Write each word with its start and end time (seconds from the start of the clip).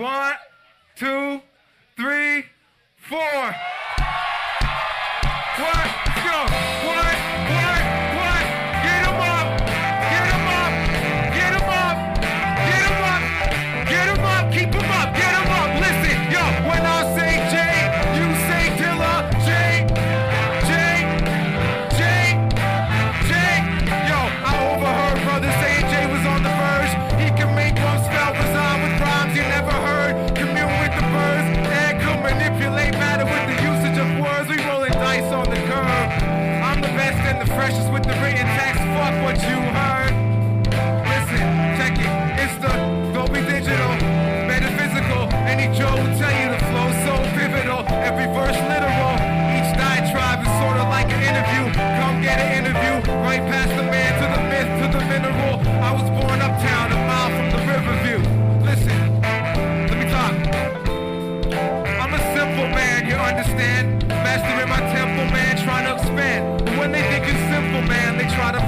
One, 0.00 0.32
two, 0.96 1.42
three, 1.94 2.44
four. 2.96 3.54
Let's 5.58 6.24
go. 6.24 6.79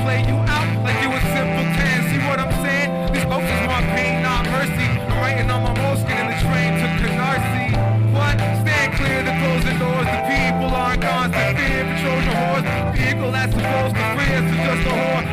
Play 0.03 0.20
you 0.27 0.36
out 0.50 0.67
like 0.83 0.98
you 0.98 1.11
a 1.14 1.20
simple 1.31 1.67
tan. 1.78 1.98
See 2.11 2.20
what 2.27 2.39
I'm 2.42 2.53
saying? 2.67 2.91
These 3.14 3.27
folks 3.31 3.47
is 3.47 3.62
want 3.70 3.86
pain, 3.95 4.22
not 4.22 4.45
mercy. 4.50 4.89
I'm 5.08 5.19
writing 5.22 5.48
on 5.50 5.62
my 5.62 5.72
moleskin 5.78 6.19
in 6.19 6.27
the 6.27 6.39
train 6.42 6.70
to 6.83 6.86
Canarsie. 6.98 7.70
What? 8.11 8.36
Stand 8.62 8.91
clear, 8.98 9.23
the 9.23 9.34
closing 9.39 9.78
doors. 9.78 10.08
The 10.11 10.20
people 10.27 10.70
aren't 10.75 11.03
to 11.03 11.45
fear. 11.55 11.80
Patrol 11.86 12.20
your 12.27 12.39
horse. 12.42 12.67
Vehicle 12.98 13.30
that's 13.30 13.55
supposed 13.55 13.95
to 13.95 14.05
free 14.14 14.33
us 14.34 14.47
is 14.50 14.61
just 14.67 14.84
a 14.91 14.95
whore. 14.98 15.25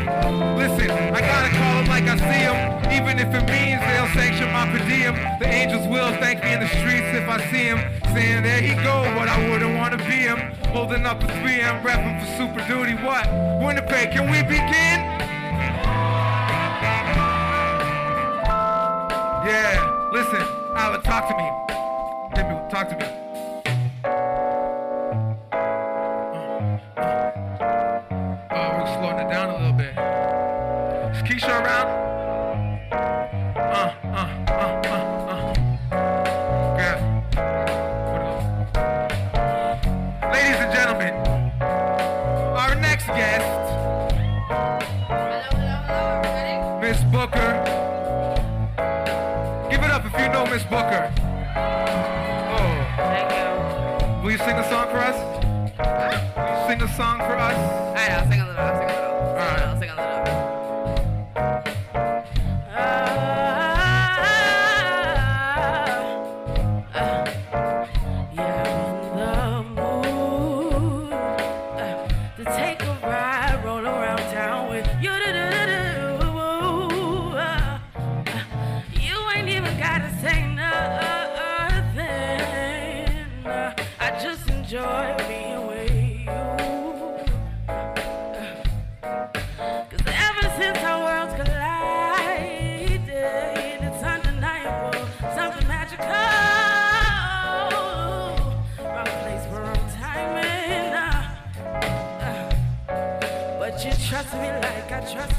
Listen, 0.62 0.90
I 1.18 1.20
gotta 1.20 1.50
call 1.50 1.74
them 1.82 1.88
like 1.90 2.06
I 2.06 2.16
see 2.30 2.44
them. 2.46 2.58
Even 2.94 3.18
if 3.18 3.30
it 3.34 3.46
means 3.50 3.79
diem. 5.12 5.40
The 5.40 5.48
angels 5.48 5.88
will 5.88 6.12
thank 6.20 6.44
me 6.44 6.54
in 6.54 6.60
the 6.60 6.68
streets 6.68 7.08
if 7.14 7.28
I 7.28 7.38
see 7.52 7.64
him. 7.64 7.80
Saying 8.14 8.44
there 8.44 8.62
he 8.62 8.76
go, 8.84 9.04
but 9.18 9.28
I 9.28 9.50
wouldn't 9.50 9.76
wanna 9.76 9.98
be 9.98 10.04
him. 10.04 10.54
Holding 10.68 11.06
up 11.06 11.24
a 11.24 11.28
3M, 11.28 11.84
rapping 11.84 12.20
for 12.20 12.38
super 12.38 12.68
duty. 12.68 12.96
What? 12.96 13.28
Winnipeg, 13.62 14.12
can 14.12 14.30
we 14.30 14.42
begin? 14.44 15.00
Yeah, 19.46 20.10
listen, 20.12 20.42
Alec, 20.76 21.04
talk 21.04 21.28
to 21.30 21.36
me, 21.38 22.70
talk 22.70 22.90
to 22.90 22.98
me. 22.98 23.19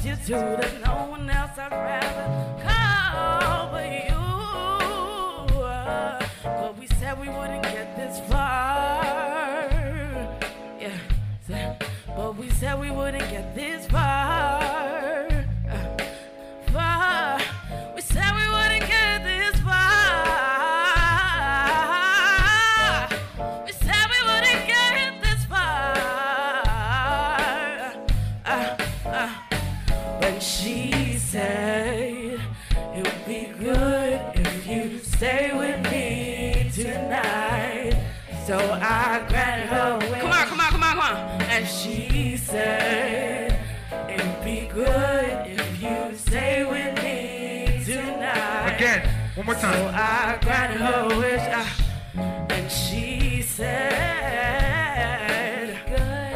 You. 0.05 0.15
There's 0.15 0.79
no 0.85 1.07
one 1.09 1.29
else 1.29 1.57
I'd 1.57 1.71
rather 1.71 2.27
call 2.63 3.81
you. 3.81 4.15
But 6.43 6.77
we 6.79 6.87
said 6.87 7.19
we 7.19 7.29
wouldn't 7.29 7.63
get 7.63 7.95
this 7.95 8.19
far. 8.29 9.69
Yeah. 10.79 10.97
But 12.07 12.35
we 12.37 12.49
said 12.51 12.79
we 12.79 12.91
wouldn't 12.91 13.29
get 13.29 13.55
this 13.55 13.85
far. 13.87 14.10
One 49.41 49.45
more 49.47 49.55
So 49.55 49.61
time. 49.61 49.95
I 49.95 50.37
granted 50.41 50.81
her 50.81 51.07
wish. 51.19 51.41
ah, 51.51 51.67
and 52.49 52.71
she 52.71 53.41
said, 53.41 53.79
Good, 55.87 56.33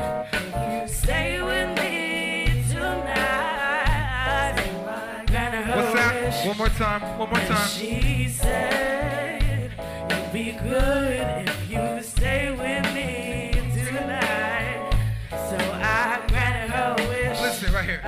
you 0.82 0.88
stay 0.88 1.42
with 1.42 1.70
me 1.80 2.64
tonight. 2.70 4.56
So 4.58 5.76
What's 5.76 5.94
that? 5.94 6.14
wish. 6.24 6.46
One 6.48 6.58
more 6.58 6.70
time. 6.70 7.02
One 7.20 7.30
more 7.30 7.40
And 7.40 7.48
time. 7.50 7.68
she 7.68 8.28
said, 8.30 9.72
It'd 10.10 10.34
be 10.34 10.52
good 10.54 11.48
if 11.48 11.70
you 11.70 12.02
stay 12.04 12.52
with 12.52 12.94
me 12.94 13.52
tonight. 13.74 14.92
So 15.30 15.58
I 15.58 16.22
granted 16.28 16.70
her 16.72 16.96
wish. 17.10 17.40
Listen 17.42 17.74
right 17.74 17.86
here. 17.86 18.02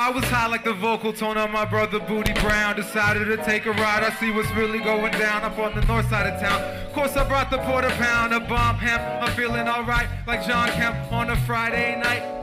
I 0.00 0.08
was 0.08 0.24
high 0.24 0.46
like 0.46 0.64
the 0.64 0.72
vocal 0.72 1.12
tone 1.12 1.36
of 1.36 1.50
my 1.50 1.66
brother 1.66 2.00
Booty 2.00 2.32
Brown. 2.40 2.74
Decided 2.74 3.26
to 3.26 3.36
take 3.44 3.66
a 3.66 3.72
ride. 3.72 4.02
I 4.02 4.08
see 4.18 4.30
what's 4.30 4.50
really 4.52 4.78
going 4.78 5.12
down 5.12 5.42
up 5.42 5.58
on 5.58 5.74
the 5.74 5.84
north 5.84 6.08
side 6.08 6.26
of 6.26 6.40
town. 6.40 6.58
Of 6.86 6.94
course, 6.94 7.18
I 7.18 7.28
brought 7.28 7.50
the 7.50 7.58
quarter 7.58 7.90
pound 7.90 8.32
of 8.32 8.48
bomb 8.48 8.76
hemp. 8.76 9.02
I'm 9.22 9.30
feeling 9.36 9.68
alright 9.68 10.08
like 10.26 10.46
John 10.46 10.70
Kemp 10.70 11.12
on 11.12 11.28
a 11.28 11.36
Friday 11.36 12.00
night. 12.00 12.39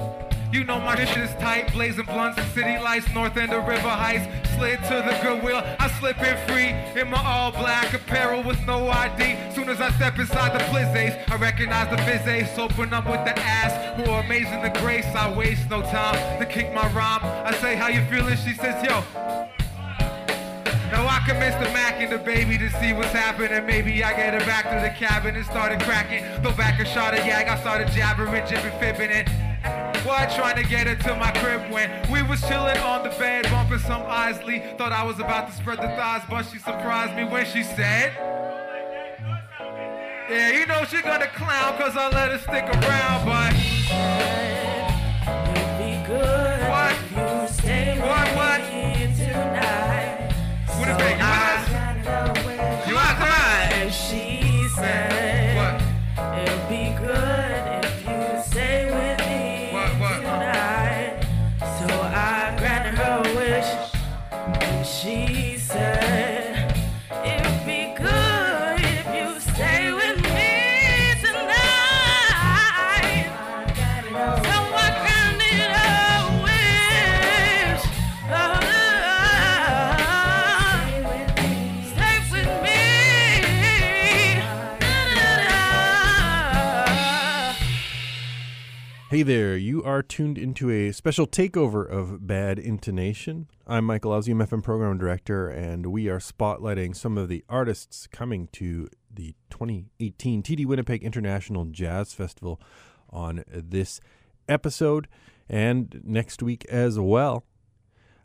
You 0.51 0.63
know 0.63 0.79
my 0.79 0.95
shit 0.95 1.17
is 1.17 1.33
tight, 1.35 1.73
blazing 1.73 2.05
blunts 2.05 2.37
and 2.37 2.49
city 2.53 2.81
lights, 2.81 3.13
north 3.13 3.35
end 3.35 3.51
of 3.51 3.67
River 3.67 3.89
Heights. 3.89 4.25
Slid 4.55 4.79
to 4.83 5.03
the 5.05 5.19
Goodwill, 5.21 5.61
I 5.77 5.89
slip 5.99 6.17
in 6.19 6.37
free 6.47 6.69
in 6.99 7.09
my 7.09 7.21
all 7.21 7.51
black 7.51 7.93
apparel 7.93 8.43
with 8.43 8.65
no 8.65 8.87
ID. 8.87 9.53
Soon 9.53 9.67
as 9.67 9.81
I 9.81 9.91
step 9.91 10.17
inside 10.17 10.53
the 10.53 10.63
Blizzays, 10.65 11.19
I 11.29 11.35
recognize 11.35 11.89
the 11.89 12.31
ace. 12.31 12.57
Open 12.57 12.93
up 12.93 13.05
with 13.05 13.23
the 13.25 13.37
ass, 13.37 14.07
more 14.07 14.21
amazing 14.21 14.61
the 14.61 14.69
grace. 14.79 15.05
I 15.05 15.31
waste 15.33 15.69
no 15.69 15.81
time 15.81 16.39
to 16.39 16.45
kick 16.45 16.73
my 16.73 16.87
rhyme. 16.93 17.19
I 17.23 17.53
say, 17.59 17.75
How 17.75 17.89
you 17.89 18.03
feeling? 18.05 18.37
She 18.37 18.53
says, 18.53 18.81
Yo. 18.83 19.03
now 20.91 21.05
I 21.07 21.17
the 21.27 21.73
Mac 21.73 22.01
and 22.01 22.11
the 22.11 22.17
baby 22.17 22.57
to 22.57 22.69
see 22.79 22.93
what's 22.93 23.11
happening. 23.11 23.65
Maybe 23.65 24.03
I 24.03 24.15
get 24.15 24.33
her 24.33 24.45
back 24.47 24.63
to 24.65 24.79
the 24.81 24.93
cabin 24.97 25.35
and 25.35 25.45
started 25.45 25.81
cracking. 25.81 26.23
Throw 26.41 26.53
back 26.53 26.79
a 26.79 26.85
shot 26.85 27.17
of 27.17 27.25
yak, 27.25 27.47
I 27.47 27.59
started 27.59 27.89
jabbering, 27.89 28.47
jibbing, 28.47 28.79
fibbing 28.79 29.11
it. 29.11 29.46
What? 30.05 30.29
Trying 30.31 30.55
to 30.55 30.63
get 30.69 30.87
her 30.87 30.95
to 30.95 31.15
my 31.15 31.31
crib 31.31 31.69
when 31.71 31.89
we 32.11 32.21
was 32.23 32.41
chilling 32.41 32.77
on 32.77 33.03
the 33.03 33.09
bed, 33.09 33.45
bumping 33.49 33.79
some 33.79 34.03
Isley. 34.07 34.59
Thought 34.77 34.91
I 34.93 35.03
was 35.03 35.19
about 35.19 35.47
to 35.49 35.53
spread 35.55 35.77
the 35.79 35.87
thighs, 35.97 36.23
but 36.29 36.43
she 36.43 36.57
surprised 36.59 37.15
me 37.15 37.25
when 37.25 37.45
she 37.45 37.63
said, 37.63 38.13
Yeah, 40.29 40.51
you 40.51 40.65
know 40.65 40.83
she 40.85 41.01
gonna 41.01 41.27
clown 41.27 41.77
cause 41.77 41.95
I 41.97 42.09
let 42.09 42.31
her 42.31 42.37
stick 42.39 42.63
around, 42.63 43.25
but 43.25 43.53
be 45.77 46.03
good 46.05 46.69
What? 46.69 46.91
if 46.91 47.11
you 47.11 47.47
stay 47.53 47.99
What, 47.99 48.27
what? 48.35 48.61
me 48.73 49.13
tonight. 49.15 50.33
what 50.77 50.89
is 50.89 50.97
So 50.97 51.05
it? 51.05 51.17
You 51.17 51.76
there, 89.27 89.57
you 89.57 89.83
are 89.83 90.01
tuned 90.01 90.37
into 90.37 90.71
a 90.71 90.93
special 90.93 91.27
takeover 91.27 91.85
of 91.85 92.25
Bad 92.25 92.57
Intonation. 92.57 93.47
I'm 93.67 93.83
Michael 93.83 94.13
Alzium, 94.13 94.41
FM 94.41 94.63
Program 94.63 94.97
Director, 94.97 95.49
and 95.49 95.87
we 95.87 96.07
are 96.07 96.19
spotlighting 96.19 96.95
some 96.95 97.17
of 97.17 97.27
the 97.27 97.43
artists 97.49 98.07
coming 98.07 98.47
to 98.53 98.87
the 99.13 99.35
2018 99.49 100.43
TD 100.43 100.65
Winnipeg 100.65 101.03
International 101.03 101.65
Jazz 101.65 102.13
Festival 102.13 102.61
on 103.09 103.43
this 103.49 103.99
episode 104.47 105.09
and 105.49 105.99
next 106.05 106.41
week 106.41 106.63
as 106.69 106.97
well. 106.97 107.43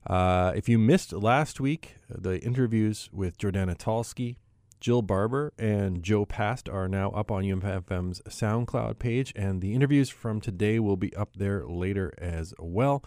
Uh, 0.06 0.52
if 0.54 0.69
you 0.69 0.78
missed 0.78 1.12
last 1.12 1.58
week, 1.58 1.96
the 2.08 2.38
interviews 2.44 3.10
with 3.12 3.38
Jordana 3.38 3.76
Talski, 3.76 4.37
Jill 4.82 5.00
Barber 5.00 5.52
and 5.56 6.02
Jo 6.02 6.25
Passed 6.26 6.69
are 6.69 6.88
now 6.88 7.11
up 7.11 7.31
on 7.31 7.44
UMFM's 7.44 8.20
SoundCloud 8.23 8.99
page, 8.99 9.32
and 9.37 9.61
the 9.61 9.75
interviews 9.75 10.11
from 10.11 10.40
today 10.40 10.81
will 10.81 10.96
be 10.96 11.14
up 11.14 11.37
there 11.37 11.64
later 11.64 12.12
as 12.19 12.52
well. 12.58 13.05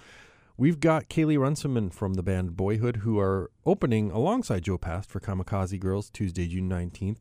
We've 0.56 0.80
got 0.80 1.10
Caylie 1.10 1.38
Runciman 1.38 1.90
from 1.90 2.14
the 2.14 2.24
band 2.24 2.56
Boyhood, 2.56 2.98
who 2.98 3.20
are 3.20 3.52
opening 3.66 4.10
alongside 4.10 4.64
Jo 4.64 4.78
Passed 4.78 5.10
for 5.10 5.20
Kamikaze 5.20 5.78
Girls 5.78 6.10
Tuesday, 6.10 6.48
June 6.48 6.70
19th 6.70 7.20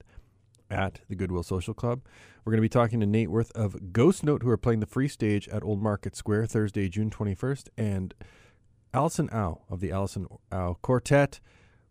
at 0.70 1.00
the 1.08 1.16
Goodwill 1.16 1.42
Social 1.42 1.74
Club. 1.74 2.02
We're 2.44 2.52
going 2.52 2.58
to 2.58 2.62
be 2.62 2.68
talking 2.68 3.00
to 3.00 3.06
Nate 3.06 3.30
Werth 3.30 3.50
of 3.56 3.92
Ghost 3.92 4.22
Note, 4.22 4.44
who 4.44 4.50
are 4.50 4.56
playing 4.56 4.78
the 4.78 4.86
free 4.86 5.08
stage 5.08 5.48
at 5.48 5.64
Old 5.64 5.82
Market 5.82 6.14
Square 6.14 6.46
Thursday, 6.46 6.88
June 6.88 7.10
21st, 7.10 7.70
and 7.76 8.14
Allison 8.92 9.28
Au 9.32 9.62
of 9.68 9.80
the 9.80 9.90
Allison 9.90 10.28
Au 10.52 10.78
Quartet 10.80 11.40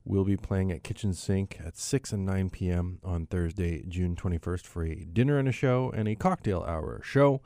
will 0.06 0.24
be 0.26 0.38
playing 0.38 0.72
at 0.72 0.84
Kitchen 0.84 1.14
Sync 1.14 1.60
at 1.64 1.78
6 1.78 2.12
and 2.12 2.26
9 2.26 2.50
p.m. 2.50 3.00
on 3.04 3.26
Thursday, 3.26 3.84
June 3.88 4.16
21st 4.16 4.66
for 4.66 4.84
a 4.84 4.96
dinner 4.96 5.38
and 5.38 5.48
a 5.48 5.52
show 5.52 5.92
and 5.96 6.08
a 6.08 6.16
cocktail 6.16 6.64
hour 6.68 7.02
show. 7.04 7.42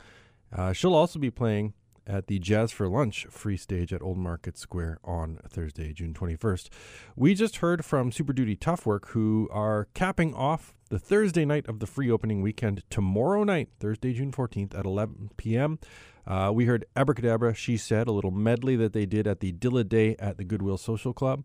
Uh, 0.56 0.74
she'll 0.74 0.96
also 0.96 1.20
be 1.20 1.30
playing 1.30 1.74
at 2.08 2.28
the 2.28 2.40
Jazz 2.40 2.72
for 2.72 2.88
Lunch 2.88 3.26
free 3.30 3.58
stage 3.58 3.92
at 3.92 4.02
Old 4.02 4.18
Market 4.18 4.58
Square 4.58 5.00
on 5.04 5.40
Thursday, 5.48 5.94
June 5.94 6.14
21st. 6.14 6.70
We 7.16 7.36
just 7.36 7.58
heard 7.58 7.84
from 7.84 8.12
Super 8.12 8.34
Duty 8.34 8.56
Tough 8.56 8.86
Work, 8.86 9.10
who 9.10 9.50
are 9.52 9.88
capping 9.94 10.34
off 10.34 10.74
the 10.90 11.00
Thursday 11.00 11.44
night 11.44 11.68
of 11.68 11.80
the 11.80 11.86
free 11.86 12.10
opening 12.10 12.42
weekend 12.42 12.84
tomorrow 12.90 13.44
night, 13.44 13.70
Thursday, 13.80 14.14
June 14.14 14.32
14th 14.32 14.78
at 14.78 14.86
11 14.86 15.32
p.m. 15.38 15.80
Uh, 16.26 16.52
we 16.54 16.66
heard 16.66 16.86
Abracadabra, 16.96 17.54
She 17.54 17.78
Said, 17.78 18.08
a 18.08 18.12
little 18.12 18.32
medley 18.32 18.76
that 18.78 18.94
they 18.94 19.06
did 19.06 19.28
at 19.28 19.42
the 19.42 19.52
Dilla 19.52 19.88
Day 19.88 20.16
at 20.18 20.38
the 20.38 20.44
Goodwill 20.44 20.78
Social 20.78 21.14
Club. 21.14 21.44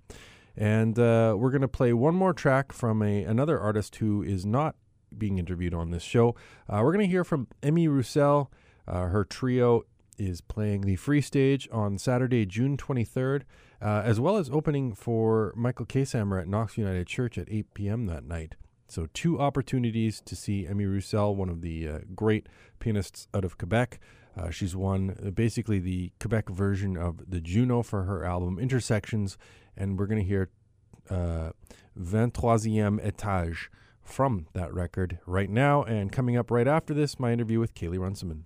And 0.56 0.98
uh, 0.98 1.34
we're 1.38 1.50
going 1.50 1.62
to 1.62 1.68
play 1.68 1.92
one 1.92 2.14
more 2.14 2.34
track 2.34 2.72
from 2.72 3.02
a 3.02 3.24
another 3.24 3.58
artist 3.58 3.96
who 3.96 4.22
is 4.22 4.44
not 4.44 4.76
being 5.16 5.38
interviewed 5.38 5.74
on 5.74 5.90
this 5.90 6.02
show. 6.02 6.34
Uh, 6.68 6.80
we're 6.82 6.92
going 6.92 7.06
to 7.06 7.10
hear 7.10 7.24
from 7.24 7.48
Emie 7.62 7.88
Roussel. 7.88 8.50
Uh, 8.86 9.06
her 9.06 9.24
trio 9.24 9.82
is 10.18 10.40
playing 10.40 10.82
the 10.82 10.96
free 10.96 11.20
stage 11.20 11.68
on 11.72 11.98
Saturday, 11.98 12.46
June 12.46 12.76
23rd, 12.76 13.42
uh, 13.80 14.02
as 14.04 14.20
well 14.20 14.36
as 14.36 14.50
opening 14.50 14.94
for 14.94 15.52
Michael 15.56 15.86
Kaeshammer 15.86 16.40
at 16.40 16.48
Knox 16.48 16.76
United 16.76 17.06
Church 17.06 17.38
at 17.38 17.48
8 17.50 17.74
p.m. 17.74 18.06
that 18.06 18.24
night. 18.24 18.54
So, 18.88 19.06
two 19.14 19.40
opportunities 19.40 20.20
to 20.26 20.36
see 20.36 20.66
Emie 20.66 20.84
Roussel, 20.84 21.34
one 21.34 21.48
of 21.48 21.62
the 21.62 21.88
uh, 21.88 21.98
great 22.14 22.46
pianists 22.78 23.26
out 23.32 23.44
of 23.44 23.56
Quebec. 23.56 23.98
Uh, 24.36 24.50
she's 24.50 24.76
won 24.76 25.16
uh, 25.24 25.30
basically 25.30 25.78
the 25.78 26.12
Quebec 26.20 26.48
version 26.50 26.96
of 26.96 27.30
the 27.30 27.40
Juno 27.40 27.82
for 27.82 28.04
her 28.04 28.24
album 28.24 28.58
Intersections, 28.58 29.38
and 29.76 29.98
we're 29.98 30.06
going 30.06 30.20
to 30.20 30.26
hear 30.26 30.50
uh, 31.10 31.50
23e 31.98 33.00
Etage 33.00 33.68
from 34.02 34.46
that 34.52 34.72
record 34.72 35.18
right 35.26 35.50
now. 35.50 35.82
And 35.82 36.10
coming 36.12 36.36
up 36.36 36.50
right 36.50 36.68
after 36.68 36.94
this, 36.94 37.18
my 37.18 37.32
interview 37.32 37.60
with 37.60 37.74
Caylie 37.74 37.98
Runciman. 37.98 38.44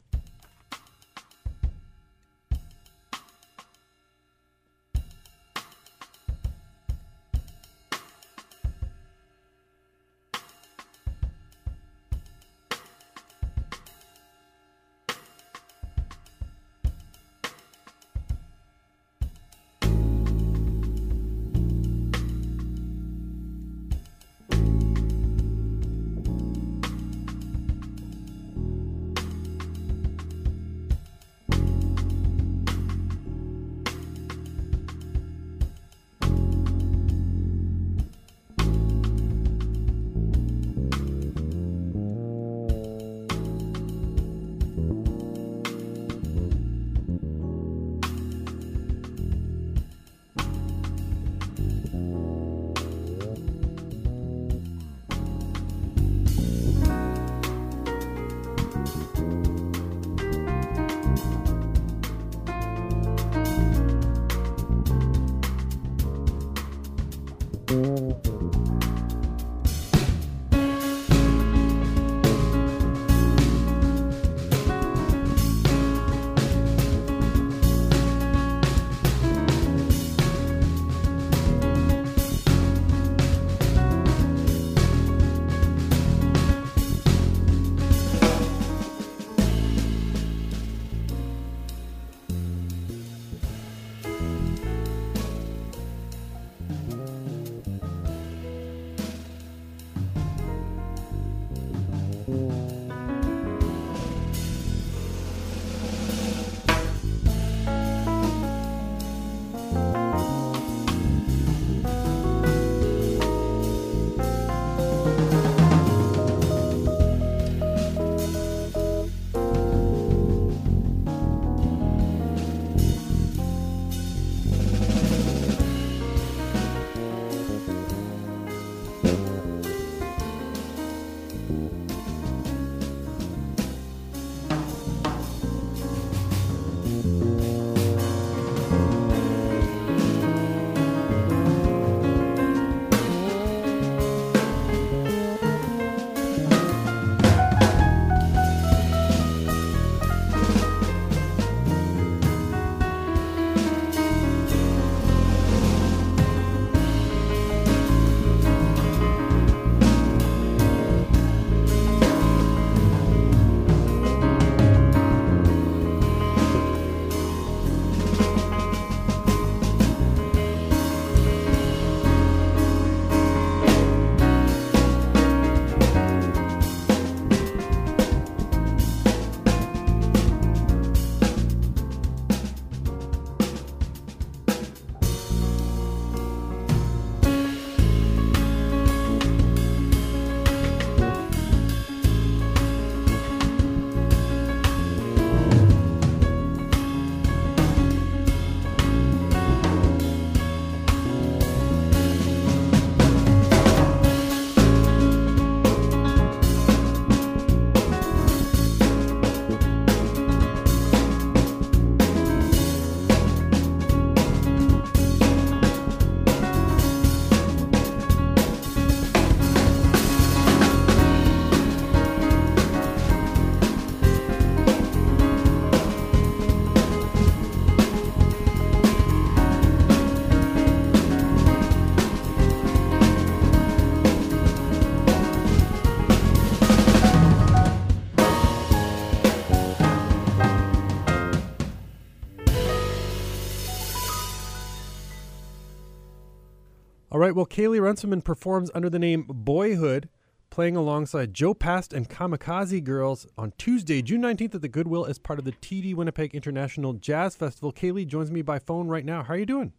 Right. 247.26 247.34
Well, 247.34 247.44
Caylie 247.44 247.80
Runciman 247.80 248.22
performs 248.22 248.70
under 248.72 248.88
the 248.88 249.00
name 249.00 249.26
Boyhood, 249.28 250.08
playing 250.48 250.76
alongside 250.76 251.34
Jo 251.34 251.54
Passed 251.54 251.92
and 251.92 252.08
Kamikaze 252.08 252.84
Girls 252.84 253.26
on 253.36 253.52
Tuesday, 253.58 254.00
June 254.00 254.22
19th 254.22 254.54
at 254.54 254.62
the 254.62 254.68
Goodwill 254.68 255.04
as 255.04 255.18
part 255.18 255.40
of 255.40 255.44
the 255.44 255.50
TD 255.50 255.92
Winnipeg 255.96 256.36
International 256.36 256.92
Jazz 256.92 257.34
Festival. 257.34 257.72
Kaylee 257.72 258.06
joins 258.06 258.30
me 258.30 258.42
by 258.42 258.60
phone 258.60 258.86
right 258.86 259.04
now. 259.04 259.24
How 259.24 259.34
are 259.34 259.38
you 259.38 259.44
doing? 259.44 259.72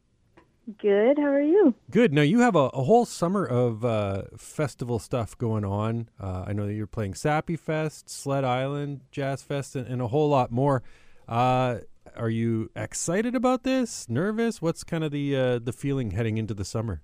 Good. 0.77 1.17
How 1.17 1.27
are 1.27 1.41
you? 1.41 1.73
Good. 1.89 2.11
Now 2.11 2.23
you 2.23 2.41
have 2.41 2.57
a, 2.57 2.67
a 2.73 2.83
whole 2.83 3.05
summer 3.05 3.45
of 3.45 3.85
uh, 3.85 4.23
festival 4.35 4.99
stuff 4.99 5.37
going 5.37 5.63
on. 5.63 6.09
Uh, 6.19 6.43
I 6.47 6.51
know 6.51 6.67
that 6.67 6.73
you're 6.73 6.85
playing 6.85 7.13
Sappy 7.13 7.55
Fest, 7.55 8.09
Sled 8.09 8.43
Island 8.43 9.03
Jazz 9.09 9.41
Fest, 9.41 9.73
and, 9.77 9.87
and 9.87 10.01
a 10.01 10.07
whole 10.09 10.27
lot 10.27 10.51
more. 10.51 10.83
Uh, 11.29 11.77
are 12.13 12.29
you 12.29 12.71
excited 12.75 13.35
about 13.35 13.63
this? 13.63 14.09
Nervous? 14.09 14.61
What's 14.61 14.83
kind 14.83 15.05
of 15.05 15.11
the 15.11 15.33
uh, 15.33 15.59
the 15.59 15.71
feeling 15.71 16.11
heading 16.11 16.37
into 16.37 16.53
the 16.53 16.65
summer? 16.65 17.03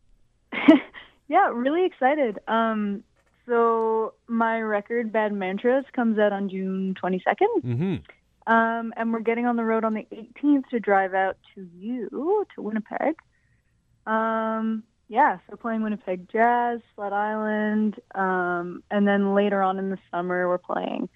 Yeah, 1.29 1.49
really 1.53 1.85
excited. 1.85 2.37
Um, 2.47 3.03
so 3.47 4.13
my 4.27 4.59
record 4.59 5.11
Bad 5.11 5.33
Mantras 5.33 5.85
comes 5.93 6.19
out 6.19 6.33
on 6.33 6.49
June 6.49 6.95
22nd, 7.01 7.63
Mm-hmm. 7.63 8.51
um, 8.53 8.93
and 8.97 9.11
we're 9.11 9.21
getting 9.21 9.45
on 9.45 9.55
the 9.55 9.63
road 9.63 9.83
on 9.83 9.93
the 9.93 10.05
18th 10.11 10.67
to 10.69 10.79
drive 10.79 11.13
out 11.13 11.37
to 11.55 11.67
you 11.75 12.09
to 12.55 12.61
Winnipeg. 12.61 13.15
Um, 14.05 14.83
yeah, 15.07 15.37
so 15.49 15.55
playing 15.55 15.81
Winnipeg 15.81 16.29
Jazz, 16.29 16.81
Sled 16.95 17.13
Island, 17.13 17.99
um, 18.15 18.83
and 18.91 19.07
then 19.07 19.33
later 19.33 19.61
on 19.63 19.79
in 19.79 19.89
the 19.89 19.97
summer 20.11 20.47
we're 20.47 20.57
playing 20.57 21.09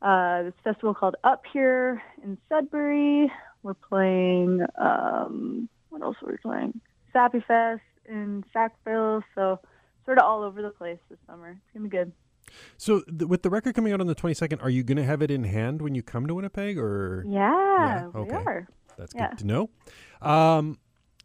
uh, 0.00 0.44
this 0.44 0.54
festival 0.64 0.94
called 0.94 1.16
Up 1.24 1.42
Here 1.52 2.02
in 2.24 2.38
Sudbury. 2.48 3.30
We're 3.62 3.74
playing 3.74 4.62
um, 4.80 5.68
what 5.90 6.02
else 6.02 6.16
are 6.22 6.30
we 6.30 6.38
playing? 6.38 6.80
Sappy 7.12 7.44
Fest 7.46 7.82
in 8.08 8.44
Sackville. 8.52 9.22
So 9.34 9.58
sort 10.04 10.18
of 10.18 10.24
all 10.24 10.42
over 10.42 10.62
the 10.62 10.70
place 10.70 10.98
this 11.10 11.18
summer. 11.26 11.50
It's 11.64 11.72
gonna 11.74 11.88
be 11.88 11.96
good. 11.96 12.12
So 12.76 13.00
th- 13.02 13.22
with 13.28 13.42
the 13.42 13.50
record 13.50 13.74
coming 13.74 13.92
out 13.92 14.00
on 14.00 14.06
the 14.08 14.14
22nd, 14.14 14.62
are 14.62 14.68
you 14.68 14.82
going 14.82 14.96
to 14.96 15.04
have 15.04 15.22
it 15.22 15.30
in 15.30 15.44
hand 15.44 15.80
when 15.80 15.94
you 15.94 16.02
come 16.02 16.26
to 16.26 16.34
Winnipeg, 16.34 16.76
or 16.76 17.24
Yeah, 17.26 18.08
we 18.08 18.20
okay. 18.22 18.34
are. 18.34 18.68
that's 18.98 19.14
yeah. 19.14 19.28
good 19.30 19.38
to 19.38 19.46
know? 19.46 19.70
Um, 20.20 20.78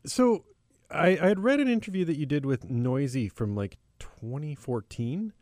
so 0.06 0.46
I, 0.92 1.18
I 1.22 1.28
had 1.28 1.40
read 1.40 1.60
an 1.60 1.68
interview 1.68 2.06
that 2.06 2.16
you 2.18 2.26
did 2.28 2.46
with 2.46 2.70
Noisey 2.70 3.30
from 3.32 3.56
like 3.56 3.78
2014. 4.00 5.34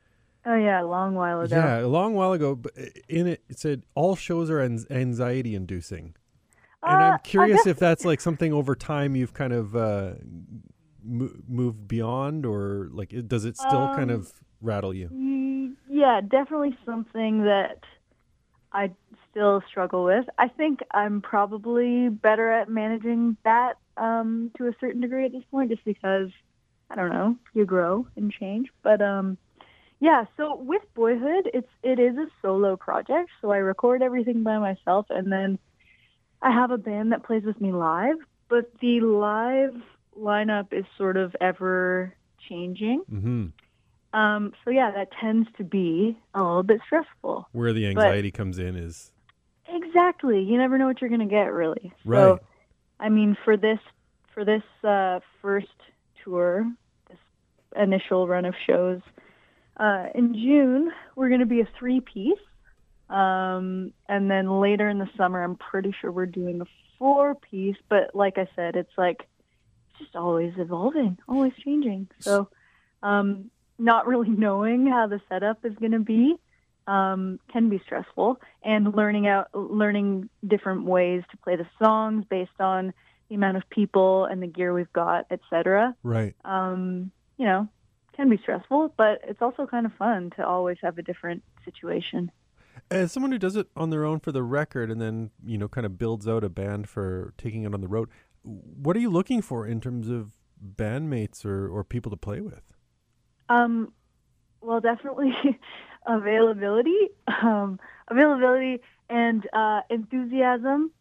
Oh 0.47 0.55
yeah, 0.55 0.81
a 0.81 0.85
long 0.85 1.13
while 1.15 1.41
ago. 1.41 1.55
Yeah, 1.55 1.81
a 1.81 1.87
long 1.87 2.13
while 2.13 2.31
ago. 2.33 2.55
But 2.55 2.73
in 3.09 3.27
it, 3.27 3.43
it 3.49 3.59
said 3.59 3.83
all 3.95 4.15
shows 4.15 4.49
are 4.49 4.61
an- 4.61 4.85
anxiety 4.89 5.55
inducing. 5.55 6.15
And 6.83 6.93
Uh, 7.03 7.05
I'm 7.05 7.13
I 7.15 7.17
curious 7.19 7.67
if 7.67 7.77
that's 7.79 8.05
like 8.05 8.21
something 8.21 8.53
over 8.53 8.75
time 8.75 9.15
you've 9.15 9.33
kind 9.33 9.53
of 9.53 9.75
uh, 9.75 10.13
mo- 11.05 11.35
moved 11.47 11.87
beyond, 11.87 12.45
or 12.45 12.89
like 12.91 13.13
it, 13.13 13.27
does 13.27 13.45
it 13.45 13.57
still 13.57 13.89
kind 13.89 14.11
Um, 14.11 14.21
of 14.21 14.33
rattle 14.61 14.93
you? 14.93 15.11
Yeah, 15.89 16.21
definitely 16.21 16.77
something 16.85 17.43
that 17.43 17.79
I 18.71 18.91
still 19.31 19.61
struggle 19.69 20.03
with. 20.03 20.25
I 20.37 20.47
think 20.49 20.79
I'm 20.91 21.21
probably 21.21 22.09
better 22.09 22.51
at 22.51 22.69
managing 22.69 23.37
that 23.43 23.75
um, 23.97 24.51
to 24.57 24.67
a 24.67 24.73
certain 24.79 25.01
degree 25.01 25.25
at 25.25 25.31
this 25.31 25.43
point, 25.51 25.69
just 25.71 25.85
because 25.85 26.29
I 26.89 26.95
don't 26.95 27.11
know, 27.11 27.35
you 27.53 27.65
grow 27.65 28.07
and 28.15 28.31
change. 28.31 28.69
But 28.83 29.01
um, 29.01 29.37
yeah, 29.99 30.25
so 30.37 30.55
with 30.55 30.81
Boyhood, 30.95 31.49
it's 31.53 31.69
it 31.83 31.99
is 31.99 32.17
a 32.17 32.27
solo 32.41 32.75
project. 32.75 33.29
So 33.41 33.51
I 33.51 33.57
record 33.57 34.01
everything 34.01 34.43
by 34.43 34.57
myself, 34.57 35.07
and 35.09 35.31
then 35.31 35.59
I 36.41 36.51
have 36.51 36.71
a 36.71 36.77
band 36.77 37.11
that 37.11 37.23
plays 37.23 37.43
with 37.43 37.59
me 37.61 37.71
live. 37.71 38.17
But 38.49 38.71
the 38.81 39.01
live 39.01 39.81
lineup 40.19 40.67
is 40.71 40.85
sort 40.97 41.17
of 41.17 41.35
ever 41.41 42.13
changing. 42.49 43.03
Mm-hmm. 43.11 44.17
Um, 44.17 44.53
so 44.63 44.71
yeah, 44.71 44.91
that 44.91 45.09
tends 45.19 45.47
to 45.57 45.63
be 45.63 46.17
a 46.33 46.41
little 46.41 46.63
bit 46.63 46.79
stressful. 46.85 47.47
Where 47.51 47.73
the 47.73 47.83
But- 47.93 48.05
anxiety 48.05 48.31
comes 48.31 48.59
in 48.59 48.75
is 48.75 49.11
Exactly. 49.67 50.41
You 50.41 50.57
never 50.59 50.77
know 50.77 50.85
what 50.85 51.01
you're 51.01 51.09
going 51.09 51.21
to 51.21 51.25
get, 51.25 51.51
really. 51.51 51.91
right. 52.05 52.19
So, 52.21 52.39
I 52.99 53.09
mean, 53.09 53.35
for 53.43 53.57
this 53.57 53.79
for 54.33 54.45
this 54.45 54.61
uh, 54.83 55.19
first 55.41 55.67
tour, 56.23 56.65
this 57.09 57.17
initial 57.75 58.27
run 58.27 58.45
of 58.45 58.53
shows 58.67 59.01
uh, 59.77 60.05
in 60.13 60.33
June, 60.33 60.91
we're 61.15 61.29
going 61.29 61.39
to 61.39 61.45
be 61.47 61.61
a 61.61 61.67
three 61.79 61.99
piece, 61.99 62.37
um, 63.09 63.91
and 64.07 64.29
then 64.29 64.59
later 64.61 64.87
in 64.87 64.99
the 64.99 65.09
summer, 65.17 65.43
I'm 65.43 65.55
pretty 65.55 65.93
sure 65.99 66.11
we're 66.11 66.25
doing 66.27 66.61
a 66.61 66.65
four 66.99 67.35
piece. 67.35 67.75
But 67.89 68.13
like 68.15 68.37
I 68.37 68.47
said, 68.55 68.75
it's 68.75 68.95
like 68.97 69.27
just 69.99 70.15
always 70.15 70.53
evolving, 70.57 71.17
always 71.27 71.53
changing. 71.63 72.07
So, 72.19 72.49
um, 73.03 73.49
not 73.77 74.07
really 74.07 74.29
knowing 74.45 74.87
how 74.87 75.07
the 75.07 75.21
setup 75.29 75.65
is 75.65 75.75
going 75.75 75.91
to 75.91 75.99
be 75.99 76.35
um, 76.87 77.39
can 77.51 77.69
be 77.69 77.81
stressful, 77.83 78.39
and 78.63 78.93
learning 78.93 79.27
out 79.27 79.47
learning 79.53 80.29
different 80.45 80.85
ways 80.85 81.23
to 81.31 81.37
play 81.37 81.55
the 81.55 81.67
songs 81.79 82.25
based 82.29 82.59
on 82.59 82.93
the 83.29 83.35
amount 83.35 83.57
of 83.57 83.67
people 83.69 84.25
and 84.25 84.41
the 84.41 84.47
gear 84.47 84.73
we've 84.73 84.93
got, 84.93 85.25
etc. 85.31 85.95
right. 86.03 86.35
Um, 86.45 87.11
you 87.37 87.45
know, 87.45 87.67
can 88.15 88.29
be 88.29 88.37
stressful, 88.37 88.93
but 88.97 89.19
it's 89.23 89.41
also 89.41 89.65
kind 89.65 89.85
of 89.85 89.93
fun 89.93 90.31
to 90.37 90.45
always 90.45 90.77
have 90.81 90.97
a 90.97 91.01
different 91.01 91.43
situation. 91.65 92.31
As 92.91 93.11
someone 93.11 93.31
who 93.31 93.39
does 93.39 93.55
it 93.55 93.67
on 93.75 93.89
their 93.89 94.05
own 94.05 94.19
for 94.19 94.31
the 94.31 94.43
record 94.43 94.91
and 94.91 95.01
then, 95.01 95.31
you 95.45 95.57
know, 95.57 95.67
kind 95.67 95.85
of 95.85 95.97
builds 95.97 96.27
out 96.27 96.43
a 96.43 96.49
band 96.49 96.87
for 96.87 97.33
taking 97.37 97.63
it 97.63 97.73
on 97.73 97.81
the 97.81 97.87
road, 97.87 98.09
what 98.45 98.95
are 98.95 98.99
you 98.99 99.09
looking 99.09 99.41
for 99.41 99.65
in 99.65 99.81
terms 99.81 100.07
of 100.09 100.31
bandmates 100.63 101.45
or, 101.45 101.67
or 101.67 101.83
people 101.83 102.09
to 102.11 102.17
play 102.17 102.41
with? 102.41 102.73
Um, 103.49 103.91
well, 104.61 104.79
definitely 104.81 105.31
availability, 106.07 107.09
um, 107.41 107.79
availability, 108.07 108.81
and 109.09 109.45
uh, 109.53 109.81
enthusiasm. 109.89 110.91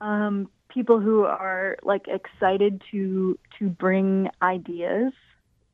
Um, 0.00 0.48
people 0.68 1.00
who 1.00 1.24
are 1.24 1.76
like 1.82 2.06
excited 2.08 2.82
to 2.90 3.38
to 3.58 3.68
bring 3.68 4.28
ideas. 4.42 5.12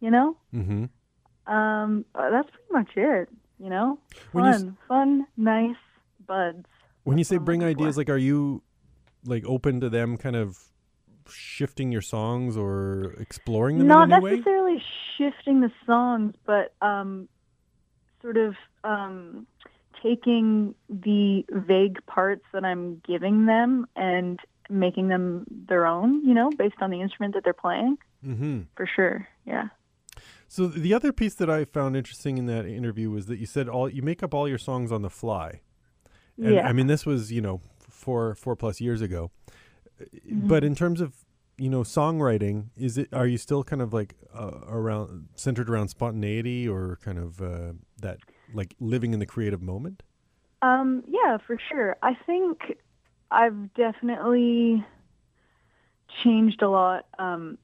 You 0.00 0.10
know, 0.10 0.36
Mm-hmm. 0.54 1.52
um, 1.52 2.04
uh, 2.14 2.30
that's 2.30 2.48
pretty 2.50 2.72
much 2.72 2.90
it. 2.96 3.28
You 3.58 3.70
know, 3.70 3.98
When 4.32 4.44
you 4.46 4.50
s- 4.50 4.62
fun, 4.62 4.76
fun, 4.88 5.26
nice 5.36 5.76
buds. 6.26 6.66
When 7.04 7.18
you 7.18 7.24
say 7.24 7.38
bring 7.38 7.60
for. 7.60 7.66
ideas, 7.66 7.96
like, 7.96 8.08
are 8.08 8.18
you 8.18 8.62
like 9.24 9.44
open 9.46 9.80
to 9.80 9.88
them 9.88 10.16
kind 10.16 10.34
of 10.36 10.58
shifting 11.34 11.90
your 11.92 12.02
songs 12.02 12.56
or 12.56 13.14
exploring 13.18 13.78
them 13.78 13.86
Not 13.88 14.08
new 14.08 14.20
way? 14.20 14.30
necessarily 14.32 14.82
shifting 15.18 15.60
the 15.60 15.70
songs, 15.86 16.34
but 16.44 16.74
um, 16.80 17.28
sort 18.20 18.36
of 18.36 18.54
um, 18.84 19.46
taking 20.02 20.74
the 20.88 21.44
vague 21.50 22.04
parts 22.06 22.44
that 22.52 22.64
I'm 22.64 23.00
giving 23.06 23.46
them 23.46 23.86
and 23.96 24.38
making 24.70 25.08
them 25.08 25.44
their 25.68 25.86
own, 25.86 26.24
you 26.26 26.34
know, 26.34 26.50
based 26.56 26.76
on 26.80 26.90
the 26.90 27.00
instrument 27.00 27.34
that 27.34 27.44
they're 27.44 27.52
playing, 27.52 27.98
Mm-hmm. 28.26 28.60
for 28.76 28.86
sure. 28.86 29.26
Yeah. 29.44 29.68
So 30.46 30.66
the 30.66 30.94
other 30.94 31.12
piece 31.12 31.34
that 31.34 31.50
I 31.50 31.64
found 31.64 31.96
interesting 31.96 32.38
in 32.38 32.46
that 32.46 32.66
interview 32.66 33.10
was 33.10 33.26
that 33.26 33.38
you 33.38 33.46
said 33.46 33.68
all 33.68 33.88
you 33.88 34.02
make 34.02 34.22
up 34.22 34.32
all 34.34 34.46
your 34.48 34.58
songs 34.58 34.92
on 34.92 35.02
the 35.02 35.10
fly. 35.10 35.60
And 36.36 36.54
yeah. 36.54 36.68
I 36.68 36.72
mean, 36.72 36.86
this 36.86 37.04
was 37.06 37.32
you 37.32 37.40
know 37.40 37.60
four 37.80 38.34
four 38.34 38.54
plus 38.54 38.80
years 38.80 39.00
ago. 39.00 39.30
Mm-hmm. 40.14 40.48
But 40.48 40.64
in 40.64 40.74
terms 40.74 41.00
of 41.00 41.24
you 41.58 41.68
know 41.68 41.82
songwriting, 41.82 42.70
is 42.76 42.98
it 42.98 43.08
are 43.12 43.26
you 43.26 43.38
still 43.38 43.64
kind 43.64 43.82
of 43.82 43.92
like 43.92 44.14
uh, 44.34 44.60
around 44.66 45.28
centered 45.34 45.68
around 45.68 45.88
spontaneity 45.88 46.68
or 46.68 46.98
kind 47.04 47.18
of 47.18 47.40
uh, 47.40 47.72
that 48.00 48.18
like 48.54 48.74
living 48.80 49.12
in 49.12 49.20
the 49.20 49.26
creative 49.26 49.62
moment? 49.62 50.02
Um, 50.62 51.02
yeah, 51.08 51.38
for 51.46 51.58
sure. 51.70 51.96
I 52.02 52.14
think 52.26 52.76
I've 53.30 53.74
definitely 53.74 54.84
changed 56.22 56.62
a 56.62 56.68
lot 56.68 57.06
um, 57.18 57.58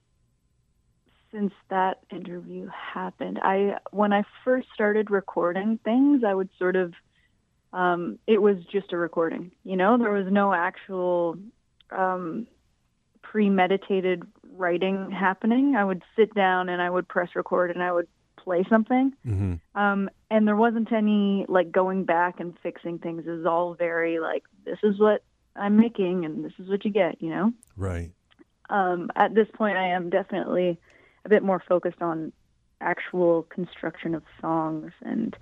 since 1.30 1.52
that 1.68 2.00
interview 2.10 2.68
happened. 2.68 3.38
I 3.42 3.76
when 3.90 4.12
I 4.12 4.24
first 4.44 4.68
started 4.74 5.10
recording 5.10 5.78
things, 5.84 6.24
I 6.24 6.34
would 6.34 6.48
sort 6.58 6.76
of 6.76 6.94
um, 7.72 8.18
it 8.26 8.40
was 8.40 8.56
just 8.72 8.92
a 8.92 8.96
recording. 8.96 9.52
You 9.64 9.76
know, 9.76 9.98
there 9.98 10.10
was 10.10 10.26
no 10.30 10.52
actual 10.52 11.36
um, 11.90 12.46
premeditated 13.22 14.22
writing 14.56 15.10
happening. 15.10 15.76
I 15.76 15.84
would 15.84 16.02
sit 16.16 16.34
down 16.34 16.68
and 16.68 16.80
I 16.80 16.90
would 16.90 17.08
press 17.08 17.30
record 17.34 17.70
and 17.70 17.82
I 17.82 17.92
would 17.92 18.08
play 18.36 18.64
something. 18.68 19.12
Mm-hmm. 19.26 19.80
Um, 19.80 20.10
and 20.30 20.46
there 20.46 20.56
wasn't 20.56 20.92
any 20.92 21.44
like 21.48 21.70
going 21.70 22.04
back 22.04 22.40
and 22.40 22.54
fixing 22.62 22.98
things. 22.98 23.24
It 23.26 23.30
was 23.30 23.46
all 23.46 23.74
very 23.74 24.20
like, 24.20 24.44
this 24.64 24.78
is 24.82 24.98
what 24.98 25.22
I'm 25.56 25.76
making 25.76 26.24
and 26.24 26.44
this 26.44 26.52
is 26.58 26.68
what 26.68 26.84
you 26.84 26.90
get, 26.90 27.20
you 27.20 27.30
know? 27.30 27.52
Right. 27.76 28.10
Um, 28.70 29.10
at 29.16 29.34
this 29.34 29.48
point, 29.54 29.76
I 29.76 29.88
am 29.88 30.10
definitely 30.10 30.78
a 31.24 31.28
bit 31.28 31.42
more 31.42 31.62
focused 31.66 32.02
on 32.02 32.32
actual 32.80 33.42
construction 33.44 34.14
of 34.14 34.22
songs 34.40 34.92
and 35.02 35.36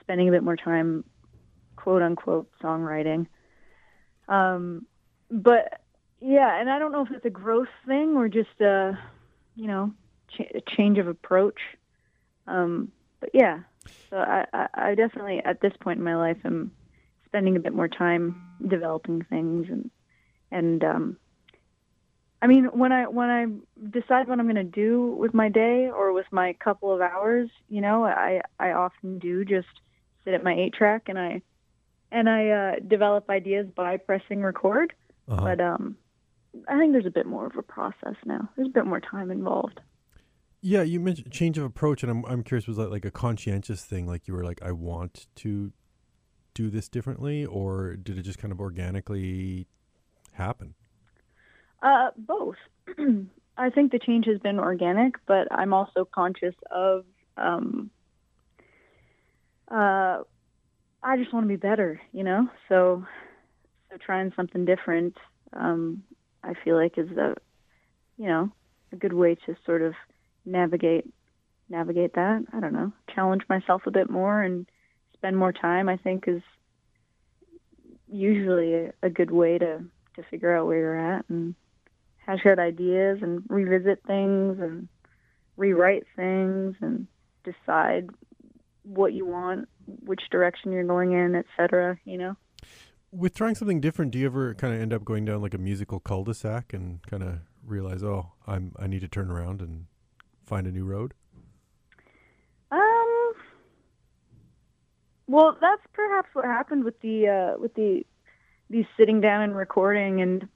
spending 0.00 0.28
a 0.28 0.32
bit 0.32 0.42
more 0.42 0.56
time, 0.56 1.04
quote 1.76 2.02
unquote, 2.02 2.48
songwriting. 2.62 3.26
Um, 4.28 4.86
but 5.30 5.80
yeah, 6.20 6.60
and 6.60 6.70
I 6.70 6.78
don't 6.78 6.92
know 6.92 7.04
if 7.04 7.10
it's 7.12 7.24
a 7.24 7.30
growth 7.30 7.68
thing 7.86 8.16
or 8.16 8.28
just 8.28 8.60
a, 8.60 8.98
you 9.54 9.66
know, 9.66 9.92
ch- 10.30 10.52
a 10.54 10.62
change 10.76 10.98
of 10.98 11.06
approach. 11.06 11.60
Um, 12.46 12.92
but 13.20 13.30
yeah, 13.34 13.60
so 14.10 14.16
I, 14.16 14.44
I, 14.52 14.66
I 14.74 14.94
definitely 14.94 15.40
at 15.44 15.60
this 15.60 15.72
point 15.80 15.98
in 15.98 16.04
my 16.04 16.16
life 16.16 16.38
am 16.44 16.72
spending 17.26 17.56
a 17.56 17.60
bit 17.60 17.74
more 17.74 17.88
time 17.88 18.40
developing 18.66 19.22
things 19.22 19.66
and 19.70 19.90
and 20.50 20.82
um, 20.82 21.16
I 22.40 22.46
mean 22.46 22.64
when 22.72 22.90
I 22.90 23.06
when 23.06 23.28
I 23.28 23.46
decide 23.90 24.28
what 24.28 24.38
I'm 24.38 24.46
going 24.46 24.56
to 24.56 24.64
do 24.64 25.14
with 25.18 25.34
my 25.34 25.50
day 25.50 25.90
or 25.92 26.12
with 26.12 26.26
my 26.30 26.54
couple 26.54 26.92
of 26.92 27.00
hours, 27.00 27.50
you 27.68 27.80
know, 27.80 28.04
I 28.04 28.40
I 28.58 28.72
often 28.72 29.18
do 29.18 29.44
just 29.44 29.68
sit 30.24 30.34
at 30.34 30.42
my 30.42 30.54
eight 30.54 30.72
track 30.72 31.08
and 31.08 31.18
I 31.18 31.42
and 32.10 32.28
I 32.28 32.48
uh, 32.48 32.74
develop 32.86 33.28
ideas 33.28 33.66
by 33.74 33.98
pressing 33.98 34.40
record. 34.40 34.94
Uh-huh. 35.28 35.44
But 35.44 35.60
um, 35.60 35.96
I 36.68 36.78
think 36.78 36.92
there's 36.92 37.06
a 37.06 37.10
bit 37.10 37.26
more 37.26 37.46
of 37.46 37.56
a 37.56 37.62
process 37.62 38.14
now. 38.24 38.48
There's 38.56 38.68
a 38.68 38.72
bit 38.72 38.86
more 38.86 39.00
time 39.00 39.30
involved. 39.30 39.80
Yeah, 40.60 40.82
you 40.82 40.98
mentioned 40.98 41.30
change 41.30 41.56
of 41.58 41.64
approach, 41.64 42.02
and 42.02 42.10
I'm 42.10 42.24
I'm 42.26 42.42
curious. 42.42 42.66
Was 42.66 42.78
that 42.78 42.90
like 42.90 43.04
a 43.04 43.10
conscientious 43.10 43.84
thing? 43.84 44.06
Like 44.06 44.26
you 44.26 44.34
were 44.34 44.44
like, 44.44 44.60
I 44.62 44.72
want 44.72 45.26
to 45.36 45.72
do 46.54 46.70
this 46.70 46.88
differently, 46.88 47.44
or 47.44 47.94
did 47.94 48.18
it 48.18 48.22
just 48.22 48.38
kind 48.38 48.50
of 48.50 48.60
organically 48.60 49.68
happen? 50.32 50.74
Uh, 51.80 52.10
both. 52.16 52.56
I 53.56 53.70
think 53.70 53.92
the 53.92 54.00
change 54.00 54.26
has 54.26 54.38
been 54.40 54.58
organic, 54.58 55.14
but 55.26 55.46
I'm 55.50 55.72
also 55.72 56.04
conscious 56.04 56.54
of. 56.70 57.04
Um, 57.36 57.90
uh, 59.70 60.22
I 61.02 61.16
just 61.16 61.32
want 61.32 61.44
to 61.44 61.48
be 61.48 61.56
better, 61.56 62.00
you 62.12 62.24
know. 62.24 62.48
So, 62.68 63.04
so 63.90 63.96
trying 64.04 64.32
something 64.34 64.64
different, 64.64 65.16
um, 65.52 66.02
I 66.48 66.54
feel 66.64 66.76
like 66.76 66.96
is 66.96 67.10
a, 67.16 67.34
you 68.16 68.26
know, 68.26 68.50
a 68.92 68.96
good 68.96 69.12
way 69.12 69.36
to 69.46 69.56
sort 69.66 69.82
of 69.82 69.94
navigate 70.46 71.04
navigate 71.68 72.14
that. 72.14 72.44
I 72.52 72.60
don't 72.60 72.72
know, 72.72 72.92
challenge 73.14 73.42
myself 73.48 73.82
a 73.86 73.90
bit 73.90 74.08
more 74.08 74.42
and 74.42 74.66
spend 75.12 75.36
more 75.36 75.52
time. 75.52 75.88
I 75.88 75.98
think 75.98 76.24
is 76.26 76.42
usually 78.10 78.74
a, 78.74 78.92
a 79.02 79.10
good 79.10 79.30
way 79.30 79.58
to 79.58 79.84
to 80.16 80.22
figure 80.30 80.56
out 80.56 80.66
where 80.66 80.78
you're 80.78 81.14
at 81.14 81.24
and 81.28 81.54
hash 82.16 82.46
out 82.46 82.58
ideas 82.58 83.18
and 83.20 83.42
revisit 83.48 84.02
things 84.06 84.58
and 84.60 84.88
rewrite 85.56 86.06
things 86.16 86.76
and 86.80 87.06
decide 87.44 88.08
what 88.84 89.12
you 89.12 89.26
want, 89.26 89.68
which 90.04 90.22
direction 90.30 90.72
you're 90.72 90.84
going 90.84 91.12
in, 91.12 91.34
etc. 91.34 91.98
You 92.06 92.18
know. 92.18 92.36
With 93.10 93.34
trying 93.34 93.54
something 93.54 93.80
different, 93.80 94.10
do 94.12 94.18
you 94.18 94.26
ever 94.26 94.54
kind 94.54 94.74
of 94.74 94.80
end 94.80 94.92
up 94.92 95.04
going 95.04 95.24
down 95.24 95.40
like 95.40 95.54
a 95.54 95.58
musical 95.58 95.98
cul-de-sac 95.98 96.72
and 96.74 97.02
kind 97.06 97.22
of 97.22 97.38
realize, 97.64 98.02
oh, 98.02 98.32
I'm 98.46 98.72
I 98.78 98.86
need 98.86 99.00
to 99.00 99.08
turn 99.08 99.30
around 99.30 99.62
and 99.62 99.86
find 100.44 100.66
a 100.66 100.70
new 100.70 100.84
road? 100.84 101.14
Um. 102.70 103.32
Well, 105.26 105.56
that's 105.60 105.82
perhaps 105.92 106.28
what 106.34 106.44
happened 106.44 106.84
with 106.84 107.00
the 107.00 107.28
uh, 107.28 107.58
with 107.58 107.74
the 107.74 108.04
the 108.70 108.84
sitting 108.98 109.20
down 109.20 109.42
and 109.42 109.56
recording 109.56 110.20
and 110.20 110.48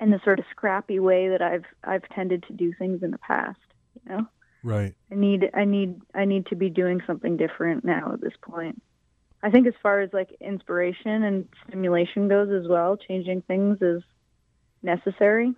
and 0.00 0.12
the 0.12 0.20
sort 0.24 0.38
of 0.38 0.46
scrappy 0.50 0.98
way 0.98 1.28
that 1.28 1.42
I've 1.42 1.64
I've 1.84 2.08
tended 2.14 2.44
to 2.44 2.54
do 2.54 2.72
things 2.72 3.02
in 3.02 3.10
the 3.10 3.18
past. 3.18 3.58
You 3.94 4.12
know, 4.16 4.26
Right. 4.62 4.94
I 5.10 5.14
need 5.14 5.50
I 5.54 5.64
need 5.64 6.00
I 6.14 6.24
need 6.24 6.46
to 6.46 6.56
be 6.56 6.70
doing 6.70 7.00
something 7.06 7.36
different 7.36 7.84
now 7.84 8.12
at 8.12 8.20
this 8.20 8.32
point. 8.42 8.82
I 9.42 9.50
think 9.50 9.66
as 9.66 9.74
far 9.82 10.00
as 10.00 10.10
like 10.12 10.36
inspiration 10.40 11.22
and 11.22 11.48
stimulation 11.66 12.28
goes 12.28 12.50
as 12.50 12.68
well, 12.68 12.96
changing 12.96 13.42
things 13.42 13.78
is 13.80 14.02
necessary. 14.82 15.54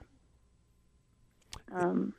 Um, 1.72 2.14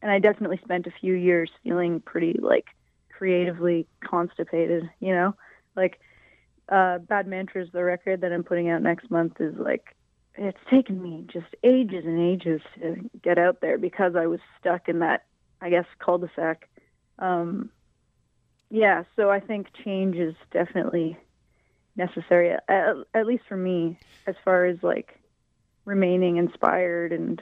and 0.00 0.10
I 0.10 0.18
definitely 0.18 0.60
spent 0.62 0.86
a 0.86 0.92
few 1.00 1.14
years 1.14 1.50
feeling 1.62 2.00
pretty 2.00 2.38
like 2.40 2.66
creatively 3.10 3.86
constipated, 4.04 4.88
you 5.00 5.14
know? 5.14 5.34
Like 5.76 6.00
uh 6.68 6.98
Bad 6.98 7.26
Mantras, 7.26 7.68
the 7.72 7.84
record 7.84 8.20
that 8.22 8.32
I'm 8.32 8.44
putting 8.44 8.70
out 8.70 8.82
next 8.82 9.10
month 9.10 9.40
is 9.40 9.54
like 9.56 9.96
it's 10.36 10.58
taken 10.70 11.00
me 11.02 11.26
just 11.32 11.46
ages 11.62 12.04
and 12.04 12.20
ages 12.20 12.60
to 12.80 13.10
get 13.22 13.38
out 13.38 13.60
there 13.60 13.78
because 13.78 14.16
I 14.16 14.26
was 14.26 14.40
stuck 14.60 14.88
in 14.88 15.00
that 15.00 15.24
I 15.60 15.70
guess 15.70 15.86
cul-de-sac. 15.98 16.68
Um 17.18 17.70
yeah, 18.74 19.04
so 19.14 19.30
I 19.30 19.38
think 19.38 19.68
change 19.84 20.16
is 20.16 20.34
definitely 20.52 21.16
necessary 21.94 22.50
at, 22.50 22.96
at 23.14 23.24
least 23.24 23.44
for 23.48 23.56
me 23.56 24.00
as 24.26 24.34
far 24.44 24.64
as 24.66 24.78
like 24.82 25.20
remaining 25.84 26.38
inspired 26.38 27.12
and 27.12 27.40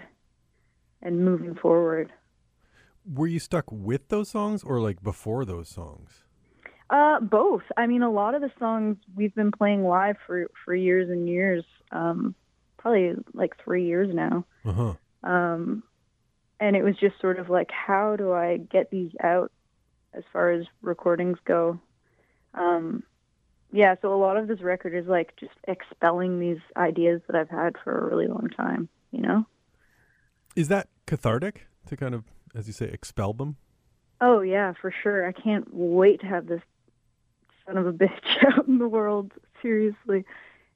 and 1.01 1.25
moving 1.25 1.55
forward. 1.55 2.13
Were 3.11 3.27
you 3.27 3.39
stuck 3.39 3.65
with 3.73 4.11
those 4.11 4.29
songs 4.29 4.63
or 4.63 4.79
like 4.79 5.03
before 5.03 5.47
those 5.47 5.71
songs? 5.71 6.25
Uh, 6.91 7.19
both. 7.21 7.63
I 7.79 7.87
mean, 7.87 8.03
a 8.03 8.11
lot 8.11 8.35
of 8.35 8.43
the 8.43 8.53
songs 8.59 8.99
we've 9.17 9.35
been 9.35 9.53
playing 9.53 9.85
live 9.85 10.17
for 10.27 10.51
for 10.67 10.75
years 10.75 11.09
and 11.09 11.27
years. 11.27 11.65
Um, 11.93 12.35
probably 12.77 13.15
like 13.33 13.55
three 13.65 13.87
years 13.87 14.15
now. 14.15 14.45
Uh 14.67 14.73
huh. 14.73 14.95
Um, 15.31 15.83
and 16.61 16.77
it 16.77 16.83
was 16.83 16.97
just 17.01 17.19
sort 17.23 17.39
of 17.39 17.49
like, 17.49 17.71
how 17.71 18.17
do 18.17 18.33
I 18.33 18.59
get 18.59 18.91
these 18.91 19.13
out 19.25 19.51
as 20.15 20.25
far 20.33 20.51
as 20.51 20.67
recordings 20.83 21.39
go? 21.45 21.79
Um, 22.55 23.03
yeah, 23.73 23.95
so 24.03 24.13
a 24.13 24.17
lot 24.17 24.37
of 24.37 24.49
this 24.49 24.61
record 24.61 24.95
is 24.95 25.07
like 25.07 25.35
just 25.41 25.55
expelling 25.67 26.39
these 26.39 26.61
ideas 26.77 27.23
that 27.27 27.37
I've 27.37 27.49
had 27.49 27.77
for 27.83 27.99
a 27.99 28.09
really 28.09 28.27
long 28.27 28.49
time. 28.55 28.89
You 29.11 29.23
know? 29.23 29.47
Is 30.55 30.69
that 30.69 30.89
cathartic 31.07 31.67
to 31.87 31.97
kind 31.97 32.15
of, 32.15 32.25
as 32.55 32.67
you 32.67 32.73
say, 32.73 32.87
expel 32.87 33.33
them? 33.33 33.57
Oh 34.21 34.41
yeah, 34.41 34.73
for 34.81 34.93
sure. 35.03 35.27
I 35.27 35.33
can't 35.33 35.67
wait 35.73 36.21
to 36.21 36.27
have 36.27 36.47
this 36.47 36.61
son 37.67 37.77
of 37.77 37.87
a 37.87 37.93
bitch 37.93 38.11
out 38.57 38.69
in 38.69 38.79
the 38.79 38.89
world. 38.89 39.33
Seriously. 39.61 40.25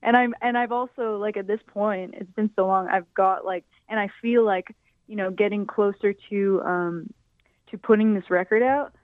And 0.03 0.17
I'm 0.17 0.35
and 0.41 0.57
I've 0.57 0.73
also 0.73 1.19
like 1.19 1.37
at 1.37 1.47
this 1.47 1.61
point, 1.67 2.15
it's 2.17 2.31
been 2.33 2.51
so 2.57 2.67
long, 2.67 2.89
I've 2.89 3.13
got 3.15 3.45
like 3.45 3.65
and 3.89 4.01
I 4.01 4.09
feel 4.23 4.45
like, 4.45 4.75
you 5.07 5.17
know, 5.17 5.31
getting 5.31 5.67
closer 5.67 6.15
to 6.31 6.63
um 6.65 7.13
to 7.71 7.79
putting 7.79 8.15
this 8.15 8.31
record 8.31 8.63
out, 8.63 8.95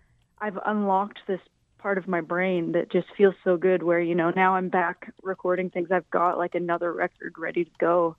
I've 0.42 0.58
unlocked 0.66 1.20
this 1.28 1.40
part 1.78 1.98
of 1.98 2.08
my 2.08 2.20
brain 2.20 2.72
that 2.72 2.90
just 2.90 3.06
feels 3.16 3.34
so 3.44 3.56
good 3.56 3.84
where, 3.84 4.00
you 4.00 4.16
know, 4.16 4.32
now 4.34 4.56
I'm 4.56 4.68
back 4.68 5.12
recording 5.22 5.70
things. 5.70 5.90
I've 5.92 6.10
got 6.10 6.36
like 6.36 6.56
another 6.56 6.92
record 6.92 7.34
ready 7.38 7.64
to 7.64 7.70
go 7.78 8.16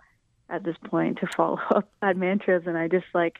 at 0.50 0.64
this 0.64 0.78
point 0.86 1.20
to 1.20 1.28
follow 1.36 1.60
up 1.76 1.90
Bad 2.00 2.16
Mantras 2.16 2.64
and 2.66 2.78
I 2.78 2.88
just 2.88 3.06
like 3.14 3.40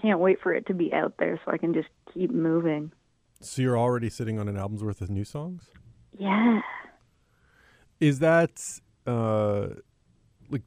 can't 0.00 0.20
wait 0.20 0.40
for 0.42 0.52
it 0.52 0.66
to 0.66 0.74
be 0.74 0.92
out 0.92 1.14
there 1.18 1.40
so 1.42 1.50
I 1.50 1.56
can 1.56 1.72
just 1.72 1.88
keep 2.12 2.30
moving. 2.30 2.92
So 3.40 3.62
you're 3.62 3.78
already 3.78 4.10
sitting 4.10 4.38
on 4.38 4.46
an 4.46 4.58
album's 4.58 4.84
worth 4.84 5.00
of 5.00 5.08
new 5.08 5.24
songs? 5.24 5.70
Yeah. 6.18 6.60
Is 7.98 8.18
that 8.18 8.60
uh 9.06 9.68
like 10.50 10.62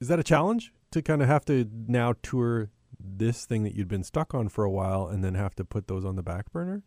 is 0.00 0.08
that 0.08 0.18
a 0.18 0.24
challenge 0.24 0.72
to 0.90 1.02
kind 1.02 1.22
of 1.22 1.28
have 1.28 1.44
to 1.44 1.68
now 1.86 2.14
tour 2.22 2.70
this 3.00 3.44
thing 3.44 3.64
that 3.64 3.74
you'd 3.74 3.88
been 3.88 4.04
stuck 4.04 4.34
on 4.34 4.48
for 4.48 4.64
a 4.64 4.70
while 4.70 5.06
and 5.06 5.22
then 5.24 5.34
have 5.34 5.54
to 5.56 5.64
put 5.64 5.86
those 5.86 6.04
on 6.04 6.16
the 6.16 6.22
back 6.22 6.52
burner? 6.52 6.82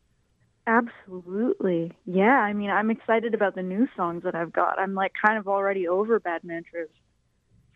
Absolutely. 0.68 1.92
Yeah, 2.06 2.40
I 2.40 2.54
mean, 2.54 2.70
I'm 2.70 2.92
excited 2.92 3.34
about 3.34 3.56
the 3.56 3.64
new 3.64 3.88
songs 3.96 4.24
that 4.24 4.36
I've 4.36 4.54
got. 4.54 4.80
I'm 4.80 4.94
like 4.94 5.14
kind 5.26 5.38
of 5.38 5.48
already 5.48 5.88
over 5.88 6.20
Bad 6.20 6.44
Mantras. 6.44 6.90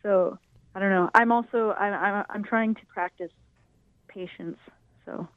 So, 0.03 0.37
I 0.75 0.79
don't 0.79 0.91
know. 0.91 1.09
I'm 1.15 1.31
also 1.31 1.71
I'm 1.71 1.93
I'm, 1.93 2.25
I'm 2.29 2.43
trying 2.43 2.75
to 2.75 2.85
practice 2.85 3.31
patience. 4.07 4.57
So, 5.05 5.27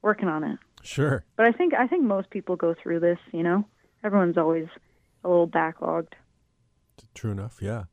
working 0.00 0.28
on 0.28 0.44
it. 0.44 0.58
Sure. 0.82 1.24
But 1.36 1.46
I 1.46 1.52
think 1.52 1.74
I 1.74 1.86
think 1.88 2.04
most 2.04 2.30
people 2.30 2.54
go 2.54 2.74
through 2.80 3.00
this, 3.00 3.18
you 3.32 3.42
know. 3.42 3.64
Everyone's 4.04 4.38
always 4.38 4.66
a 5.24 5.28
little 5.28 5.48
backlogged. 5.48 6.12
True 7.14 7.32
enough, 7.32 7.58
yeah. 7.60 7.84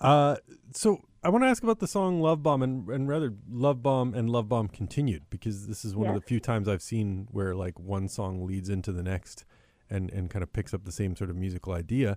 Uh, 0.00 0.36
so 0.72 1.02
I 1.28 1.30
want 1.30 1.44
to 1.44 1.48
ask 1.48 1.62
about 1.62 1.78
the 1.78 1.86
song 1.86 2.22
"Love 2.22 2.42
Bomb" 2.42 2.62
and, 2.62 2.88
and 2.88 3.06
rather 3.06 3.34
"Love 3.50 3.82
Bomb" 3.82 4.14
and 4.14 4.30
"Love 4.30 4.48
Bomb" 4.48 4.68
continued 4.68 5.24
because 5.28 5.66
this 5.66 5.84
is 5.84 5.94
one 5.94 6.08
of 6.08 6.14
the 6.14 6.22
few 6.22 6.40
times 6.40 6.66
I've 6.66 6.80
seen 6.80 7.28
where 7.30 7.54
like 7.54 7.78
one 7.78 8.08
song 8.08 8.46
leads 8.46 8.70
into 8.70 8.92
the 8.92 9.02
next, 9.02 9.44
and 9.90 10.10
and 10.10 10.30
kind 10.30 10.42
of 10.42 10.54
picks 10.54 10.72
up 10.72 10.86
the 10.86 10.90
same 10.90 11.14
sort 11.16 11.28
of 11.28 11.36
musical 11.36 11.74
idea. 11.74 12.16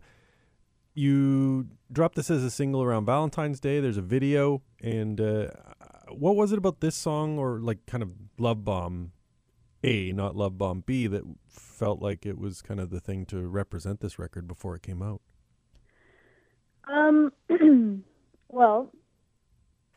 You 0.93 1.67
dropped 1.91 2.15
this 2.15 2.31
as 2.31 2.41
a 2.41 2.49
single 2.49 2.81
around 2.83 3.05
Valentine's 3.05 3.59
Day. 3.59 3.81
There's 3.81 3.97
a 3.97 4.01
video, 4.01 4.61
and 4.81 5.19
uh, 5.19 5.47
what 6.07 6.37
was 6.37 6.53
it 6.53 6.57
about 6.57 6.79
this 6.79 6.95
song 6.95 7.37
or 7.37 7.59
like 7.59 7.85
kind 7.85 8.03
of 8.03 8.11
"Love 8.37 8.63
Bomb" 8.63 9.11
A, 9.83 10.13
not 10.13 10.37
"Love 10.37 10.57
Bomb" 10.57 10.83
B, 10.85 11.07
that 11.07 11.23
felt 11.49 12.01
like 12.01 12.25
it 12.25 12.39
was 12.39 12.61
kind 12.61 12.79
of 12.79 12.91
the 12.91 13.01
thing 13.01 13.25
to 13.25 13.45
represent 13.45 13.99
this 13.99 14.17
record 14.17 14.47
before 14.47 14.73
it 14.77 14.83
came 14.83 15.01
out? 15.01 15.19
Um, 16.87 17.33
well, 18.47 18.93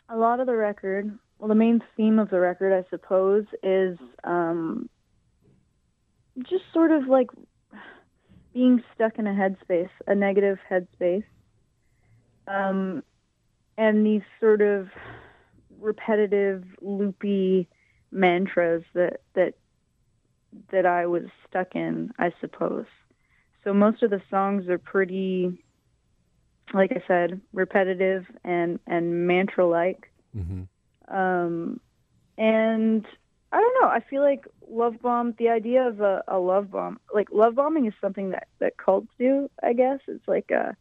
a 0.08 0.16
lot 0.16 0.40
of 0.40 0.46
the 0.46 0.56
record, 0.56 1.18
well, 1.38 1.48
the 1.48 1.54
main 1.54 1.82
theme 1.96 2.18
of 2.18 2.30
the 2.30 2.40
record, 2.40 2.72
I 2.72 2.88
suppose, 2.90 3.44
is 3.62 3.98
um, 4.22 4.88
just 6.38 6.64
sort 6.72 6.90
of 6.90 7.08
like 7.08 7.28
being 8.52 8.82
stuck 8.94 9.18
in 9.18 9.26
a 9.26 9.30
headspace, 9.32 9.90
a 10.06 10.14
negative 10.14 10.58
headspace, 10.70 11.24
um, 12.46 13.02
and 13.76 14.06
these 14.06 14.22
sort 14.40 14.62
of 14.62 14.88
repetitive, 15.80 16.64
loopy 16.80 17.68
mantras 18.10 18.84
that 18.94 19.20
that 19.34 19.54
that 20.70 20.86
I 20.86 21.06
was 21.06 21.24
stuck 21.48 21.74
in, 21.74 22.12
I 22.18 22.32
suppose. 22.40 22.86
So 23.64 23.72
most 23.72 24.02
of 24.02 24.10
the 24.10 24.22
songs 24.30 24.68
are 24.68 24.78
pretty, 24.78 25.63
like 26.72 26.92
I 26.92 27.02
said, 27.06 27.40
repetitive 27.52 28.26
and 28.44 28.78
and 28.86 29.26
mantra 29.26 29.66
like. 29.66 30.10
Mm-hmm. 30.36 31.14
Um, 31.14 31.80
and 32.38 33.06
I 33.52 33.60
don't 33.60 33.82
know. 33.82 33.88
I 33.88 34.00
feel 34.08 34.22
like 34.22 34.46
love 34.68 35.00
bomb. 35.00 35.34
The 35.38 35.50
idea 35.50 35.86
of 35.86 36.00
a, 36.00 36.24
a 36.26 36.38
love 36.38 36.70
bomb, 36.70 36.98
like 37.14 37.28
love 37.30 37.54
bombing, 37.54 37.86
is 37.86 37.94
something 38.00 38.30
that 38.30 38.48
that 38.58 38.76
cults 38.76 39.08
do. 39.18 39.50
I 39.62 39.74
guess 39.74 40.00
it's 40.08 40.26
like 40.26 40.50
a, 40.50 40.76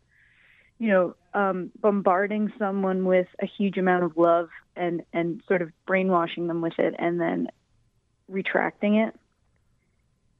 you 0.79 0.89
know, 0.89 1.15
um, 1.33 1.71
bombarding 1.79 2.51
someone 2.57 3.05
with 3.05 3.27
a 3.41 3.45
huge 3.45 3.77
amount 3.77 4.05
of 4.05 4.17
love 4.17 4.49
and 4.75 5.03
and 5.13 5.43
sort 5.47 5.61
of 5.61 5.69
brainwashing 5.85 6.47
them 6.47 6.61
with 6.61 6.79
it, 6.79 6.95
and 6.97 7.19
then 7.19 7.49
retracting 8.27 8.95
it. 8.95 9.15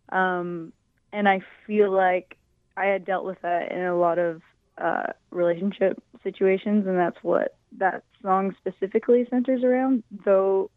Um, 0.09 0.73
and 1.11 1.27
I 1.29 1.41
feel 1.67 1.91
like 1.91 2.37
I 2.75 2.85
had 2.85 3.05
dealt 3.05 3.25
with 3.25 3.41
that 3.41 3.71
in 3.71 3.81
a 3.81 3.97
lot 3.97 4.17
of 4.17 4.41
uh, 4.77 5.13
relationship 5.31 6.01
situations, 6.23 6.87
and 6.87 6.97
that's 6.97 7.17
what 7.21 7.55
that 7.77 8.03
song 8.21 8.55
specifically 8.57 9.27
centers 9.29 9.63
around. 9.63 10.03
Though 10.25 10.69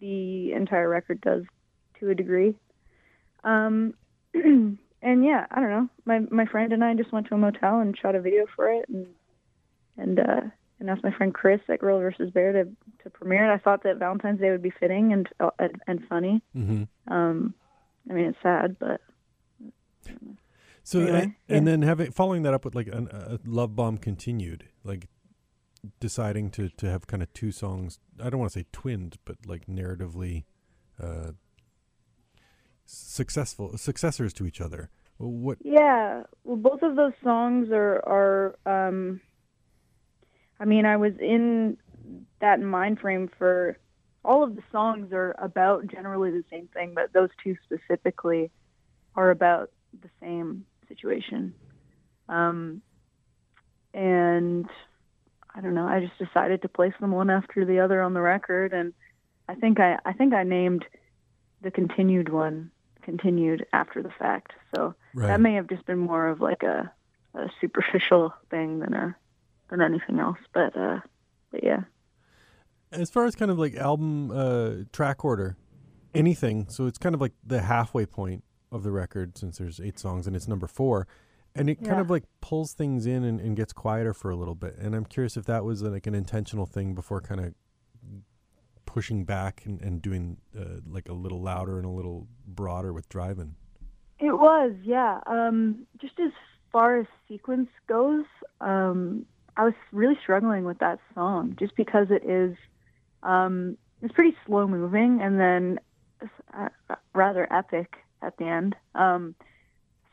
the 0.00 0.52
entire 0.52 0.88
record 0.88 1.20
does 1.20 1.44
to 2.00 2.10
a 2.10 2.14
degree. 2.14 2.54
Um, 3.44 3.94
and 4.34 4.78
yeah, 5.02 5.46
I 5.50 5.60
don't 5.60 5.70
know. 5.70 5.88
My 6.04 6.20
my 6.30 6.46
friend 6.46 6.72
and 6.72 6.84
I 6.84 6.94
just 6.94 7.12
went 7.12 7.28
to 7.28 7.34
a 7.34 7.38
motel 7.38 7.80
and 7.80 7.96
shot 7.96 8.14
a 8.14 8.20
video 8.20 8.46
for 8.54 8.68
it, 8.70 8.88
and 8.88 9.06
and 9.96 10.20
uh, 10.20 10.40
and 10.80 10.90
asked 10.90 11.04
my 11.04 11.12
friend 11.12 11.34
Chris 11.34 11.60
at 11.68 11.80
Gorilla 11.80 12.00
versus 12.00 12.30
Bear 12.30 12.52
to 12.52 12.64
to 13.02 13.10
premiere 13.10 13.50
it. 13.50 13.54
I 13.54 13.58
thought 13.58 13.82
that 13.84 13.98
Valentine's 13.98 14.40
Day 14.40 14.50
would 14.50 14.62
be 14.62 14.72
fitting 14.78 15.12
and 15.12 15.28
uh, 15.40 15.50
and, 15.58 15.82
and 15.86 16.08
funny. 16.08 16.42
Mm-hmm. 16.56 17.12
Um, 17.12 17.54
I 18.10 18.12
mean, 18.14 18.26
it's 18.26 18.38
sad, 18.42 18.76
but 18.78 19.00
So 20.88 21.00
Anyway, 21.00 21.36
and, 21.50 21.58
and 21.58 21.66
then 21.66 21.82
having 21.82 22.10
following 22.12 22.44
that 22.44 22.54
up 22.54 22.64
with 22.64 22.74
like 22.74 22.86
an, 22.86 23.08
a 23.12 23.38
love 23.44 23.76
bomb 23.76 23.98
continued, 23.98 24.70
like 24.84 25.08
deciding 26.00 26.48
to 26.52 26.70
to 26.70 26.88
have 26.88 27.06
kind 27.06 27.22
of 27.22 27.30
two 27.34 27.52
songs. 27.52 28.00
I 28.18 28.30
don't 28.30 28.40
want 28.40 28.52
to 28.52 28.60
say 28.60 28.64
twinned, 28.72 29.18
but 29.26 29.36
like 29.44 29.66
narratively 29.66 30.44
uh, 30.98 31.32
successful 32.86 33.76
successors 33.76 34.32
to 34.32 34.46
each 34.46 34.62
other. 34.62 34.88
What? 35.18 35.58
Yeah, 35.62 36.22
well, 36.44 36.56
both 36.56 36.80
of 36.80 36.96
those 36.96 37.12
songs 37.22 37.68
are 37.70 38.02
are. 38.06 38.88
Um, 38.88 39.20
I 40.58 40.64
mean, 40.64 40.86
I 40.86 40.96
was 40.96 41.12
in 41.20 41.76
that 42.40 42.62
mind 42.62 42.98
frame 42.98 43.28
for 43.36 43.76
all 44.24 44.42
of 44.42 44.56
the 44.56 44.62
songs 44.72 45.12
are 45.12 45.36
about 45.38 45.86
generally 45.88 46.30
the 46.30 46.44
same 46.50 46.66
thing, 46.68 46.92
but 46.94 47.12
those 47.12 47.28
two 47.44 47.56
specifically 47.62 48.50
are 49.14 49.30
about 49.30 49.70
the 50.02 50.08
same 50.22 50.64
situation. 50.88 51.54
Um, 52.28 52.82
and 53.94 54.66
I 55.54 55.60
don't 55.60 55.74
know. 55.74 55.86
I 55.86 56.00
just 56.00 56.18
decided 56.18 56.62
to 56.62 56.68
place 56.68 56.92
them 57.00 57.12
one 57.12 57.30
after 57.30 57.64
the 57.64 57.80
other 57.80 58.02
on 58.02 58.14
the 58.14 58.20
record, 58.20 58.72
and 58.72 58.92
I 59.48 59.54
think 59.54 59.80
I 59.80 59.98
I 60.04 60.12
think 60.12 60.34
I 60.34 60.42
named 60.42 60.84
the 61.62 61.70
continued 61.70 62.28
one 62.28 62.70
continued 63.02 63.66
after 63.72 64.02
the 64.02 64.10
fact. 64.18 64.52
So 64.74 64.94
Right. 65.14 65.28
that 65.28 65.40
may 65.40 65.54
have 65.54 65.66
just 65.66 65.86
been 65.86 65.98
more 65.98 66.28
of 66.28 66.40
like 66.40 66.62
a, 66.62 66.92
a 67.34 67.48
superficial 67.60 68.34
thing 68.50 68.80
than 68.80 68.92
a 68.92 69.16
than 69.70 69.80
anything 69.80 70.20
else. 70.20 70.38
But 70.52 70.76
uh, 70.76 71.00
but 71.50 71.64
yeah. 71.64 71.84
as 72.92 73.10
far 73.10 73.24
as 73.24 73.34
kind 73.34 73.50
of 73.50 73.58
like 73.58 73.74
album 73.76 74.30
uh, 74.30 74.84
track 74.92 75.24
order, 75.24 75.56
anything. 76.14 76.66
So 76.68 76.86
it's 76.86 76.98
kind 76.98 77.14
of 77.14 77.20
like 77.20 77.32
the 77.44 77.62
halfway 77.62 78.06
point 78.06 78.44
of 78.70 78.82
the 78.82 78.90
record 78.90 79.38
since 79.38 79.58
there's 79.58 79.80
eight 79.80 79.98
songs 79.98 80.26
and 80.26 80.36
it's 80.36 80.48
number 80.48 80.66
four. 80.66 81.06
And 81.54 81.68
it 81.68 81.82
kind 81.82 82.00
of 82.00 82.08
like 82.08 82.24
pulls 82.40 82.72
things 82.72 83.04
in 83.04 83.24
and, 83.24 83.40
and 83.40 83.56
gets 83.56 83.72
quieter 83.72 84.14
for 84.14 84.30
a 84.30 84.36
little 84.36 84.54
bit. 84.54 84.76
And 84.78 84.94
I'm 84.94 85.04
curious 85.04 85.36
if 85.36 85.44
that 85.46 85.64
was 85.64 85.82
like 85.82 86.06
an 86.06 86.14
intentional 86.14 86.66
thing 86.66 86.94
before 86.94 87.20
kind 87.20 87.40
of 87.40 87.54
pushing 88.86 89.24
back 89.24 89.62
and, 89.64 89.80
and 89.80 90.00
doing 90.00 90.36
uh, 90.58 90.80
like 90.88 91.08
a 91.08 91.12
little 91.12 91.42
louder 91.42 91.78
and 91.78 91.84
a 91.84 91.90
little 91.90 92.28
broader 92.46 92.92
with 92.92 93.08
driving. 93.08 93.56
It 94.20 94.32
was, 94.32 94.72
yeah. 94.84 95.20
Um, 95.26 95.86
just 96.00 96.18
as 96.20 96.30
far 96.70 96.98
as 96.98 97.06
sequence 97.28 97.70
goes, 97.88 98.24
um, 98.60 99.26
I 99.56 99.64
was 99.64 99.74
really 99.90 100.16
struggling 100.22 100.64
with 100.64 100.78
that 100.78 101.00
song 101.14 101.56
just 101.58 101.74
because 101.76 102.08
it 102.10 102.24
is, 102.24 102.56
um, 103.24 103.76
it's 104.00 104.14
pretty 104.14 104.36
slow 104.46 104.66
moving 104.66 105.20
and 105.20 105.40
then 105.40 105.80
uh, 106.56 106.68
rather 107.14 107.52
epic 107.52 107.96
at 108.22 108.36
the 108.36 108.46
end. 108.46 108.76
Um, 108.94 109.34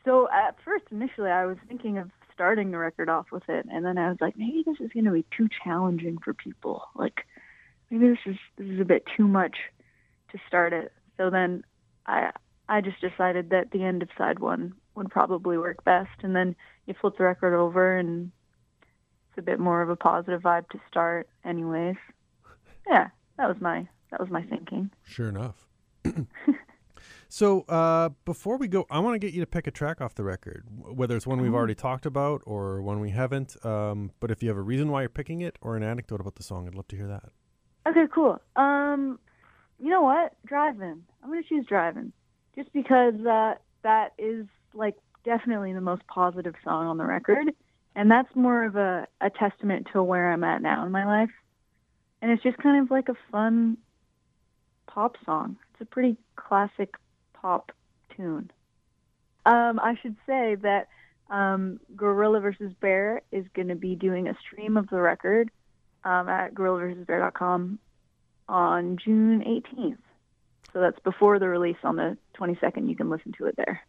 so 0.04 0.28
at 0.30 0.56
first, 0.64 0.84
initially, 0.90 1.30
I 1.30 1.46
was 1.46 1.56
thinking 1.68 1.98
of 1.98 2.10
starting 2.32 2.70
the 2.70 2.78
record 2.78 3.08
off 3.08 3.26
with 3.32 3.48
it, 3.48 3.66
and 3.70 3.84
then 3.84 3.98
I 3.98 4.08
was 4.08 4.18
like, 4.20 4.36
maybe 4.36 4.62
this 4.64 4.76
is 4.80 4.92
going 4.92 5.06
to 5.06 5.10
be 5.10 5.24
too 5.36 5.48
challenging 5.64 6.18
for 6.18 6.34
people. 6.34 6.84
Like, 6.94 7.26
maybe 7.90 8.08
this 8.08 8.18
is 8.26 8.36
this 8.56 8.68
is 8.68 8.80
a 8.80 8.84
bit 8.84 9.04
too 9.16 9.26
much 9.26 9.56
to 10.30 10.38
start 10.46 10.72
it. 10.72 10.92
So 11.16 11.30
then 11.30 11.64
I 12.06 12.30
I 12.68 12.80
just 12.80 13.00
decided 13.00 13.50
that 13.50 13.70
the 13.70 13.82
end 13.82 14.02
of 14.02 14.08
side 14.16 14.38
one 14.38 14.74
would 14.94 15.10
probably 15.10 15.58
work 15.58 15.84
best, 15.84 16.22
and 16.22 16.36
then 16.36 16.54
you 16.86 16.94
flip 17.00 17.16
the 17.18 17.24
record 17.24 17.54
over, 17.54 17.96
and 17.96 18.30
it's 19.30 19.38
a 19.38 19.42
bit 19.42 19.58
more 19.58 19.82
of 19.82 19.90
a 19.90 19.96
positive 19.96 20.42
vibe 20.42 20.68
to 20.70 20.80
start, 20.88 21.28
anyways. 21.44 21.96
Yeah, 22.88 23.08
that 23.38 23.48
was 23.48 23.60
my 23.60 23.88
that 24.10 24.20
was 24.20 24.30
my 24.30 24.42
thinking. 24.42 24.90
Sure 25.04 25.28
enough. 25.28 25.66
so 27.28 27.62
uh, 27.62 28.10
before 28.24 28.56
we 28.56 28.68
go, 28.68 28.86
I 28.90 28.98
want 29.00 29.14
to 29.14 29.18
get 29.18 29.34
you 29.34 29.40
to 29.40 29.46
pick 29.46 29.66
a 29.66 29.70
track 29.70 30.00
off 30.00 30.14
the 30.14 30.24
record, 30.24 30.64
whether 30.70 31.16
it's 31.16 31.26
one 31.26 31.40
we've 31.40 31.54
already 31.54 31.74
talked 31.74 32.06
about 32.06 32.42
or 32.44 32.80
one 32.82 33.00
we 33.00 33.10
haven't. 33.10 33.56
Um, 33.64 34.12
but 34.20 34.30
if 34.30 34.42
you 34.42 34.48
have 34.48 34.58
a 34.58 34.62
reason 34.62 34.90
why 34.90 35.02
you're 35.02 35.08
picking 35.08 35.40
it 35.40 35.58
or 35.60 35.76
an 35.76 35.82
anecdote 35.82 36.20
about 36.20 36.36
the 36.36 36.42
song, 36.42 36.66
I'd 36.66 36.74
love 36.74 36.88
to 36.88 36.96
hear 36.96 37.08
that. 37.08 37.30
Okay, 37.86 38.06
cool. 38.12 38.40
Um, 38.56 39.18
you 39.78 39.90
know 39.90 40.02
what? 40.02 40.34
Driving. 40.46 41.02
I'm 41.22 41.30
gonna 41.30 41.42
choose 41.42 41.66
driving, 41.66 42.12
just 42.54 42.72
because 42.72 43.14
uh, 43.26 43.54
that 43.82 44.12
is 44.18 44.46
like 44.74 44.96
definitely 45.24 45.72
the 45.72 45.80
most 45.80 46.06
positive 46.06 46.54
song 46.64 46.86
on 46.86 46.96
the 46.96 47.04
record, 47.04 47.52
and 47.94 48.10
that's 48.10 48.34
more 48.34 48.64
of 48.64 48.76
a, 48.76 49.06
a 49.20 49.30
testament 49.30 49.88
to 49.92 50.02
where 50.02 50.32
I'm 50.32 50.44
at 50.44 50.62
now 50.62 50.84
in 50.86 50.92
my 50.92 51.04
life, 51.04 51.30
and 52.22 52.30
it's 52.30 52.42
just 52.42 52.58
kind 52.58 52.82
of 52.82 52.90
like 52.90 53.08
a 53.08 53.16
fun 53.30 53.76
pop 54.86 55.16
song. 55.24 55.56
It's 55.72 55.82
a 55.82 55.84
pretty 55.84 56.16
classic 56.36 56.94
pop 57.40 57.72
tune. 58.16 58.50
Um, 59.44 59.78
I 59.80 59.94
should 60.02 60.16
say 60.26 60.56
that 60.62 60.88
um, 61.30 61.80
Gorilla 61.94 62.40
versus 62.40 62.72
Bear 62.80 63.22
is 63.32 63.44
going 63.54 63.68
to 63.68 63.74
be 63.74 63.94
doing 63.94 64.28
a 64.28 64.36
stream 64.46 64.76
of 64.76 64.88
the 64.88 65.00
record 65.00 65.50
um, 66.04 66.28
at 66.28 66.54
gorillaversusbear.com 66.54 67.78
on 68.48 68.98
June 69.04 69.40
18th. 69.40 69.98
So 70.72 70.80
that's 70.80 70.98
before 71.00 71.38
the 71.38 71.48
release 71.48 71.76
on 71.84 71.96
the 71.96 72.16
22nd. 72.38 72.88
You 72.88 72.96
can 72.96 73.10
listen 73.10 73.32
to 73.38 73.46
it 73.46 73.56
there. 73.56 73.80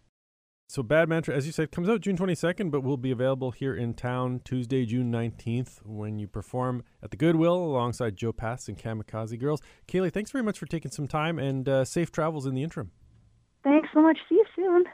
So 0.70 0.84
Bad 0.84 1.08
Mantra, 1.08 1.34
as 1.34 1.46
you 1.46 1.54
said, 1.54 1.72
comes 1.72 1.88
out 1.88 2.02
June 2.02 2.18
22nd, 2.18 2.72
but 2.72 2.82
will 2.82 2.98
be 2.98 3.12
available 3.12 3.52
here 3.52 3.74
in 3.74 3.94
town 3.94 4.42
Tuesday, 4.44 4.86
June 4.86 5.10
19th, 5.10 5.80
when 5.86 6.20
you 6.20 6.28
perform 6.28 6.84
at 7.02 7.10
the 7.10 7.16
Goodwill 7.16 7.56
alongside 7.56 8.18
Jo 8.18 8.34
Passed 8.34 8.68
and 8.68 8.78
Kamikaze 8.78 9.40
Girls. 9.40 9.62
Caylie, 9.88 10.12
thanks 10.12 10.32
very 10.32 10.44
much 10.44 10.60
for 10.60 10.66
taking 10.66 10.92
some 10.92 11.08
time 11.08 11.40
and 11.40 11.70
uh, 11.70 11.86
safe 11.86 12.12
travels 12.12 12.46
in 12.46 12.54
the 12.54 12.64
interim. 12.64 12.92
Thanks 13.68 13.90
so 13.94 14.02
much. 14.02 14.18
See 14.30 14.36
you 14.36 14.46
soon. 14.56 14.86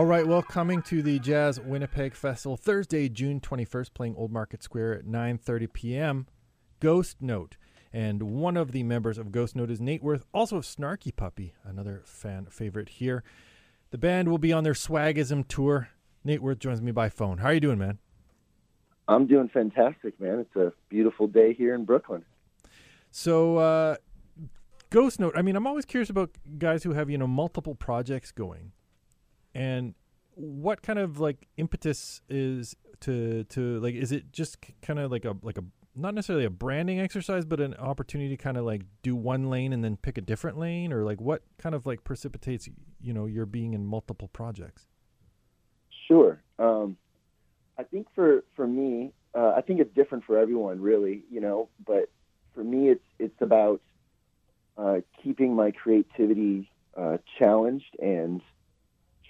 All 0.00 0.06
right, 0.06 0.26
well, 0.26 0.40
coming 0.40 0.80
to 0.84 1.02
the 1.02 1.18
Jazz 1.18 1.60
Winnipeg 1.60 2.14
Festival 2.14 2.56
Thursday, 2.56 3.10
June 3.10 3.38
21st, 3.38 3.92
playing 3.92 4.16
Old 4.16 4.32
Market 4.32 4.62
Square 4.62 4.94
at 4.94 5.04
9:30 5.04 5.70
p.m. 5.74 6.26
Ghost 6.80 7.18
Note, 7.20 7.58
and 7.92 8.22
one 8.22 8.56
of 8.56 8.72
the 8.72 8.82
members 8.82 9.18
of 9.18 9.30
Ghost 9.30 9.54
Note 9.54 9.70
is 9.70 9.78
Nate 9.78 10.02
Werth, 10.02 10.22
also 10.32 10.56
of 10.56 10.64
Snarky 10.64 11.14
Puppy, 11.14 11.52
another 11.64 12.00
fan 12.06 12.46
favorite 12.46 12.88
here. 12.88 13.22
The 13.90 13.98
band 13.98 14.30
will 14.30 14.38
be 14.38 14.54
on 14.54 14.64
their 14.64 14.72
Swagism 14.72 15.46
tour. 15.46 15.90
Nate 16.24 16.40
Werth 16.40 16.60
joins 16.60 16.80
me 16.80 16.92
by 16.92 17.10
phone. 17.10 17.36
How 17.36 17.48
are 17.48 17.52
you 17.52 17.60
doing, 17.60 17.78
man? 17.78 17.98
I'm 19.06 19.26
doing 19.26 19.50
fantastic, 19.50 20.18
man. 20.18 20.38
It's 20.38 20.56
a 20.56 20.72
beautiful 20.88 21.26
day 21.26 21.52
here 21.52 21.74
in 21.74 21.84
Brooklyn. 21.84 22.24
So, 23.10 23.58
uh, 23.58 23.96
Ghost 24.88 25.20
Note. 25.20 25.34
I 25.36 25.42
mean, 25.42 25.56
I'm 25.56 25.66
always 25.66 25.84
curious 25.84 26.08
about 26.08 26.30
guys 26.56 26.84
who 26.84 26.94
have 26.94 27.10
you 27.10 27.18
know 27.18 27.26
multiple 27.26 27.74
projects 27.74 28.32
going, 28.32 28.72
and 29.54 29.94
what 30.34 30.82
kind 30.82 30.98
of 30.98 31.20
like 31.20 31.48
impetus 31.56 32.22
is 32.28 32.76
to 33.00 33.44
to 33.44 33.80
like 33.80 33.94
is 33.94 34.12
it 34.12 34.32
just 34.32 34.58
kind 34.82 34.98
of 34.98 35.10
like 35.10 35.24
a 35.24 35.36
like 35.42 35.58
a 35.58 35.64
not 35.94 36.14
necessarily 36.14 36.44
a 36.44 36.50
branding 36.50 37.00
exercise, 37.00 37.44
but 37.44 37.60
an 37.60 37.74
opportunity 37.74 38.36
to 38.36 38.42
kind 38.42 38.56
of 38.56 38.64
like 38.64 38.82
do 39.02 39.16
one 39.16 39.50
lane 39.50 39.72
and 39.72 39.82
then 39.82 39.96
pick 39.96 40.18
a 40.18 40.20
different 40.20 40.58
lane, 40.58 40.92
or 40.92 41.04
like 41.04 41.20
what 41.20 41.42
kind 41.58 41.74
of 41.74 41.86
like 41.86 42.04
precipitates 42.04 42.68
you 43.00 43.12
know 43.12 43.26
your 43.26 43.46
being 43.46 43.74
in 43.74 43.84
multiple 43.84 44.28
projects? 44.28 44.86
Sure. 46.06 46.40
Um, 46.58 46.96
I 47.78 47.82
think 47.82 48.06
for 48.14 48.44
for 48.54 48.66
me, 48.66 49.12
uh, 49.34 49.52
I 49.56 49.62
think 49.62 49.80
it's 49.80 49.94
different 49.94 50.24
for 50.24 50.38
everyone, 50.38 50.80
really. 50.80 51.24
You 51.30 51.40
know, 51.40 51.68
but 51.86 52.10
for 52.54 52.62
me, 52.62 52.88
it's 52.88 53.04
it's 53.18 53.40
about 53.40 53.80
uh, 54.78 54.98
keeping 55.22 55.54
my 55.54 55.72
creativity 55.72 56.70
uh, 56.96 57.18
challenged 57.38 57.96
and 58.00 58.40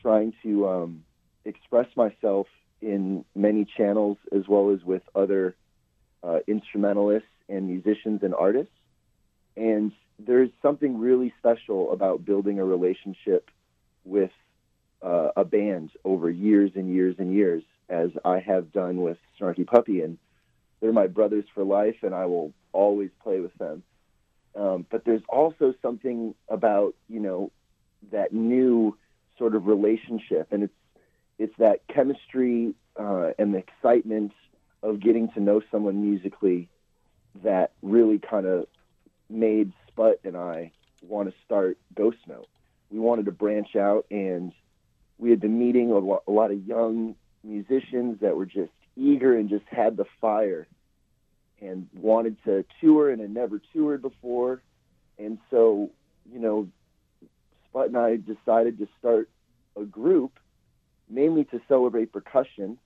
trying 0.01 0.33
to 0.43 0.69
um, 0.69 1.05
express 1.45 1.87
myself 1.97 2.47
in 2.81 3.25
many 3.35 3.67
channels, 3.77 4.19
as 4.33 4.49
well 4.49 4.71
as 4.71 4.83
with 4.83 5.03
other 5.15 5.55
uh, 6.23 6.39
instrumentalists 6.47 7.29
and 7.49 7.69
musicians 7.69 8.23
and 8.23 8.35
artists. 8.35 8.73
And 9.57 9.93
there's 10.19 10.51
something 10.63 10.99
really 10.99 11.33
special 11.39 11.93
about 11.93 12.25
building 12.25 12.59
a 12.59 12.65
relationship 12.65 13.51
with 14.05 14.31
uh, 15.03 15.31
a 15.37 15.45
band 15.45 15.91
over 16.05 16.31
years 16.31 16.73
and 16.75 16.93
years 16.93 17.17
and 17.19 17.35
years, 17.35 17.63
as 17.89 18.11
I 18.25 18.41
have 18.41 18.73
done 18.73 19.03
with 19.03 19.19
Snarky 19.39 19.67
Puppy. 19.67 20.03
And 20.03 20.19
they're 20.81 20.93
my 20.93 21.07
brothers 21.07 21.45
for 21.55 21.65
life, 21.65 21.97
and 22.03 22.15
I 22.15 22.27
will 22.27 22.53
always 22.73 23.11
play 23.23 23.41
with 23.41 23.55
them. 23.59 23.83
Um, 24.55 24.87
but 24.91 25.05
there's 25.05 25.23
also 25.29 25.75
something 25.81 26.35
about 26.49 26.95
you 27.09 27.21
know 27.21 27.53
that 28.11 28.33
new 28.33 28.97
sort 29.41 29.57
of 29.57 29.67
relationship, 29.67 30.53
and 30.53 30.63
it's 30.63 30.75
it's 31.39 31.57
that 31.59 31.81
chemistry 31.89 32.75
uh, 32.97 33.31
and 33.39 33.55
the 33.55 33.59
excitement 33.59 34.33
of 34.83 35.01
getting 35.01 35.31
to 35.33 35.41
know 35.41 35.63
someone 35.73 36.03
musically 36.03 36.69
that 37.43 37.73
really 37.83 38.19
kind 38.19 38.47
of 38.47 38.67
made 39.31 39.73
Sput 39.89 40.21
and 40.23 40.37
I 40.37 40.73
want 41.03 41.31
to 41.31 41.35
start 41.47 41.79
Ghost 41.95 42.19
Note. 42.29 42.49
We 42.91 42.99
wanted 42.99 43.25
to 43.25 43.33
branch 43.33 43.75
out, 43.75 44.05
and 44.11 44.53
we 45.19 45.31
had 45.31 45.41
been 45.41 45.59
meeting 45.59 45.91
a, 45.91 45.99
lo- 45.99 46.23
a 46.29 46.31
lot 46.31 46.51
of 46.51 46.65
young 46.67 47.15
musicians 47.43 48.21
that 48.21 48.37
were 48.37 48.47
just 48.47 48.73
eager 48.97 49.35
and 49.35 49.49
just 49.49 49.65
had 49.71 49.97
the 49.97 50.05
fire 50.21 50.67
and 51.63 51.89
wanted 51.95 52.37
to 52.45 52.65
tour 52.81 53.11
and 53.11 53.21
had 53.21 53.33
never 53.33 53.63
toured 53.73 54.03
before. 54.03 54.61
And 55.19 55.39
so, 55.51 55.91
you 56.31 56.39
know, 56.39 56.69
Sput 57.71 57.87
and 57.87 57.97
I 57.97 58.17
decided 58.17 58.79
to 58.79 58.89
start 58.99 59.29
a 59.77 59.85
group 59.85 60.39
mainly 61.09 61.45
to 61.45 61.61
celebrate 61.69 62.13
percussion 62.13 62.79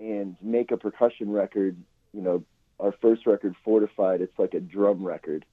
and 0.00 0.36
make 0.42 0.70
a 0.70 0.76
percussion 0.76 1.30
record. 1.30 1.76
You 2.12 2.22
know, 2.22 2.44
our 2.78 2.92
first 3.00 3.26
record, 3.26 3.54
Fortified, 3.64 4.20
it's 4.20 4.38
like 4.38 4.54
a 4.54 4.60
drum 4.60 5.04
record. 5.04 5.44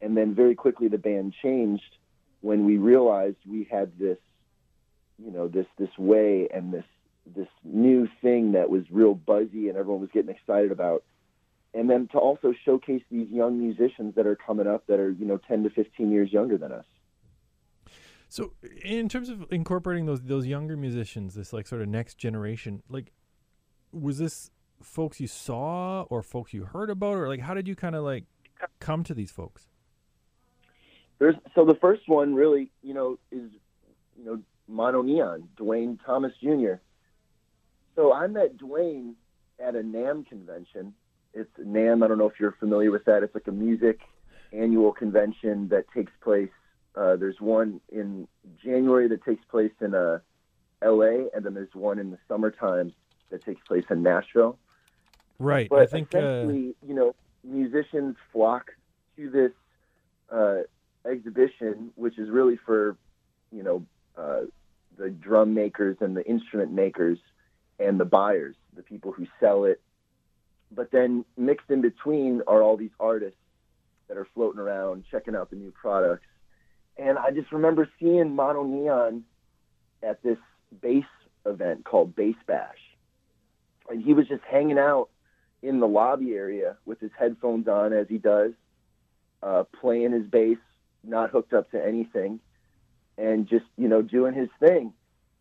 And 0.00 0.16
then 0.16 0.34
very 0.34 0.54
quickly 0.54 0.88
the 0.88 0.98
band 0.98 1.34
changed 1.42 1.96
when 2.40 2.64
we 2.64 2.76
realized 2.76 3.36
we 3.48 3.68
had 3.70 3.98
this, 3.98 4.18
you 5.24 5.30
know, 5.30 5.46
this 5.46 5.66
this 5.78 5.96
way 5.96 6.48
and 6.52 6.72
this 6.72 6.84
this 7.36 7.48
new 7.62 8.08
thing 8.20 8.52
that 8.52 8.68
was 8.68 8.82
real 8.90 9.14
buzzy 9.14 9.68
and 9.68 9.78
everyone 9.78 10.00
was 10.00 10.10
getting 10.12 10.34
excited 10.34 10.72
about. 10.72 11.04
And 11.72 11.88
then 11.88 12.08
to 12.08 12.18
also 12.18 12.52
showcase 12.64 13.02
these 13.10 13.28
young 13.30 13.60
musicians 13.60 14.16
that 14.16 14.26
are 14.26 14.36
coming 14.36 14.66
up 14.66 14.86
that 14.88 14.98
are, 14.98 15.10
you 15.10 15.24
know, 15.24 15.38
10 15.38 15.62
to 15.62 15.70
15 15.70 16.10
years 16.10 16.32
younger 16.32 16.58
than 16.58 16.72
us. 16.72 16.84
So, 18.32 18.54
in 18.82 19.10
terms 19.10 19.28
of 19.28 19.44
incorporating 19.50 20.06
those 20.06 20.22
those 20.22 20.46
younger 20.46 20.76
musicians, 20.76 21.34
this 21.34 21.52
like 21.52 21.66
sort 21.66 21.82
of 21.82 21.88
next 21.88 22.16
generation, 22.16 22.82
like, 22.88 23.12
was 23.92 24.16
this 24.18 24.50
folks 24.82 25.20
you 25.20 25.26
saw 25.26 26.02
or 26.08 26.22
folks 26.22 26.54
you 26.54 26.64
heard 26.64 26.88
about, 26.88 27.14
or 27.14 27.28
like 27.28 27.40
how 27.40 27.52
did 27.52 27.68
you 27.68 27.76
kind 27.76 27.94
of 27.94 28.04
like 28.04 28.24
come 28.80 29.04
to 29.04 29.12
these 29.12 29.30
folks? 29.30 29.68
there's 31.22 31.36
so 31.54 31.64
the 31.64 31.76
first 31.76 32.08
one 32.08 32.34
really, 32.34 32.68
you 32.82 32.94
know, 32.94 33.16
is 33.30 33.48
you 34.18 34.24
know 34.24 34.40
Mono 34.66 35.02
Neon, 35.02 35.48
Dwayne 35.56 35.96
Thomas 36.04 36.32
Jr. 36.42 36.80
So 37.94 38.12
I 38.12 38.26
met 38.26 38.56
Dwayne 38.56 39.12
at 39.60 39.76
a 39.76 39.82
NAMM 39.82 40.26
convention. 40.26 40.94
It's 41.32 41.50
NAMM. 41.60 42.02
I 42.04 42.08
don't 42.08 42.18
know 42.18 42.28
if 42.28 42.40
you're 42.40 42.56
familiar 42.58 42.90
with 42.90 43.04
that. 43.04 43.22
It's 43.22 43.36
like 43.36 43.46
a 43.46 43.52
music 43.52 44.00
annual 44.52 44.90
convention 44.90 45.68
that 45.68 45.84
takes 45.94 46.10
place. 46.22 46.50
Uh, 46.94 47.16
there's 47.16 47.40
one 47.40 47.80
in 47.90 48.28
January 48.62 49.08
that 49.08 49.24
takes 49.24 49.44
place 49.46 49.72
in 49.80 49.94
uh, 49.94 50.18
L.A. 50.82 51.28
and 51.34 51.44
then 51.44 51.54
there's 51.54 51.74
one 51.74 51.98
in 51.98 52.10
the 52.10 52.18
summertime 52.28 52.92
that 53.30 53.44
takes 53.44 53.62
place 53.66 53.84
in 53.90 54.02
Nashville. 54.02 54.58
Right. 55.38 55.68
But 55.68 55.80
I 55.80 55.86
think 55.86 56.14
uh, 56.14 56.18
essentially, 56.18 56.74
you 56.86 56.94
know, 56.94 57.14
musicians 57.42 58.16
flock 58.32 58.72
to 59.16 59.30
this 59.30 59.52
uh, 60.30 60.62
exhibition, 61.08 61.90
which 61.96 62.18
is 62.18 62.28
really 62.30 62.56
for, 62.56 62.96
you 63.50 63.62
know, 63.62 63.84
uh, 64.16 64.42
the 64.98 65.10
drum 65.10 65.54
makers 65.54 65.96
and 66.00 66.16
the 66.16 66.24
instrument 66.26 66.72
makers 66.72 67.18
and 67.78 67.98
the 67.98 68.04
buyers, 68.04 68.54
the 68.76 68.82
people 68.82 69.12
who 69.12 69.26
sell 69.40 69.64
it. 69.64 69.80
But 70.70 70.90
then 70.90 71.24
mixed 71.36 71.70
in 71.70 71.80
between 71.80 72.42
are 72.46 72.62
all 72.62 72.76
these 72.76 72.90
artists 73.00 73.38
that 74.08 74.16
are 74.16 74.26
floating 74.34 74.60
around 74.60 75.04
checking 75.10 75.34
out 75.34 75.50
the 75.50 75.56
new 75.56 75.70
products. 75.70 76.26
And 76.96 77.18
I 77.18 77.30
just 77.30 77.52
remember 77.52 77.88
seeing 77.98 78.34
Mono 78.34 78.64
Neon 78.64 79.24
at 80.02 80.22
this 80.22 80.38
bass 80.80 81.04
event 81.46 81.84
called 81.84 82.14
Bass 82.14 82.36
Bash. 82.46 82.78
And 83.88 84.02
he 84.02 84.14
was 84.14 84.28
just 84.28 84.42
hanging 84.44 84.78
out 84.78 85.08
in 85.62 85.80
the 85.80 85.88
lobby 85.88 86.32
area 86.32 86.76
with 86.84 87.00
his 87.00 87.10
headphones 87.18 87.68
on 87.68 87.92
as 87.92 88.08
he 88.08 88.18
does, 88.18 88.52
uh, 89.42 89.64
playing 89.80 90.12
his 90.12 90.26
bass, 90.26 90.58
not 91.04 91.30
hooked 91.30 91.52
up 91.52 91.70
to 91.70 91.84
anything, 91.84 92.40
and 93.16 93.48
just 93.48 93.64
you 93.76 93.88
know 93.88 94.02
doing 94.02 94.34
his 94.34 94.48
thing. 94.60 94.92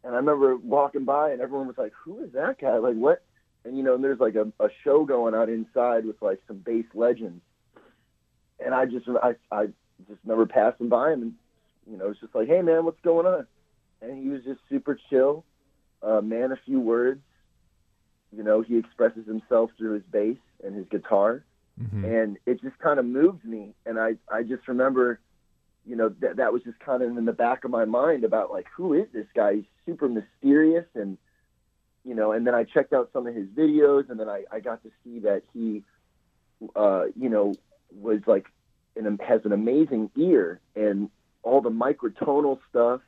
And 0.04 0.14
I 0.14 0.18
remember 0.18 0.56
walking 0.56 1.06
by, 1.06 1.32
and 1.32 1.42
everyone 1.42 1.68
was 1.68 1.78
like, 1.78 1.94
"Who 2.04 2.24
is 2.24 2.32
that 2.34 2.60
guy? 2.60 2.78
Like 2.78 2.96
what?" 2.96 3.24
And 3.64 3.78
you 3.78 3.84
know, 3.84 3.96
and 3.96 4.04
there's 4.04 4.20
like 4.20 4.36
a, 4.36 4.52
a 4.60 4.70
show 4.84 5.06
going 5.06 5.34
on 5.34 5.50
inside 5.50 6.06
with 6.06 6.22
like 6.22 6.42
some 6.48 6.58
bass 6.58 6.86
legends. 6.94 7.42
And 8.64 8.74
I 8.74 8.86
just 8.86 9.08
I 9.22 9.36
I 9.52 9.68
just 10.08 10.20
remember 10.24 10.46
passing 10.46 10.90
by 10.90 11.12
him, 11.12 11.22
and 11.22 11.34
you 11.90 11.98
know, 11.98 12.10
it's 12.10 12.20
just 12.20 12.36
like, 12.36 12.48
"Hey 12.48 12.62
man, 12.62 12.86
what's 12.86 13.02
going 13.02 13.26
on?" 13.26 13.48
And 14.02 14.22
he 14.22 14.30
was 14.30 14.44
just 14.44 14.60
super 14.70 15.00
chill, 15.10 15.44
uh, 16.02 16.22
man, 16.22 16.52
a 16.52 16.60
few 16.66 16.80
words. 16.80 17.22
You 18.36 18.44
know, 18.44 18.62
he 18.62 18.78
expresses 18.78 19.28
himself 19.28 19.72
through 19.78 19.94
his 19.94 20.04
bass 20.12 20.38
and 20.64 20.76
his 20.76 20.88
guitar 20.88 21.44
mhm. 21.80 22.04
and 22.04 22.38
it 22.46 22.62
just 22.62 22.78
kind 22.80 23.00
of 23.00 23.06
moved 23.06 23.44
me 23.46 23.74
and 23.86 24.00
i 24.00 24.16
i 24.32 24.44
just 24.44 24.68
remember 24.68 25.20
you 25.86 25.96
know 25.96 26.10
that 26.20 26.38
that 26.38 26.54
was 26.54 26.64
just 26.64 26.80
kind 26.80 27.02
of 27.02 27.18
in 27.18 27.26
the 27.26 27.34
back 27.34 27.64
of 27.64 27.72
my 27.72 27.86
mind 27.86 28.24
about 28.24 28.52
like 28.52 28.68
who 28.76 28.94
is 28.94 29.08
this 29.14 29.28
guy 29.36 29.56
he's 29.56 29.66
super 29.86 30.08
mysterious 30.08 30.86
and 30.96 31.18
you 32.04 32.16
know 32.16 32.32
and 32.32 32.46
then 32.46 32.54
i 32.54 32.64
checked 32.64 32.94
out 32.94 33.10
some 33.14 33.28
of 33.28 33.36
his 33.36 33.48
videos 33.48 34.10
and 34.10 34.20
then 34.20 34.30
i 34.30 34.44
i 34.52 34.60
got 34.60 34.82
to 34.84 34.90
see 35.04 35.20
that 35.20 35.44
he 35.54 35.84
uh 36.76 37.06
you 37.20 37.30
know 37.30 37.54
was 37.96 38.22
like 38.28 38.46
an, 38.96 39.20
has 39.26 39.42
an 39.46 39.52
amazing 39.52 40.10
ear 40.16 40.60
and 40.76 41.10
all 41.44 41.62
the 41.62 41.70
microtonal 41.70 42.60
stuff 42.70 43.02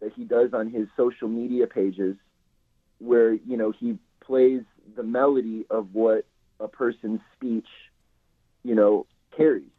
that 0.00 0.12
he 0.14 0.24
does 0.24 0.50
on 0.52 0.70
his 0.70 0.86
social 0.96 1.28
media 1.28 1.66
pages 1.66 2.16
where 2.98 3.32
you 3.32 3.56
know 3.56 3.72
he 3.72 3.98
plays 4.24 4.62
the 4.96 5.02
melody 5.02 5.64
of 5.70 5.88
what 5.94 6.24
a 6.60 6.68
person's 6.68 7.20
speech 7.34 7.66
you 8.62 8.74
know, 8.74 9.06
carries. 9.36 9.70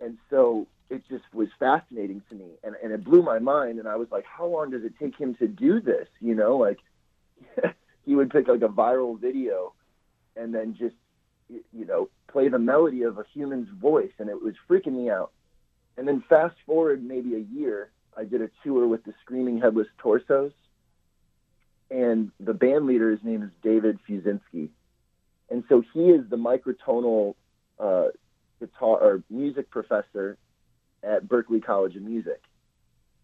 And 0.00 0.18
so 0.30 0.66
it 0.88 1.02
just 1.08 1.24
was 1.32 1.48
fascinating 1.58 2.22
to 2.28 2.34
me 2.34 2.46
and, 2.64 2.74
and 2.82 2.92
it 2.92 3.04
blew 3.04 3.22
my 3.22 3.38
mind. 3.38 3.78
And 3.78 3.88
I 3.88 3.96
was 3.96 4.08
like, 4.10 4.24
how 4.24 4.46
long 4.46 4.70
does 4.70 4.84
it 4.84 4.94
take 4.98 5.16
him 5.16 5.34
to 5.36 5.46
do 5.46 5.80
this? 5.80 6.08
You 6.20 6.34
know, 6.34 6.56
like 6.56 6.78
he 8.04 8.14
would 8.14 8.30
pick 8.30 8.48
like 8.48 8.62
a 8.62 8.68
viral 8.68 9.20
video 9.20 9.74
and 10.36 10.54
then 10.54 10.76
just, 10.78 10.94
you 11.72 11.84
know, 11.84 12.08
play 12.28 12.48
the 12.48 12.58
melody 12.58 13.02
of 13.02 13.18
a 13.18 13.24
human's 13.32 13.68
voice. 13.68 14.12
And 14.18 14.28
it 14.28 14.42
was 14.42 14.54
freaking 14.68 14.92
me 14.92 15.10
out. 15.10 15.32
And 15.96 16.06
then 16.06 16.22
fast 16.28 16.56
forward 16.66 17.02
maybe 17.02 17.34
a 17.34 17.38
year, 17.38 17.90
I 18.16 18.24
did 18.24 18.42
a 18.42 18.50
tour 18.62 18.86
with 18.86 19.04
the 19.04 19.14
Screaming 19.22 19.60
Headless 19.60 19.88
Torsos. 19.98 20.52
And 21.90 22.30
the 22.38 22.54
band 22.54 22.86
leader, 22.86 23.10
his 23.10 23.24
name 23.24 23.42
is 23.42 23.50
David 23.62 23.98
Fiuczynski, 24.08 24.68
And 25.50 25.64
so 25.68 25.82
he 25.92 26.10
is 26.10 26.28
the 26.30 26.36
microtonal 26.36 27.34
uh, 27.78 28.08
guitar 28.60 28.98
or 29.00 29.22
music 29.28 29.70
professor 29.70 30.36
at 31.02 31.26
Berklee 31.26 31.64
College 31.64 31.96
of 31.96 32.02
Music. 32.02 32.40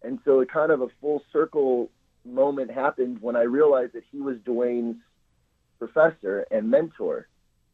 And 0.03 0.19
so 0.25 0.41
it 0.41 0.51
kind 0.51 0.71
of 0.71 0.81
a 0.81 0.87
full 0.99 1.23
circle 1.31 1.89
moment 2.25 2.71
happened 2.71 3.21
when 3.21 3.35
I 3.35 3.43
realized 3.43 3.93
that 3.93 4.03
he 4.11 4.19
was 4.19 4.37
Dwayne's 4.39 4.97
professor 5.79 6.45
and 6.51 6.69
mentor. 6.69 7.27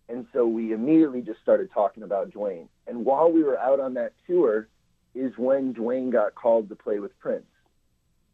And 0.09 0.25
so 0.33 0.45
we 0.45 0.73
immediately 0.73 1.21
just 1.21 1.41
started 1.41 1.71
talking 1.73 2.03
about 2.03 2.31
Dwayne. 2.31 2.67
And 2.87 3.05
while 3.05 3.31
we 3.31 3.43
were 3.43 3.57
out 3.57 3.79
on 3.79 3.93
that 3.95 4.13
tour 4.27 4.67
is 5.15 5.31
when 5.37 5.73
Dwayne 5.73 6.11
got 6.11 6.35
called 6.35 6.69
to 6.69 6.75
play 6.75 6.99
with 6.99 7.17
Prince. 7.19 7.45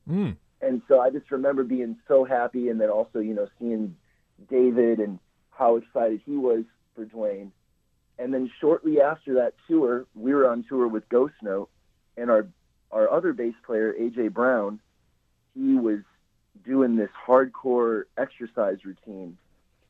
Mm. 0.10 0.36
And 0.62 0.82
so 0.88 1.00
I 1.00 1.10
just 1.10 1.30
remember 1.32 1.64
being 1.64 1.98
so 2.08 2.26
happy 2.26 2.70
and 2.70 2.82
then 2.82 2.90
also, 2.90 3.20
you 3.20 3.34
know, 3.34 3.48
seeing 3.60 3.96
David 4.50 5.00
and 5.00 5.20
how 5.52 5.76
excited 5.76 6.22
he 6.26 6.36
was 6.36 6.64
for 6.96 7.06
Dwayne. 7.06 7.52
And 8.18 8.34
then 8.34 8.52
shortly 8.60 9.00
after 9.00 9.36
that 9.36 9.54
tour, 9.68 10.06
we 10.14 10.34
were 10.34 10.50
on 10.50 10.66
tour 10.68 10.88
with 10.88 11.08
Ghost 11.08 11.36
Note, 11.42 11.70
and 12.18 12.30
our 12.30 12.48
our 12.92 13.10
other 13.10 13.34
bass 13.34 13.54
player 13.66 13.94
AJ 13.94 14.34
Brown, 14.34 14.80
he 15.54 15.76
was 15.76 16.00
doing 16.66 16.96
this 16.96 17.10
hardcore 17.26 18.04
exercise 18.18 18.84
routine, 18.84 19.38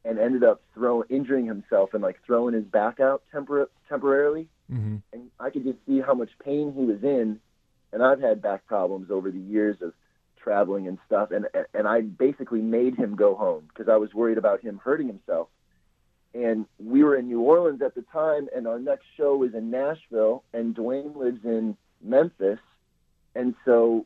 and 0.09 0.17
ended 0.17 0.43
up 0.43 0.61
throwing 0.73 1.07
injuring 1.09 1.45
himself 1.45 1.93
and 1.93 2.01
like 2.01 2.17
throwing 2.25 2.55
his 2.55 2.63
back 2.63 2.99
out 2.99 3.21
tempor- 3.33 3.67
temporarily. 3.87 4.47
hmm 4.67 4.97
And 5.13 5.29
I 5.39 5.51
could 5.51 5.63
just 5.63 5.77
see 5.85 6.01
how 6.01 6.15
much 6.15 6.31
pain 6.43 6.73
he 6.75 6.83
was 6.83 7.03
in, 7.03 7.39
and 7.93 8.01
I've 8.01 8.19
had 8.19 8.41
back 8.41 8.65
problems 8.65 9.11
over 9.11 9.29
the 9.29 9.39
years 9.39 9.77
of 9.81 9.93
traveling 10.43 10.87
and 10.87 10.97
stuff, 11.05 11.29
and 11.31 11.45
and 11.73 11.87
I 11.87 12.01
basically 12.01 12.61
made 12.61 12.95
him 12.95 13.15
go 13.15 13.35
home 13.35 13.65
because 13.67 13.87
I 13.87 13.97
was 13.97 14.13
worried 14.13 14.39
about 14.39 14.61
him 14.61 14.81
hurting 14.83 15.07
himself. 15.07 15.47
And 16.33 16.65
we 16.79 17.03
were 17.03 17.15
in 17.15 17.27
New 17.27 17.41
Orleans 17.41 17.81
at 17.81 17.95
the 17.95 18.03
time, 18.13 18.49
and 18.55 18.67
our 18.67 18.79
next 18.79 19.05
show 19.17 19.35
was 19.35 19.53
in 19.53 19.71
Nashville, 19.71 20.43
and 20.53 20.75
Dwayne 20.75 21.15
lives 21.15 21.43
in 21.43 21.75
Memphis, 22.01 22.59
and 23.35 23.55
so 23.65 24.05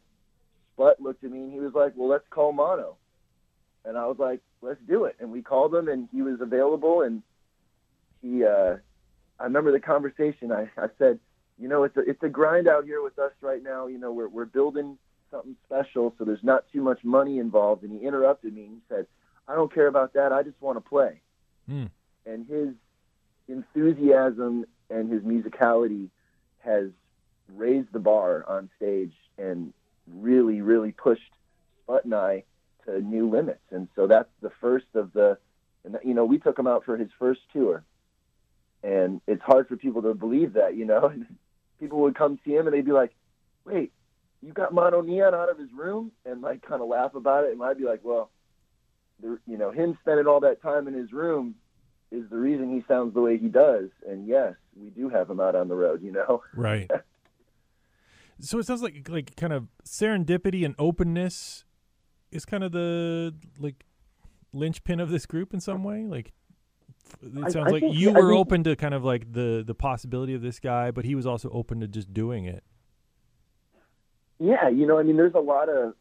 Sput 0.73 1.01
looked 1.01 1.23
at 1.23 1.31
me 1.31 1.43
and 1.43 1.53
he 1.53 1.59
was 1.59 1.73
like, 1.73 1.93
"Well, 1.95 2.09
let's 2.09 2.27
call 2.29 2.51
Mono," 2.51 2.97
and 3.85 3.97
I 3.97 4.05
was 4.07 4.17
like, 4.19 4.41
"Let's 4.61 4.81
do 4.87 5.05
it," 5.05 5.15
and 5.19 5.31
we 5.31 5.41
called 5.41 5.73
him, 5.73 5.87
and 5.87 6.07
he 6.11 6.21
was 6.21 6.41
available, 6.41 7.01
and 7.01 7.21
he, 8.21 8.43
uh, 8.45 8.77
I 9.39 9.43
remember 9.43 9.71
the 9.71 9.79
conversation. 9.79 10.51
I, 10.51 10.69
I 10.77 10.87
said, 10.97 11.19
"You 11.57 11.67
know, 11.67 11.83
it's 11.83 11.97
a 11.97 12.01
it's 12.01 12.23
a 12.23 12.29
grind 12.29 12.67
out 12.67 12.85
here 12.85 13.01
with 13.01 13.19
us 13.19 13.33
right 13.41 13.61
now. 13.61 13.87
You 13.87 13.97
know, 13.97 14.11
we're 14.11 14.29
we're 14.29 14.45
building 14.45 14.97
something 15.31 15.55
special, 15.65 16.13
so 16.17 16.25
there's 16.25 16.43
not 16.43 16.65
too 16.71 16.81
much 16.81 17.03
money 17.03 17.39
involved." 17.39 17.83
And 17.83 17.91
he 17.91 18.05
interrupted 18.05 18.53
me 18.53 18.65
and 18.65 18.73
he 18.73 18.81
said, 18.89 19.07
"I 19.47 19.55
don't 19.55 19.73
care 19.73 19.87
about 19.87 20.13
that. 20.13 20.31
I 20.31 20.43
just 20.43 20.61
want 20.61 20.77
to 20.77 20.89
play." 20.89 21.21
Mm. 21.69 21.89
and 22.25 22.45
his 22.45 22.73
enthusiasm 23.47 24.65
and 24.89 25.09
his 25.09 25.21
musicality 25.23 26.09
has 26.59 26.89
raised 27.55 27.91
the 27.91 27.99
bar 27.99 28.43
on 28.47 28.69
stage 28.77 29.13
and 29.37 29.73
really, 30.07 30.61
really 30.61 30.91
pushed 30.91 31.31
Sput 31.83 32.05
and 32.05 32.13
I 32.13 32.43
to 32.85 33.01
new 33.01 33.29
limits. 33.29 33.61
And 33.71 33.87
so 33.95 34.07
that's 34.07 34.29
the 34.41 34.51
first 34.61 34.85
of 34.95 35.13
the, 35.13 35.37
and 35.83 35.97
you 36.03 36.13
know, 36.13 36.25
we 36.25 36.39
took 36.39 36.57
him 36.57 36.67
out 36.67 36.85
for 36.85 36.97
his 36.97 37.09
first 37.19 37.41
tour, 37.51 37.83
and 38.83 39.21
it's 39.27 39.41
hard 39.41 39.67
for 39.67 39.75
people 39.75 40.01
to 40.03 40.13
believe 40.13 40.53
that, 40.53 40.75
you 40.75 40.85
know. 40.85 41.13
people 41.79 41.99
would 41.99 42.15
come 42.15 42.39
see 42.45 42.51
him 42.51 42.65
and 42.65 42.73
they'd 42.73 42.85
be 42.85 42.93
like, 42.93 43.13
"Wait, 43.65 43.91
you 44.41 44.53
got 44.53 44.73
Mono 44.73 45.01
Neon 45.01 45.33
out 45.33 45.49
of 45.49 45.57
his 45.57 45.71
room?" 45.73 46.11
and 46.25 46.41
like 46.41 46.61
kind 46.61 46.81
of 46.81 46.87
laugh 46.87 47.13
about 47.15 47.43
it, 47.45 47.51
and 47.51 47.61
I'd 47.61 47.77
be 47.77 47.85
like, 47.85 48.01
"Well." 48.03 48.29
The, 49.21 49.37
you 49.47 49.57
know, 49.57 49.71
him 49.71 49.97
spending 50.01 50.25
all 50.25 50.39
that 50.41 50.61
time 50.61 50.87
in 50.87 50.95
his 50.95 51.13
room 51.13 51.55
is 52.13 52.29
the 52.29 52.37
reason 52.37 52.73
he 52.73 52.83
sounds 52.87 53.13
the 53.13 53.21
way 53.21 53.37
he 53.37 53.47
does. 53.47 53.89
And 54.07 54.27
yes, 54.27 54.53
we 54.75 54.89
do 54.89 55.09
have 55.09 55.29
him 55.29 55.39
out 55.39 55.55
on 55.55 55.67
the 55.67 55.75
road, 55.75 56.01
you 56.03 56.11
know? 56.11 56.43
Right. 56.55 56.89
so 58.39 58.59
it 58.59 58.65
sounds 58.65 58.81
like 58.81 59.07
like 59.09 59.35
kind 59.35 59.53
of 59.53 59.67
serendipity 59.85 60.65
and 60.65 60.75
openness 60.77 61.65
is 62.33 62.45
kind 62.45 62.63
of 62.63 62.71
the 62.71 63.33
like 63.59 63.85
linchpin 64.53 64.99
of 64.99 65.09
this 65.09 65.25
group 65.25 65.53
in 65.53 65.59
some 65.59 65.83
way. 65.83 66.05
Like 66.05 66.31
it 67.21 67.51
sounds 67.51 67.55
I 67.55 67.69
like 67.69 67.81
think- 67.81 67.95
you 67.95 68.09
I 68.09 68.13
were 68.13 68.29
think- 68.29 68.39
open 68.39 68.63
to 68.65 68.75
kind 68.75 68.93
of 68.93 69.03
like 69.03 69.31
the 69.33 69.63
the 69.65 69.75
possibility 69.75 70.33
of 70.33 70.41
this 70.41 70.59
guy, 70.59 70.91
but 70.91 71.05
he 71.05 71.15
was 71.15 71.25
also 71.25 71.49
open 71.51 71.79
to 71.81 71.87
just 71.87 72.13
doing 72.13 72.45
it. 72.45 72.63
Yeah, 74.39 74.67
you 74.69 74.85
know, 74.87 74.97
I 74.99 75.03
mean, 75.03 75.15
there's 75.15 75.35
a 75.35 75.39
lot 75.39 75.69
of, 75.69 75.93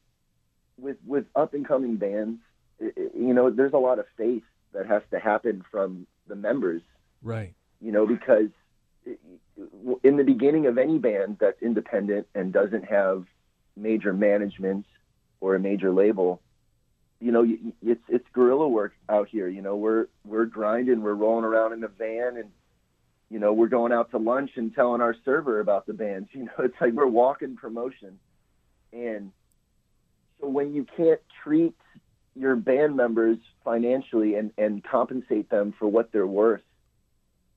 with, 0.78 0.96
with 1.06 1.26
up 1.36 1.54
and 1.54 1.66
coming 1.68 1.96
bands, 1.96 2.40
i- 2.80 2.86
i- 2.96 3.10
you 3.14 3.34
know, 3.34 3.50
there's 3.50 3.74
a 3.74 3.78
lot 3.78 3.98
of 4.00 4.06
faith 4.16 4.42
that 4.72 4.86
has 4.86 5.02
to 5.10 5.18
happen 5.20 5.62
from 5.70 6.06
the 6.26 6.34
members 6.34 6.82
Right. 7.22 7.54
you 7.80 7.92
know, 7.92 8.06
because 8.06 8.48
in 10.02 10.16
the 10.16 10.24
beginning 10.24 10.66
of 10.66 10.78
any 10.78 10.98
band 10.98 11.36
that's 11.40 11.60
independent 11.62 12.26
and 12.34 12.52
doesn't 12.52 12.84
have 12.84 13.26
major 13.76 14.12
management 14.12 14.86
or 15.42 15.56
a 15.56 15.60
major 15.60 15.92
label, 15.92 16.40
you 17.20 17.32
know, 17.32 17.44
it's 17.84 18.02
it's 18.08 18.26
guerrilla 18.32 18.68
work 18.68 18.94
out 19.08 19.28
here. 19.28 19.48
You 19.48 19.60
know, 19.60 19.76
we're 19.76 20.06
we're 20.24 20.46
grinding, 20.46 21.02
we're 21.02 21.14
rolling 21.14 21.44
around 21.44 21.72
in 21.72 21.80
the 21.80 21.88
van, 21.88 22.36
and 22.36 22.50
you 23.28 23.40
know, 23.40 23.52
we're 23.52 23.68
going 23.68 23.92
out 23.92 24.12
to 24.12 24.18
lunch 24.18 24.52
and 24.56 24.74
telling 24.74 25.00
our 25.00 25.16
server 25.24 25.60
about 25.60 25.86
the 25.86 25.92
bands. 25.92 26.30
You 26.34 26.44
know, 26.44 26.52
it's 26.60 26.74
like 26.80 26.92
we're 26.92 27.06
walking 27.06 27.56
promotion, 27.56 28.18
and 28.92 29.32
so 30.40 30.48
when 30.48 30.74
you 30.74 30.86
can't 30.96 31.20
treat 31.42 31.76
your 32.34 32.56
band 32.56 32.96
members 32.96 33.38
financially 33.64 34.36
and 34.36 34.52
and 34.56 34.82
compensate 34.84 35.50
them 35.50 35.74
for 35.76 35.88
what 35.88 36.12
they're 36.12 36.26
worth, 36.26 36.62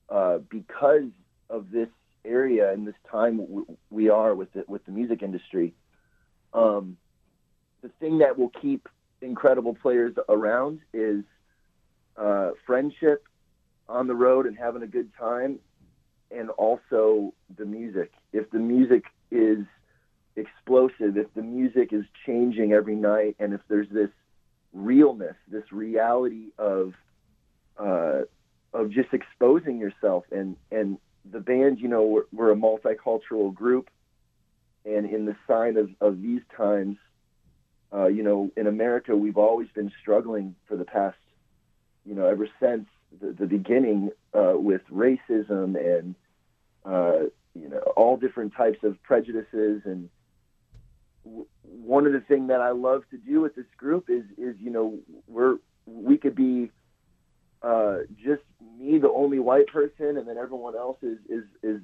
uh, 0.08 0.38
because 0.38 1.10
of 1.48 1.70
this 1.70 1.88
area 2.24 2.72
and 2.72 2.84
this 2.84 2.94
time 3.10 3.64
we 3.90 4.08
are 4.08 4.34
with 4.34 4.52
the, 4.52 4.64
with 4.66 4.84
the 4.84 4.90
music 4.90 5.22
industry, 5.22 5.72
um, 6.52 6.96
the 7.86 7.92
thing 8.00 8.18
that 8.18 8.36
will 8.36 8.50
keep 8.60 8.88
incredible 9.20 9.74
players 9.74 10.14
around 10.28 10.80
is 10.92 11.22
uh, 12.16 12.50
friendship 12.66 13.24
on 13.88 14.08
the 14.08 14.14
road 14.14 14.46
and 14.46 14.56
having 14.58 14.82
a 14.82 14.86
good 14.86 15.10
time, 15.16 15.60
and 16.32 16.50
also 16.50 17.32
the 17.56 17.64
music. 17.64 18.12
If 18.32 18.50
the 18.50 18.58
music 18.58 19.04
is 19.30 19.64
explosive, 20.34 21.16
if 21.16 21.32
the 21.34 21.42
music 21.42 21.92
is 21.92 22.04
changing 22.26 22.72
every 22.72 22.96
night, 22.96 23.36
and 23.38 23.52
if 23.54 23.60
there's 23.68 23.88
this 23.90 24.10
realness, 24.72 25.36
this 25.48 25.70
reality 25.70 26.46
of 26.58 26.94
uh, 27.78 28.22
of 28.72 28.90
just 28.90 29.12
exposing 29.12 29.78
yourself 29.78 30.24
and 30.32 30.56
and 30.72 30.98
the 31.30 31.40
band, 31.40 31.78
you 31.78 31.88
know, 31.88 32.04
we're, 32.04 32.24
we're 32.32 32.52
a 32.52 32.56
multicultural 32.56 33.54
group, 33.54 33.90
and 34.84 35.06
in 35.06 35.24
the 35.24 35.36
sign 35.46 35.76
of, 35.76 35.90
of 36.00 36.20
these 36.20 36.42
times, 36.56 36.96
uh, 37.92 38.06
you 38.06 38.22
know, 38.22 38.50
in 38.56 38.66
America, 38.66 39.16
we've 39.16 39.36
always 39.36 39.68
been 39.74 39.92
struggling 40.00 40.54
for 40.66 40.76
the 40.76 40.84
past, 40.84 41.16
you 42.04 42.14
know, 42.14 42.26
ever 42.26 42.48
since 42.60 42.86
the, 43.20 43.32
the 43.32 43.46
beginning 43.46 44.10
uh, 44.34 44.54
with 44.56 44.82
racism 44.92 45.76
and, 45.76 46.14
uh, 46.84 47.28
you 47.54 47.68
know, 47.68 47.78
all 47.96 48.16
different 48.16 48.54
types 48.54 48.78
of 48.82 49.00
prejudices. 49.02 49.82
And 49.84 50.10
w- 51.24 51.46
one 51.62 52.06
of 52.06 52.12
the 52.12 52.20
things 52.20 52.48
that 52.48 52.60
I 52.60 52.70
love 52.70 53.04
to 53.10 53.18
do 53.18 53.40
with 53.40 53.54
this 53.54 53.66
group 53.76 54.10
is, 54.10 54.24
is 54.36 54.56
you 54.60 54.70
know, 54.70 54.98
we're 55.26 55.56
we 55.86 56.16
could 56.16 56.34
be 56.34 56.70
uh, 57.62 57.98
just 58.22 58.42
me, 58.78 58.98
the 58.98 59.10
only 59.10 59.38
white 59.38 59.68
person, 59.68 60.16
and 60.16 60.28
then 60.28 60.36
everyone 60.36 60.76
else 60.76 60.98
is 61.02 61.18
is 61.28 61.44
is 61.62 61.80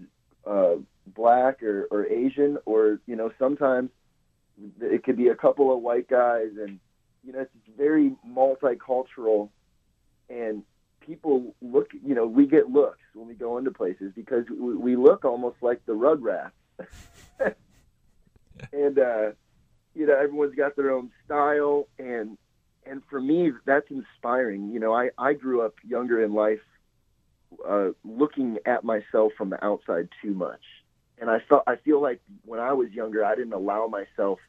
uh, 0.47 0.75
black 1.07 1.63
or, 1.63 1.87
or 1.91 2.07
Asian, 2.07 2.59
or 2.67 3.01
you 3.07 3.17
know 3.17 3.31
sometimes 3.39 3.91
it 4.81 5.05
could 5.05 5.17
be 5.17 5.29
a 5.29 5.35
couple 5.35 5.75
of 5.75 5.81
white 5.81 6.09
guys, 6.09 6.51
and 6.59 6.79
you 7.25 7.33
know 7.33 7.41
it's 7.41 7.51
very 7.77 8.13
multicultural, 8.29 9.49
and 10.29 10.63
people 11.01 11.55
look, 11.61 11.91
you 12.05 12.15
know, 12.15 12.27
we 12.27 12.47
get 12.47 12.71
looks 12.71 12.99
when 13.15 13.29
we 13.29 13.35
go 13.35 13.59
into 13.59 13.71
places 13.71 14.13
because 14.15 14.45
we, 14.49 14.75
we 14.75 14.97
look 14.97 15.25
almost 15.25 15.57
like 15.61 15.85
the 15.87 15.93
Rugrats, 15.93 16.53
and 18.73 18.99
uh, 18.99 19.33
you 19.95 20.07
know 20.07 20.17
everyone's 20.17 20.55
got 20.55 20.77
their 20.77 20.91
own 20.91 21.11
style, 21.25 21.89
and 21.99 22.37
and 22.87 23.03
for 23.09 23.21
me 23.21 23.53
that's 23.65 23.87
inspiring. 23.91 24.71
You 24.71 24.81
know 24.81 24.95
i 24.95 25.11
i 25.19 25.33
grew 25.33 25.63
up 25.63 25.75
younger 25.87 26.23
in 26.23 26.33
life 26.33 26.61
uh 27.69 27.89
looking 28.05 28.59
at 28.65 28.83
myself 28.85 29.33
from 29.37 29.51
the 29.51 29.63
outside 29.65 30.09
too 30.23 30.35
much. 30.35 30.63
And 31.19 31.31
i 31.31 31.39
felt 31.49 31.63
i 31.67 31.77
feel 31.77 32.01
like 32.01 32.21
when 32.45 32.59
i 32.59 32.73
was 32.73 32.91
younger 32.91 33.25
i 33.25 33.35
didn't 33.35 33.53
allow 33.53 33.87
myself 33.87 34.41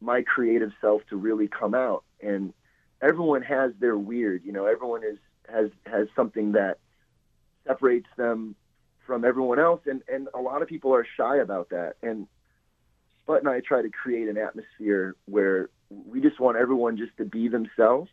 my 0.00 0.22
creative 0.22 0.72
self 0.80 1.02
to 1.08 1.16
really 1.16 1.48
come 1.48 1.74
out 1.74 2.04
and 2.20 2.52
everyone 3.00 3.42
has 3.42 3.72
their 3.80 3.96
weird 3.96 4.42
you 4.44 4.52
know 4.52 4.66
everyone 4.66 5.02
is 5.02 5.18
has 5.48 5.70
has 5.86 6.08
something 6.14 6.52
that 6.52 6.78
separates 7.66 8.08
them 8.16 8.54
from 9.06 9.24
everyone 9.24 9.58
else 9.58 9.80
and 9.86 10.02
and 10.08 10.28
a 10.34 10.40
lot 10.40 10.62
of 10.62 10.68
people 10.68 10.94
are 10.94 11.06
shy 11.16 11.36
about 11.38 11.70
that 11.70 11.94
and 12.02 12.26
Sput 13.22 13.40
and 13.40 13.48
I 13.48 13.60
try 13.60 13.82
to 13.82 13.90
create 13.90 14.28
an 14.28 14.38
atmosphere 14.38 15.16
where 15.24 15.68
we 15.90 16.20
just 16.20 16.38
want 16.38 16.56
everyone 16.56 16.96
just 16.96 17.16
to 17.16 17.24
be 17.24 17.48
themselves 17.48 18.10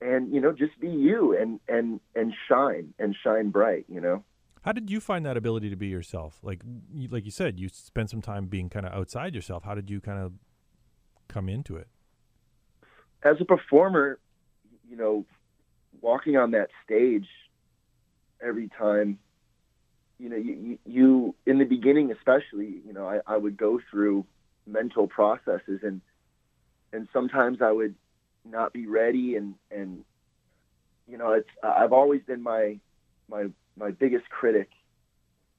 and 0.00 0.32
you 0.32 0.40
know 0.40 0.52
just 0.52 0.78
be 0.78 0.88
you 0.88 1.36
and 1.36 1.60
and 1.68 2.00
and 2.14 2.34
shine 2.48 2.92
and 2.98 3.16
shine 3.22 3.50
bright 3.50 3.86
you 3.88 4.00
know 4.00 4.24
How 4.62 4.72
did 4.72 4.90
you 4.90 5.00
find 5.00 5.24
that 5.24 5.36
ability 5.36 5.70
to 5.70 5.76
be 5.76 5.86
yourself? 5.86 6.40
Like, 6.42 6.60
like 7.08 7.24
you 7.24 7.30
said, 7.30 7.60
you 7.60 7.68
spent 7.68 8.10
some 8.10 8.20
time 8.20 8.46
being 8.46 8.68
kind 8.68 8.84
of 8.84 8.92
outside 8.92 9.32
yourself. 9.32 9.62
How 9.62 9.76
did 9.76 9.88
you 9.88 10.00
kind 10.00 10.18
of 10.18 10.32
come 11.28 11.48
into 11.48 11.76
it? 11.76 11.88
as 13.26 13.36
a 13.40 13.44
performer 13.44 14.18
you 14.88 14.96
know 14.96 15.24
walking 16.00 16.36
on 16.36 16.52
that 16.52 16.68
stage 16.84 17.26
every 18.40 18.68
time 18.78 19.18
you 20.18 20.28
know 20.28 20.36
you, 20.36 20.78
you, 20.86 21.34
in 21.44 21.58
the 21.58 21.64
beginning 21.64 22.12
especially 22.12 22.80
you 22.86 22.92
know 22.92 23.06
I, 23.08 23.20
I 23.26 23.36
would 23.36 23.56
go 23.56 23.80
through 23.90 24.24
mental 24.66 25.06
processes 25.06 25.80
and 25.82 26.00
and 26.92 27.08
sometimes 27.12 27.60
I 27.60 27.72
would 27.72 27.94
not 28.44 28.72
be 28.72 28.86
ready 28.86 29.36
and 29.36 29.54
and 29.70 30.04
you 31.08 31.18
know 31.18 31.32
it's 31.32 31.48
I've 31.62 31.92
always 31.92 32.22
been 32.22 32.42
my 32.42 32.78
my 33.28 33.46
my 33.76 33.90
biggest 33.90 34.28
critic 34.28 34.70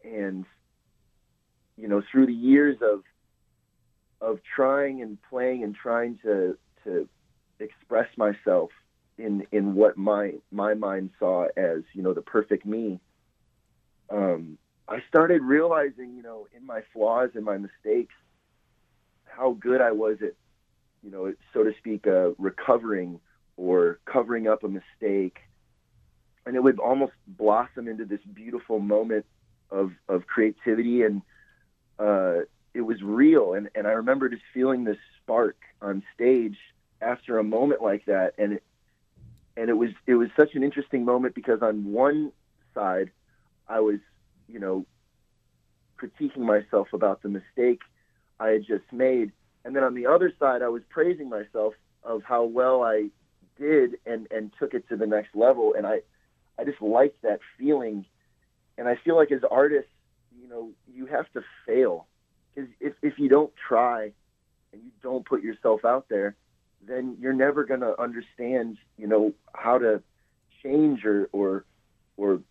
and 0.03 0.45
you 1.76 1.88
know 1.88 2.01
through 2.11 2.28
the 2.28 2.34
years 2.34 2.78
of 2.82 3.03
of 4.22 4.39
trying 4.55 5.01
and 5.01 5.18
playing 5.30 5.63
and 5.63 5.76
trying 5.76 6.20
to 6.24 6.57
to 6.84 7.07
express 7.59 8.07
myself 8.18 8.72
in 9.18 9.45
in 9.51 9.76
what 9.76 9.97
my 9.97 10.34
my 10.51 10.74
mind 10.74 11.09
saw 11.20 11.45
as 11.57 11.84
you 11.93 12.03
know 12.03 12.13
the 12.13 12.22
perfect 12.22 12.65
me 12.65 12.99
um 14.09 14.57
I 14.88 15.03
started 15.09 15.41
realizing 15.41 16.15
you 16.15 16.24
know 16.24 16.47
in 16.55 16.65
my 16.65 16.82
flaws 16.93 17.32
and 17.36 17.43
my 17.43 17.57
mistakes 17.57 18.13
how 19.26 19.51
good 19.59 19.82
I 19.82 19.91
was 19.91 20.18
at 20.22 20.34
you 21.03 21.11
know, 21.11 21.34
so 21.53 21.63
to 21.63 21.74
speak, 21.78 22.05
uh, 22.07 22.32
recovering 22.38 23.20
or 23.55 23.99
covering 24.05 24.47
up 24.47 24.63
a 24.63 24.68
mistake. 24.68 25.38
And 26.45 26.55
it 26.55 26.63
would 26.63 26.80
almost 26.80 27.13
blossom 27.28 27.88
into 27.88 28.05
this 28.05 28.20
beautiful 28.34 28.80
moment 28.80 29.26
of, 29.70 29.91
of 30.07 30.28
creativity. 30.28 31.03
And 31.03 31.22
uh, 31.99 32.39
it 32.78 32.82
was 32.82 33.01
real. 33.01 33.53
And, 33.53 33.69
and 33.75 33.88
I 33.88 33.91
remember 33.91 34.30
just 34.30 34.43
feeling 34.53 34.84
this 34.84 34.97
spark 35.21 35.57
on 35.82 36.03
stage 36.13 36.57
after 37.01 37.39
a 37.39 37.43
moment 37.43 37.82
like 37.82 38.05
that. 38.05 38.34
And 38.38 38.53
it, 38.53 38.63
and 39.55 39.69
it 39.69 39.73
was, 39.73 39.89
it 40.05 40.15
was 40.15 40.30
such 40.36 40.55
an 40.55 40.63
interesting 40.63 41.03
moment 41.03 41.36
because 41.36 41.61
on 41.61 41.91
one 41.91 42.32
side, 42.73 43.11
I 43.67 43.80
was, 43.80 43.99
you 44.47 44.59
know, 44.59 44.86
critiquing 45.99 46.39
myself 46.39 46.89
about 46.93 47.21
the 47.23 47.30
mistake 47.30 47.82
I 48.39 48.49
had 48.49 48.65
just 48.67 48.91
made 48.91 49.32
and 49.67 49.75
then 49.75 49.84
on 49.84 49.93
the 49.93 50.07
other 50.07 50.32
side 50.39 50.61
i 50.61 50.69
was 50.69 50.82
praising 50.89 51.30
myself 51.30 51.73
of 52.03 52.23
how 52.23 52.43
well 52.45 52.84
i 52.84 53.07
did 53.59 53.97
and 54.05 54.28
and 54.32 54.51
took 54.57 54.73
it 54.73 54.88
to 54.88 54.95
the 54.95 55.05
next 55.05 55.36
level 55.36 55.73
and 55.78 55.86
i 55.86 55.99
i 56.57 56.63
just 56.63 56.82
liked 56.82 57.21
that 57.21 57.39
feeling 57.59 58.05
and 58.78 58.88
i 58.88 58.95
feel 59.03 59.15
like 59.15 59.32
as 59.32 59.41
artists 59.51 59.91
you 60.41 60.47
know 60.47 60.71
you 60.91 61.05
have 61.05 61.32
to 61.34 61.43
fail 61.65 62.07
because 62.58 62.72
if 62.80 62.93
if 63.01 63.20
you 63.20 63.30
don't 63.30 63.53
try 63.68 64.12
and 64.74 64.82
you 64.84 64.91
don't 65.03 65.26
put 65.26 65.43
yourself 65.43 65.86
out 65.86 66.08
there 66.10 66.36
then 66.86 67.18
you're 67.20 67.34
never 67.34 67.64
going 67.64 67.82
to 67.82 67.99
understand 68.01 68.78
you 68.97 69.08
know 69.08 69.34
how 69.53 69.78
to 69.78 70.01
change 70.64 71.05
or 71.05 71.30
or 71.32 71.66
or 72.18 72.41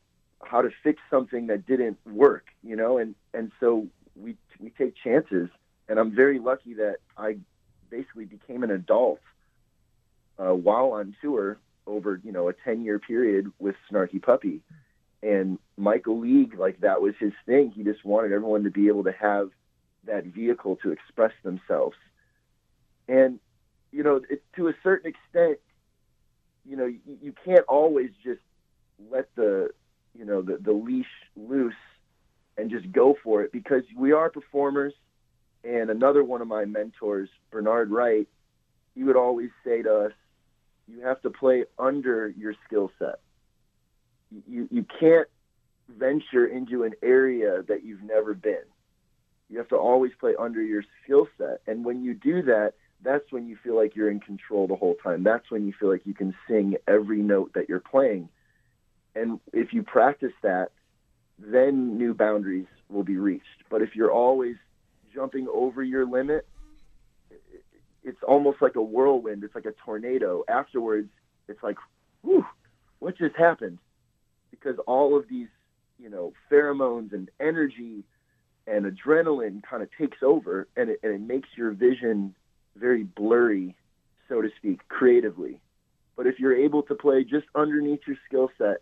how 0.43 0.63
to 0.63 0.71
fix 0.83 1.01
something 1.11 1.49
that 1.49 1.67
didn't 1.67 1.99
work 2.07 2.45
you 2.67 2.77
know? 2.77 2.99
And 2.99 3.15
and 3.33 3.53
so 3.61 3.87
we 4.15 4.37
we 4.61 4.71
take 4.71 4.95
chances. 5.03 5.49
And 5.89 5.99
I'm 5.99 6.15
very 6.15 6.39
lucky 6.39 6.75
that 6.75 6.97
I 7.17 7.37
basically 7.91 8.25
became 8.25 8.65
an 8.65 8.73
adult 8.73 9.21
uh, 10.39 10.53
while 10.53 10.93
on 10.93 11.15
tour 11.23 11.59
over 11.87 12.21
you 12.25 12.33
know 12.33 12.49
a 12.49 12.53
10 12.53 12.85
year 12.85 12.99
period 12.99 13.53
with 13.59 13.77
Snarky 13.91 14.21
Puppy, 14.21 14.61
and 15.23 15.59
Michael 15.77 16.19
League 16.19 16.59
like 16.59 16.81
that 16.81 17.01
was 17.01 17.15
his 17.19 17.33
thing. 17.47 17.71
He 17.71 17.85
just 17.85 18.05
wanted 18.05 18.33
everyone 18.33 18.65
to 18.65 18.71
be 18.71 18.89
able 18.89 19.05
to 19.05 19.13
have 19.13 19.51
that 20.07 20.25
vehicle 20.25 20.77
to 20.83 20.93
express 20.93 21.33
themselves, 21.43 21.97
and 23.09 23.39
you 23.93 24.03
know 24.03 24.21
it, 24.29 24.43
to 24.57 24.69
a 24.69 24.75
certain 24.83 25.13
extent, 25.13 25.59
you 26.65 26.77
know 26.77 26.87
you, 26.87 27.01
you 27.23 27.35
can't 27.45 27.65
always 27.69 28.11
just 28.23 28.41
let 29.11 29.29
the 29.37 29.71
you 30.15 30.25
know 30.25 30.43
the, 30.43 30.59
the 30.59 30.73
leash 30.73 31.07
loose 31.37 31.75
and 32.57 32.71
just 32.71 32.91
go 32.91 33.17
for 33.23 33.43
it 33.43 33.53
because 33.53 33.83
we 33.97 34.13
are 34.13 34.31
performers 34.31 34.95
and 35.67 35.91
another 35.91 36.23
one 36.23 36.41
of 36.41 36.49
my 36.49 36.65
mentors, 36.65 37.29
Bernard 37.51 37.91
Wright, 37.91 38.29
he 38.95 39.03
would 39.03 39.17
always 39.17 39.51
say 39.65 39.83
to 39.83 40.07
us, 40.07 40.13
"You 40.87 41.01
have 41.01 41.21
to 41.23 41.31
play 41.31 41.65
under 41.79 42.29
your 42.29 42.55
skill 42.67 42.91
set. 42.99 43.21
You 44.49 44.69
you 44.71 44.87
can't 45.01 45.29
venture 45.89 46.47
into 46.47 46.85
an 46.85 46.95
area 47.03 47.63
that 47.63 47.85
you've 47.85 48.03
never 48.03 48.35
been. 48.35 48.65
You 49.49 49.59
have 49.59 49.69
to 49.69 49.77
always 49.77 50.13
play 50.19 50.35
under 50.39 50.63
your 50.63 50.83
skill 51.03 51.29
set. 51.39 51.61
And 51.67 51.85
when 51.85 52.03
you 52.03 52.15
do 52.15 52.43
that, 52.43 52.73
that's 53.03 53.31
when 53.31 53.47
you 53.47 53.57
feel 53.63 53.77
like 53.77 53.95
you're 53.95 54.11
in 54.11 54.21
control 54.21 54.67
the 54.67 54.75
whole 54.75 54.97
time. 55.03 55.23
That's 55.23 55.51
when 55.51 55.67
you 55.67 55.73
feel 55.79 55.91
like 55.91 56.07
you 56.07 56.15
can 56.15 56.35
sing 56.49 56.77
every 56.89 57.23
note 57.23 57.53
that 57.55 57.69
you're 57.69 57.81
playing. 57.81 58.29
And 59.15 59.39
if 59.53 59.73
you 59.73 59.83
practice 59.83 60.33
that, 60.43 60.71
then 61.39 61.97
new 61.97 62.15
boundaries 62.15 62.67
will 62.89 63.05
be 63.05 63.17
reached. 63.17 63.65
But 63.71 63.83
if 63.83 63.95
you're 63.95 64.13
always 64.13 64.57
jumping 65.15 65.47
over 65.53 65.83
your 65.83 66.07
limit, 66.07 66.47
it's 68.03 68.23
almost 68.27 68.63
like 68.63 68.77
a 68.77 68.83
whirlwind. 68.83 69.45
It's 69.45 69.55
like 69.55 69.67
a 69.67 69.75
tornado. 69.85 70.45
Afterwards, 70.49 71.11
it's 71.49 71.63
like, 71.63 71.77
whew, 72.23 72.45
what 72.99 73.19
just 73.19 73.37
happened? 73.37 73.79
Because 74.51 74.77
all 74.87 75.17
of 75.17 75.29
these, 75.29 75.49
you 75.99 76.09
know, 76.09 76.33
pheromones 76.51 77.13
and 77.13 77.31
energy 77.41 78.05
and 78.67 78.85
adrenaline 78.85 79.63
kind 79.63 79.83
of 79.83 79.89
takes 79.97 80.19
over 80.23 80.69
and 80.77 80.91
it, 80.91 81.01
and 81.03 81.13
it 81.13 81.21
makes 81.21 81.49
your 81.57 81.71
vision 81.71 82.35
very 82.75 83.05
blurry, 83.05 83.77
so 84.29 84.43
to 84.43 84.51
speak, 84.57 84.87
creatively. 84.89 85.61
But 86.17 86.27
if 86.27 86.39
you're 86.39 86.57
able 86.57 86.83
to 86.85 86.95
play 86.95 87.25
just 87.25 87.47
underneath 87.55 88.01
your 88.07 88.17
skill 88.27 88.51
set 88.59 88.79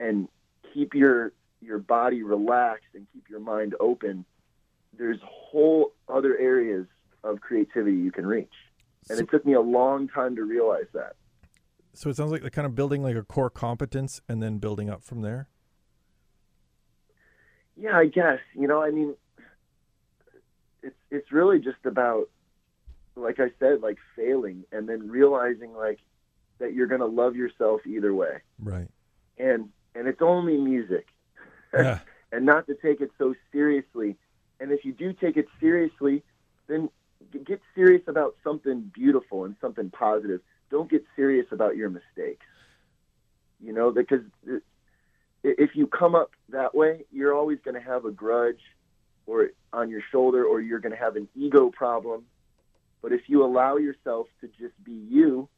and 0.00 0.28
keep 0.74 0.94
your 0.94 1.32
your 1.62 1.78
body 1.78 2.22
relaxed 2.22 2.88
and 2.94 3.06
keep 3.12 3.28
your 3.30 3.40
mind 3.40 3.74
open, 3.80 4.24
there's 4.96 5.18
whole 5.22 5.92
other 6.08 6.36
areas 6.38 6.86
of 7.24 7.40
creativity 7.40 7.96
you 7.96 8.12
can 8.12 8.26
reach. 8.26 8.52
And 9.08 9.18
it 9.18 9.30
took 9.30 9.46
me 9.46 9.54
a 9.54 9.60
long 9.60 10.08
time 10.08 10.36
to 10.36 10.44
realize 10.44 10.86
that. 10.92 11.14
So 11.94 12.10
it 12.10 12.16
sounds 12.16 12.30
like 12.30 12.42
they're 12.42 12.50
kind 12.50 12.66
of 12.66 12.74
building 12.74 13.02
like 13.02 13.16
a 13.16 13.22
core 13.22 13.48
competence 13.48 14.20
and 14.28 14.42
then 14.42 14.58
building 14.58 14.90
up 14.90 15.02
from 15.02 15.22
there. 15.22 15.48
Yeah, 17.76 17.96
I 17.96 18.06
guess. 18.06 18.38
You 18.54 18.66
know, 18.68 18.82
I 18.82 18.90
mean 18.90 19.14
it's 20.82 20.96
it's 21.10 21.32
really 21.32 21.58
just 21.58 21.84
about 21.84 22.28
like 23.16 23.40
I 23.40 23.50
said, 23.58 23.80
like 23.80 23.98
failing 24.14 24.64
and 24.72 24.88
then 24.88 25.08
realizing 25.08 25.72
like 25.74 25.98
that 26.58 26.74
you're 26.74 26.86
gonna 26.86 27.06
love 27.06 27.34
yourself 27.36 27.86
either 27.86 28.14
way. 28.14 28.40
Right. 28.58 28.88
And 29.38 29.70
and 29.94 30.06
it's 30.08 30.22
only 30.22 30.56
music. 30.56 31.06
Yeah. 31.74 32.00
and 32.32 32.44
not 32.44 32.66
to 32.66 32.74
take 32.74 33.00
it 33.00 33.10
so 33.18 33.34
seriously. 33.52 34.16
And 34.60 34.72
if 34.72 34.84
you 34.84 34.92
do 34.92 35.12
take 35.12 35.36
it 35.36 35.46
seriously, 35.60 36.22
then 36.66 36.88
get 37.44 37.60
serious 37.74 38.02
about 38.06 38.36
something 38.42 38.90
beautiful 38.94 39.44
and 39.44 39.56
something 39.60 39.90
positive. 39.90 40.40
Don't 40.70 40.90
get 40.90 41.04
serious 41.14 41.46
about 41.50 41.76
your 41.76 41.90
mistakes. 41.90 42.46
You 43.62 43.72
know, 43.72 43.90
because 43.90 44.22
i- 44.48 44.60
if 45.46 45.70
you 45.74 45.86
come 45.86 46.14
up 46.14 46.32
that 46.48 46.74
way, 46.74 47.04
you're 47.12 47.34
always 47.34 47.58
going 47.64 47.74
to 47.74 47.80
have 47.80 48.04
a 48.04 48.10
grudge 48.10 48.60
or 49.26 49.50
on 49.72 49.90
your 49.90 50.02
shoulder 50.10 50.44
or 50.44 50.60
you're 50.60 50.80
going 50.80 50.92
to 50.92 50.98
have 50.98 51.16
an 51.16 51.28
ego 51.36 51.70
problem. 51.70 52.24
But 53.02 53.12
if 53.12 53.22
you 53.28 53.44
allow 53.44 53.76
yourself 53.76 54.26
to 54.40 54.48
just 54.48 54.74
be 54.82 55.06
you, 55.08 55.48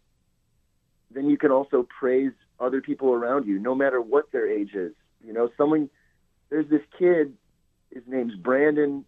then 1.10 1.30
you 1.30 1.38
can 1.38 1.50
also 1.50 1.86
praise 1.98 2.32
other 2.60 2.82
people 2.82 3.12
around 3.12 3.46
you, 3.46 3.58
no 3.58 3.74
matter 3.74 4.00
what 4.00 4.30
their 4.30 4.46
age 4.46 4.74
is. 4.74 4.92
You 5.24 5.32
know, 5.32 5.48
someone, 5.56 5.88
there's 6.50 6.68
this 6.68 6.82
kid, 6.98 7.34
his 7.90 8.02
name's 8.06 8.34
Brandon 8.34 9.04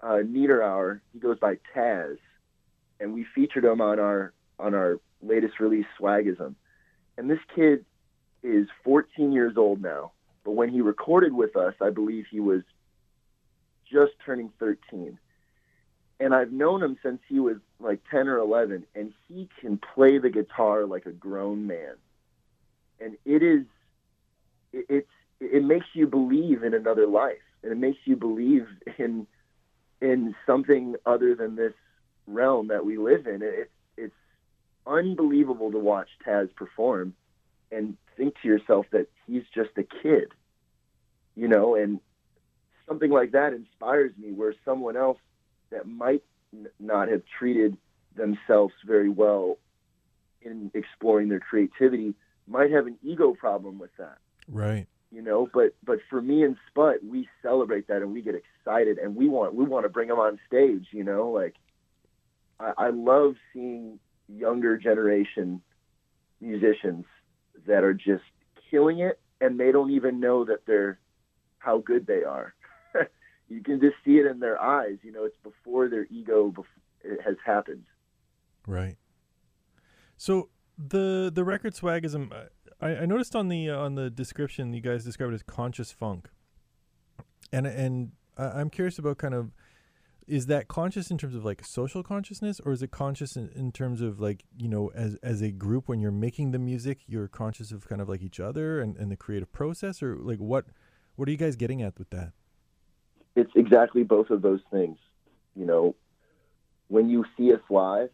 uh, 0.00 0.20
Niederauer. 0.24 1.00
He 1.12 1.18
goes 1.18 1.38
by 1.38 1.58
Taz, 1.76 2.16
and 3.00 3.12
we 3.12 3.26
featured 3.34 3.64
him 3.64 3.80
on 3.80 3.98
our 3.98 4.32
on 4.58 4.74
our 4.74 4.98
latest 5.20 5.60
release, 5.60 5.86
Swagism. 6.00 6.54
And 7.18 7.28
this 7.28 7.38
kid 7.54 7.84
is 8.42 8.68
14 8.84 9.32
years 9.32 9.56
old 9.56 9.82
now, 9.82 10.12
but 10.44 10.52
when 10.52 10.68
he 10.68 10.80
recorded 10.80 11.32
with 11.32 11.56
us, 11.56 11.74
I 11.80 11.90
believe 11.90 12.26
he 12.30 12.40
was 12.40 12.62
just 13.90 14.12
turning 14.24 14.50
13. 14.58 15.18
And 16.20 16.34
I've 16.34 16.52
known 16.52 16.82
him 16.82 16.96
since 17.02 17.20
he 17.28 17.40
was 17.40 17.56
like 17.80 18.00
10 18.10 18.28
or 18.28 18.38
11, 18.38 18.84
and 18.94 19.12
he 19.28 19.48
can 19.60 19.78
play 19.94 20.18
the 20.18 20.30
guitar 20.30 20.86
like 20.86 21.06
a 21.06 21.12
grown 21.12 21.66
man. 21.66 21.94
And 23.00 23.16
it 23.24 23.42
is, 23.42 23.64
it, 24.72 24.86
it's, 24.88 25.08
it 25.40 25.64
makes 25.64 25.86
you 25.94 26.06
believe 26.06 26.62
in 26.62 26.74
another 26.74 27.06
life, 27.06 27.42
and 27.62 27.72
it 27.72 27.78
makes 27.78 27.98
you 28.04 28.16
believe 28.16 28.66
in, 28.98 29.26
in 30.00 30.34
something 30.46 30.94
other 31.04 31.34
than 31.34 31.56
this 31.56 31.74
realm 32.26 32.68
that 32.68 32.84
we 32.84 32.98
live 32.98 33.26
in. 33.26 33.40
It's, 33.42 33.70
it's 33.96 34.14
unbelievable 34.86 35.72
to 35.72 35.78
watch 35.78 36.08
Taz 36.26 36.54
perform 36.54 37.14
and 37.72 37.96
think 38.16 38.34
to 38.42 38.48
yourself 38.48 38.86
that 38.92 39.08
he's 39.26 39.44
just 39.54 39.70
a 39.76 39.82
kid, 39.82 40.28
you 41.34 41.48
know, 41.48 41.74
and 41.74 42.00
something 42.88 43.10
like 43.10 43.32
that 43.32 43.52
inspires 43.52 44.12
me 44.18 44.32
where 44.32 44.54
someone 44.64 44.96
else 44.96 45.18
that 45.70 45.86
might 45.86 46.22
n- 46.52 46.68
not 46.78 47.08
have 47.08 47.22
treated 47.38 47.76
themselves 48.14 48.74
very 48.86 49.08
well 49.08 49.56
in 50.42 50.70
exploring 50.74 51.28
their 51.28 51.40
creativity 51.40 52.14
might 52.46 52.70
have 52.70 52.86
an 52.86 52.98
ego 53.02 53.32
problem 53.32 53.78
with 53.78 53.90
that 53.96 54.18
Right. 54.48 54.86
you 55.10 55.22
know 55.22 55.48
but 55.54 55.74
but 55.84 56.00
for 56.10 56.20
me 56.20 56.42
and 56.42 56.56
sput 56.68 56.96
we 57.02 57.28
celebrate 57.40 57.86
that 57.86 58.02
and 58.02 58.12
we 58.12 58.20
get 58.20 58.34
excited 58.34 58.98
and 58.98 59.16
we 59.16 59.28
want 59.28 59.54
we 59.54 59.64
want 59.64 59.84
to 59.86 59.88
bring 59.88 60.08
them 60.08 60.18
on 60.18 60.38
stage 60.46 60.88
you 60.90 61.04
know 61.04 61.30
like 61.30 61.54
i, 62.60 62.72
I 62.76 62.90
love 62.90 63.36
seeing 63.52 63.98
younger 64.28 64.76
generation 64.76 65.62
musicians 66.40 67.06
that 67.66 67.84
are 67.84 67.94
just 67.94 68.24
killing 68.70 69.00
it 69.00 69.20
and 69.40 69.58
they 69.58 69.72
don't 69.72 69.90
even 69.90 70.20
know 70.20 70.44
that 70.44 70.66
they're 70.66 70.98
how 71.58 71.78
good 71.78 72.06
they 72.06 72.22
are. 72.24 72.54
You 73.48 73.62
can 73.62 73.80
just 73.80 73.96
see 74.02 74.12
it 74.12 74.24
in 74.24 74.40
their 74.40 74.58
eyes 74.58 74.96
you 75.02 75.12
know 75.12 75.24
it's 75.24 75.36
before 75.42 75.88
their 75.88 76.06
ego 76.10 76.50
bef- 76.56 76.64
it 77.04 77.20
has 77.20 77.36
happened. 77.44 77.84
Right. 78.66 78.96
So 80.16 80.48
the 80.78 81.30
the 81.34 81.44
record 81.44 81.74
swagism, 81.74 82.32
I, 82.80 82.96
I 82.96 83.06
noticed 83.06 83.36
on 83.36 83.48
the 83.48 83.68
uh, 83.68 83.78
on 83.78 83.94
the 83.94 84.08
description 84.08 84.72
you 84.72 84.80
guys 84.80 85.04
described 85.04 85.32
it 85.32 85.34
as 85.34 85.42
conscious 85.42 85.92
funk, 85.92 86.28
and 87.52 87.66
and 87.66 88.12
I- 88.38 88.60
I'm 88.60 88.70
curious 88.70 88.98
about 88.98 89.18
kind 89.18 89.34
of 89.34 89.50
is 90.26 90.46
that 90.46 90.68
conscious 90.68 91.10
in 91.10 91.18
terms 91.18 91.34
of 91.34 91.44
like 91.44 91.64
social 91.64 92.02
consciousness 92.02 92.60
or 92.64 92.72
is 92.72 92.82
it 92.82 92.90
conscious 92.90 93.36
in, 93.36 93.48
in 93.54 93.72
terms 93.72 94.00
of 94.00 94.20
like 94.20 94.44
you 94.56 94.68
know 94.68 94.90
as 94.94 95.16
as 95.22 95.42
a 95.42 95.50
group 95.50 95.88
when 95.88 96.00
you're 96.00 96.10
making 96.10 96.50
the 96.50 96.58
music 96.58 97.00
you're 97.06 97.28
conscious 97.28 97.72
of 97.72 97.88
kind 97.88 98.00
of 98.00 98.08
like 98.08 98.22
each 98.22 98.40
other 98.40 98.80
and, 98.80 98.96
and 98.96 99.10
the 99.10 99.16
creative 99.16 99.52
process 99.52 100.02
or 100.02 100.16
like 100.16 100.38
what 100.38 100.66
what 101.16 101.28
are 101.28 101.30
you 101.30 101.36
guys 101.36 101.56
getting 101.56 101.82
at 101.82 101.98
with 101.98 102.10
that 102.10 102.32
it's 103.34 103.52
exactly 103.54 104.02
both 104.02 104.30
of 104.30 104.42
those 104.42 104.60
things. 104.70 104.98
You 105.54 105.66
know, 105.66 105.94
when 106.88 107.08
you 107.08 107.24
see 107.36 107.52
us 107.52 107.60
live, 107.70 108.10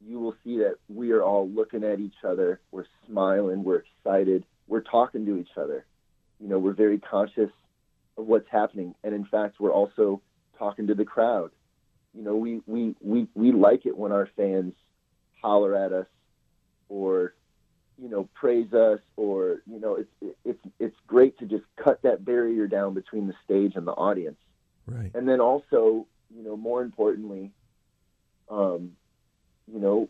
you 0.00 0.18
will 0.18 0.34
see 0.44 0.58
that 0.58 0.76
we 0.88 1.12
are 1.12 1.22
all 1.22 1.48
looking 1.48 1.84
at 1.84 2.00
each 2.00 2.24
other. 2.26 2.60
We're 2.70 2.86
smiling. 3.06 3.64
We're 3.64 3.82
excited. 3.82 4.44
We're 4.66 4.82
talking 4.82 5.26
to 5.26 5.36
each 5.38 5.56
other. 5.56 5.84
You 6.38 6.48
know, 6.48 6.58
we're 6.58 6.72
very 6.72 6.98
conscious 6.98 7.50
of 8.16 8.26
what's 8.26 8.48
happening. 8.50 8.94
And 9.04 9.14
in 9.14 9.26
fact, 9.26 9.56
we're 9.60 9.72
also 9.72 10.22
talking 10.60 10.86
to 10.86 10.94
the 10.94 11.04
crowd. 11.04 11.50
You 12.14 12.22
know, 12.22 12.36
we, 12.36 12.60
we, 12.66 12.94
we, 13.00 13.26
we 13.34 13.50
like 13.50 13.86
it 13.86 13.96
when 13.96 14.12
our 14.12 14.28
fans 14.36 14.74
holler 15.42 15.74
at 15.74 15.92
us 15.92 16.06
or, 16.88 17.34
you 18.00 18.08
know, 18.08 18.28
praise 18.34 18.72
us 18.72 19.00
or, 19.16 19.62
you 19.66 19.80
know, 19.80 19.96
it's, 19.96 20.36
it's, 20.44 20.64
it's 20.78 20.96
great 21.06 21.38
to 21.38 21.46
just 21.46 21.64
cut 21.82 22.02
that 22.02 22.24
barrier 22.24 22.66
down 22.68 22.94
between 22.94 23.26
the 23.26 23.34
stage 23.44 23.72
and 23.74 23.86
the 23.86 23.92
audience. 23.92 24.38
Right. 24.86 25.10
And 25.14 25.28
then 25.28 25.40
also, 25.40 26.06
you 26.36 26.44
know, 26.44 26.56
more 26.56 26.82
importantly, 26.82 27.52
um, 28.48 28.92
you 29.72 29.80
know, 29.80 30.08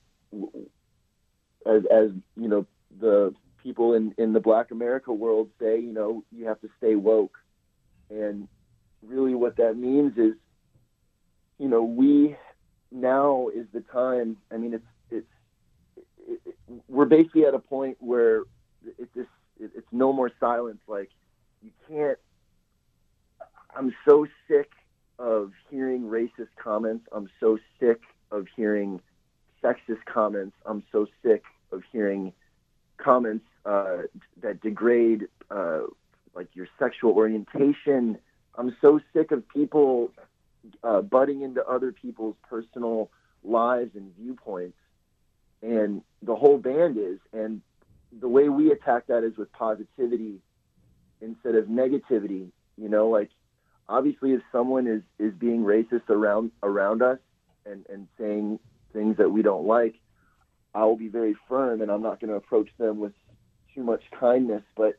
as 1.67 1.83
as 1.93 2.11
you 2.37 2.49
know, 2.49 2.67
the 2.99 3.35
people 3.63 3.95
in 3.95 4.15
in 4.17 4.33
the 4.33 4.41
Black 4.41 4.71
America 4.71 5.13
world 5.13 5.51
say, 5.61 5.81
you 5.81 5.93
know, 5.93 6.25
you 6.33 6.47
have 6.47 6.61
to 6.63 6.69
stay 6.79 6.95
woke, 6.95 7.37
and 8.09 8.49
really 9.03 9.35
what 9.35 9.57
that 9.57 9.77
means 9.77 10.17
is, 10.17 10.35
you 11.59 11.69
know, 11.69 11.83
we 11.83 12.37
now 12.91 13.49
is 13.55 13.67
the 13.73 13.81
time. 13.81 14.37
I 14.51 14.57
mean, 14.57 14.75
it's 14.75 14.85
it's 15.11 15.27
it, 16.27 16.41
it, 16.47 16.55
we're 16.89 17.05
basically 17.07 17.45
at 17.45 17.55
a 17.55 17.59
point 17.59 17.97
where 18.01 18.43
it's 18.99 19.13
just 19.15 19.29
it, 19.59 19.71
it's 19.77 19.89
no 19.93 20.13
more 20.13 20.31
silence. 20.41 20.81
Like 20.89 21.11
you 21.63 21.71
can't 21.89 22.19
I'm 23.77 23.95
so 24.07 24.27
sick 24.49 24.71
of 25.19 25.53
hearing 25.71 26.03
racist 26.03 26.49
comments. 26.63 27.07
I'm 27.13 27.29
so 27.39 27.59
sick 27.79 28.01
of 28.31 28.47
hearing 28.57 29.01
sexist 29.63 30.05
comments. 30.07 30.57
I'm 30.65 30.83
so 30.91 31.07
sick 31.23 31.43
of 31.73 31.83
hearing 31.93 32.33
comments 32.97 33.45
uh, 33.65 34.03
that 34.43 34.61
degrade 34.61 35.29
uh, 35.51 35.83
like 36.35 36.49
your 36.55 36.69
sexual 36.79 37.13
orientation. 37.13 38.19
I'm 38.57 38.77
so 38.81 39.01
sick 39.13 39.31
of 39.31 39.49
people 39.49 40.11
uh, 40.83 41.01
butting 41.03 41.43
into 41.43 41.65
other 41.65 41.93
people's 41.93 42.37
personal 42.49 43.11
lives 43.43 43.93
and 43.95 44.15
viewpoints. 44.17 44.77
And 45.63 46.03
the 46.23 46.35
whole 46.35 46.59
band 46.59 46.97
is. 46.99 47.19
And 47.33 47.61
the 48.19 48.29
way 48.29 48.49
we 48.49 48.73
attack 48.73 49.07
that 49.09 49.25
is 49.25 49.37
with 49.37 49.53
positivity 49.53 50.41
instead 51.21 51.55
of 51.55 51.67
negativity. 51.67 52.51
You 52.77 52.89
know, 52.89 53.09
like 53.09 53.31
obviously 53.89 54.33
if 54.33 54.41
someone 54.53 54.87
is 54.87 55.03
is 55.19 55.35
being 55.35 55.65
racist 55.65 56.09
around 56.09 56.51
around 56.63 57.03
us 57.03 57.19
and 57.67 57.85
and 57.89 58.09
saying 58.19 58.59
things 58.93 59.17
that 59.19 59.31
we 59.31 59.43
don't 59.43 59.67
like, 59.67 59.95
I 60.75 60.85
will 60.85 60.97
be 60.97 61.09
very 61.09 61.37
firm 61.49 61.83
and 61.83 61.91
I'm 61.91 62.03
not 62.03 62.21
going 62.21 62.31
to 62.31 62.37
approach 62.37 62.69
them 62.79 62.99
with 62.99 63.13
too 63.75 63.83
much 63.83 64.03
kindness. 64.19 64.63
But 64.77 64.99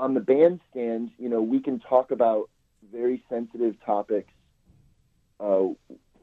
on 0.00 0.14
the 0.14 0.20
bandstand, 0.20 1.10
you 1.18 1.28
know, 1.28 1.42
we 1.42 1.60
can 1.60 1.78
talk 1.78 2.10
about 2.10 2.48
very 2.90 3.22
sensitive 3.28 3.74
topics 3.84 4.32
uh, 5.38 5.66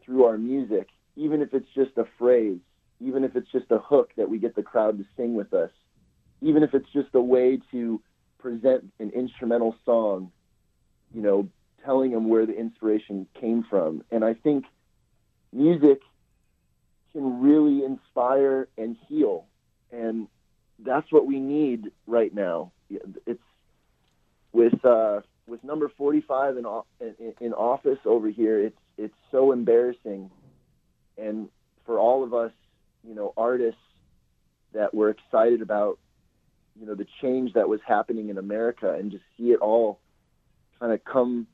through 0.04 0.26
our 0.26 0.38
music, 0.38 0.88
even 1.16 1.44
if 1.44 1.54
it's 1.54 1.70
just 1.76 1.92
a 1.98 2.06
phrase, 2.18 2.58
even 3.00 3.24
if 3.24 3.36
it's 3.36 3.52
just 3.52 3.68
a 3.70 3.78
hook 3.78 4.10
that 4.18 4.28
we 4.28 4.40
get 4.40 4.56
the 4.56 4.64
crowd 4.64 4.98
to 4.98 5.06
sing 5.16 5.36
with 5.36 5.54
us, 5.54 5.70
even 6.42 6.64
if 6.64 6.74
it's 6.74 6.90
just 6.92 7.10
a 7.14 7.22
way 7.22 7.60
to 7.70 8.02
present 8.40 8.92
an 9.00 9.12
instrumental 9.12 9.76
song, 9.86 10.32
you 11.14 11.22
know, 11.22 11.48
telling 11.86 12.12
them 12.12 12.30
where 12.30 12.48
the 12.48 12.58
inspiration 12.58 13.28
came 13.40 13.64
from. 13.70 14.04
And 14.10 14.26
I 14.26 14.34
think 14.34 14.66
music 15.54 16.00
can 17.12 17.42
really 17.42 17.86
inspire 17.86 18.70
and 18.76 18.98
heal. 19.08 19.46
And 19.92 20.28
that's 20.80 21.12
what 21.12 21.28
we 21.28 21.40
need 21.40 21.92
right 22.08 22.34
now. 22.34 22.72
It's 23.28 23.40
with 24.58 24.84
uh, 24.84 25.22
with 25.46 25.64
number 25.64 25.90
45 25.98 26.58
in, 26.58 26.66
in 27.20 27.34
in 27.40 27.54
office 27.54 28.00
over 28.06 28.28
here. 28.28 28.60
It's 28.60 28.80
it's 28.98 29.14
so 29.32 29.52
embarrassing, 29.52 30.32
and 31.18 31.50
for 31.86 32.00
all 32.00 32.24
of 32.24 32.34
us, 32.34 32.52
you 33.08 33.14
know, 33.14 33.34
artists 33.38 33.80
that 34.74 34.94
were 34.96 35.10
excited 35.10 35.62
about, 35.62 36.00
you 36.78 36.88
know, 36.88 36.96
the 36.96 37.06
change 37.22 37.54
that 37.54 37.70
was 37.70 37.80
happening 37.86 38.30
in 38.30 38.40
America, 38.40 38.92
and 38.92 39.12
just 39.12 39.24
see 39.38 39.52
it 39.52 39.60
all 39.60 40.00
kind 40.80 40.92
of 40.92 41.04
come, 41.06 41.46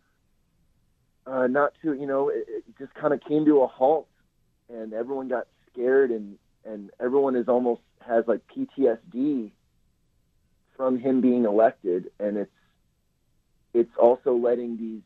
uh, 1.28 1.48
not 1.48 1.74
to, 1.82 1.94
you 1.94 2.08
know, 2.08 2.30
it, 2.30 2.46
it 2.48 2.64
just 2.80 2.94
kind 2.94 3.14
of 3.14 3.20
came 3.22 3.46
to 3.46 3.62
a 3.62 3.68
halt, 3.68 4.08
and 4.70 4.94
everyone 4.94 5.28
got 5.28 5.48
scared, 5.72 6.10
and 6.10 6.38
and 6.64 6.90
everyone 7.02 7.36
is 7.36 7.50
almost 7.50 7.82
has 8.08 8.24
like 8.28 8.40
PTSD 8.48 9.52
from 10.78 10.98
him 10.98 11.20
being 11.20 11.44
elected, 11.44 12.10
and 12.18 12.38
it's 12.38 12.52
it's 13.74 13.96
also 13.98 14.36
letting 14.36 14.78
these 14.78 15.02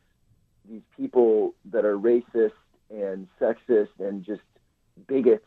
these 0.69 0.81
people 0.97 1.53
that 1.71 1.85
are 1.85 1.97
racist 1.97 2.51
and 2.89 3.27
sexist 3.39 3.89
and 3.99 4.25
just 4.25 4.41
bigots 5.07 5.45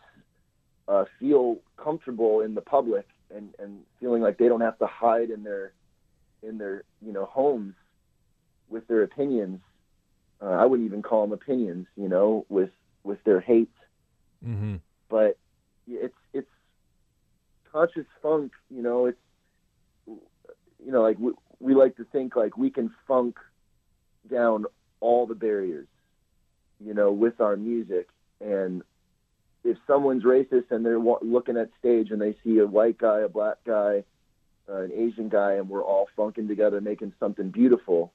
uh, 0.88 1.04
feel 1.18 1.58
comfortable 1.76 2.40
in 2.40 2.54
the 2.54 2.60
public 2.60 3.06
and, 3.34 3.54
and 3.58 3.80
feeling 4.00 4.22
like 4.22 4.38
they 4.38 4.48
don't 4.48 4.62
have 4.62 4.78
to 4.78 4.86
hide 4.86 5.30
in 5.30 5.42
their 5.42 5.72
in 6.42 6.58
their 6.58 6.84
you 7.04 7.12
know 7.12 7.26
homes 7.26 7.74
with 8.68 8.86
their 8.88 9.02
opinions. 9.02 9.60
Uh, 10.42 10.46
I 10.46 10.64
wouldn't 10.64 10.86
even 10.86 11.02
call 11.02 11.22
them 11.22 11.32
opinions, 11.32 11.86
you 11.96 12.08
know, 12.08 12.46
with 12.48 12.70
with 13.04 13.22
their 13.24 13.40
hate. 13.40 13.70
Mm-hmm. 14.46 14.76
But 15.08 15.36
it's 15.86 16.14
it's 16.32 16.48
conscious 17.70 18.06
funk, 18.22 18.52
you 18.70 18.82
know. 18.82 19.06
It's 19.06 19.18
you 20.06 20.92
know 20.92 21.02
like 21.02 21.18
we, 21.60 21.74
like 21.74 21.96
to 21.96 22.04
think 22.04 22.36
like 22.36 22.56
we 22.56 22.70
can 22.70 22.92
funk 23.06 23.38
down 24.30 24.66
all 25.00 25.26
the 25.26 25.34
barriers, 25.34 25.86
you 26.84 26.94
know, 26.94 27.12
with 27.12 27.40
our 27.40 27.56
music. 27.56 28.08
And 28.40 28.82
if 29.64 29.76
someone's 29.86 30.24
racist 30.24 30.70
and 30.70 30.84
they're 30.84 30.98
looking 30.98 31.56
at 31.56 31.70
stage 31.78 32.10
and 32.10 32.20
they 32.20 32.36
see 32.42 32.58
a 32.58 32.66
white 32.66 32.98
guy, 32.98 33.20
a 33.20 33.28
black 33.28 33.58
guy, 33.66 34.04
uh, 34.68 34.82
an 34.82 34.92
Asian 34.92 35.28
guy, 35.28 35.54
and 35.54 35.68
we're 35.68 35.84
all 35.84 36.08
funking 36.16 36.48
together 36.48 36.80
making 36.80 37.12
something 37.20 37.50
beautiful, 37.50 38.12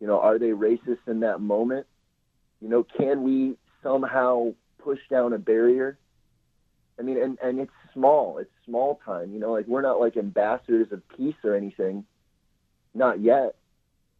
you 0.00 0.06
know, 0.06 0.20
are 0.20 0.38
they 0.38 0.50
racist 0.50 1.06
in 1.06 1.20
that 1.20 1.40
moment? 1.40 1.86
You 2.60 2.68
know, 2.68 2.84
can 2.84 3.22
we 3.22 3.56
somehow 3.82 4.54
push 4.78 5.00
down 5.10 5.32
a 5.32 5.38
barrier? 5.38 5.98
I 6.98 7.02
mean, 7.02 7.22
and, 7.22 7.38
and 7.42 7.58
it's 7.60 7.72
small. 7.92 8.38
It's 8.38 8.50
small 8.64 9.00
time. 9.04 9.32
You 9.32 9.38
know, 9.38 9.52
like 9.52 9.66
we're 9.66 9.82
not 9.82 10.00
like 10.00 10.16
ambassadors 10.16 10.92
of 10.92 11.06
peace 11.08 11.34
or 11.44 11.54
anything. 11.54 12.04
Not 12.96 13.20
yet, 13.20 13.56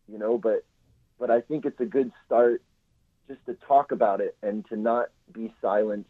you 0.06 0.18
know, 0.18 0.36
but 0.36 0.64
but 1.18 1.30
I 1.30 1.40
think 1.40 1.64
it's 1.64 1.80
a 1.80 1.86
good 1.86 2.12
start 2.26 2.62
just 3.26 3.44
to 3.46 3.54
talk 3.66 3.90
about 3.90 4.20
it 4.20 4.36
and 4.42 4.66
to 4.68 4.76
not 4.76 5.08
be 5.32 5.52
silent. 5.62 6.06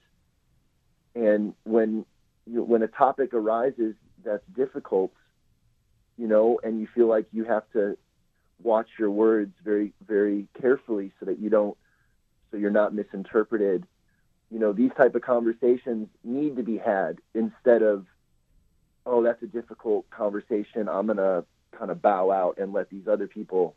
And 1.14 1.54
when 1.62 2.04
you, 2.44 2.64
when 2.64 2.82
a 2.82 2.88
topic 2.88 3.32
arises 3.34 3.94
that's 4.24 4.42
difficult, 4.56 5.12
you 6.18 6.26
know, 6.26 6.58
and 6.64 6.80
you 6.80 6.88
feel 6.92 7.06
like 7.06 7.26
you 7.32 7.44
have 7.44 7.62
to 7.74 7.96
watch 8.60 8.88
your 8.98 9.12
words 9.12 9.52
very 9.64 9.92
very 10.04 10.48
carefully 10.60 11.12
so 11.20 11.26
that 11.26 11.38
you 11.38 11.48
don't 11.48 11.76
so 12.50 12.56
you're 12.56 12.70
not 12.70 12.92
misinterpreted. 12.92 13.86
You 14.50 14.58
know, 14.58 14.72
these 14.72 14.90
type 14.96 15.14
of 15.14 15.22
conversations 15.22 16.08
need 16.24 16.56
to 16.56 16.64
be 16.64 16.78
had 16.78 17.18
instead 17.32 17.82
of 17.82 18.06
oh, 19.06 19.22
that's 19.22 19.40
a 19.44 19.46
difficult 19.46 20.10
conversation. 20.10 20.88
I'm 20.88 21.06
going 21.06 21.18
to 21.18 21.44
kind 21.76 21.90
of 21.90 22.02
bow 22.02 22.30
out 22.30 22.58
and 22.58 22.72
let 22.72 22.90
these 22.90 23.06
other 23.08 23.26
people 23.26 23.74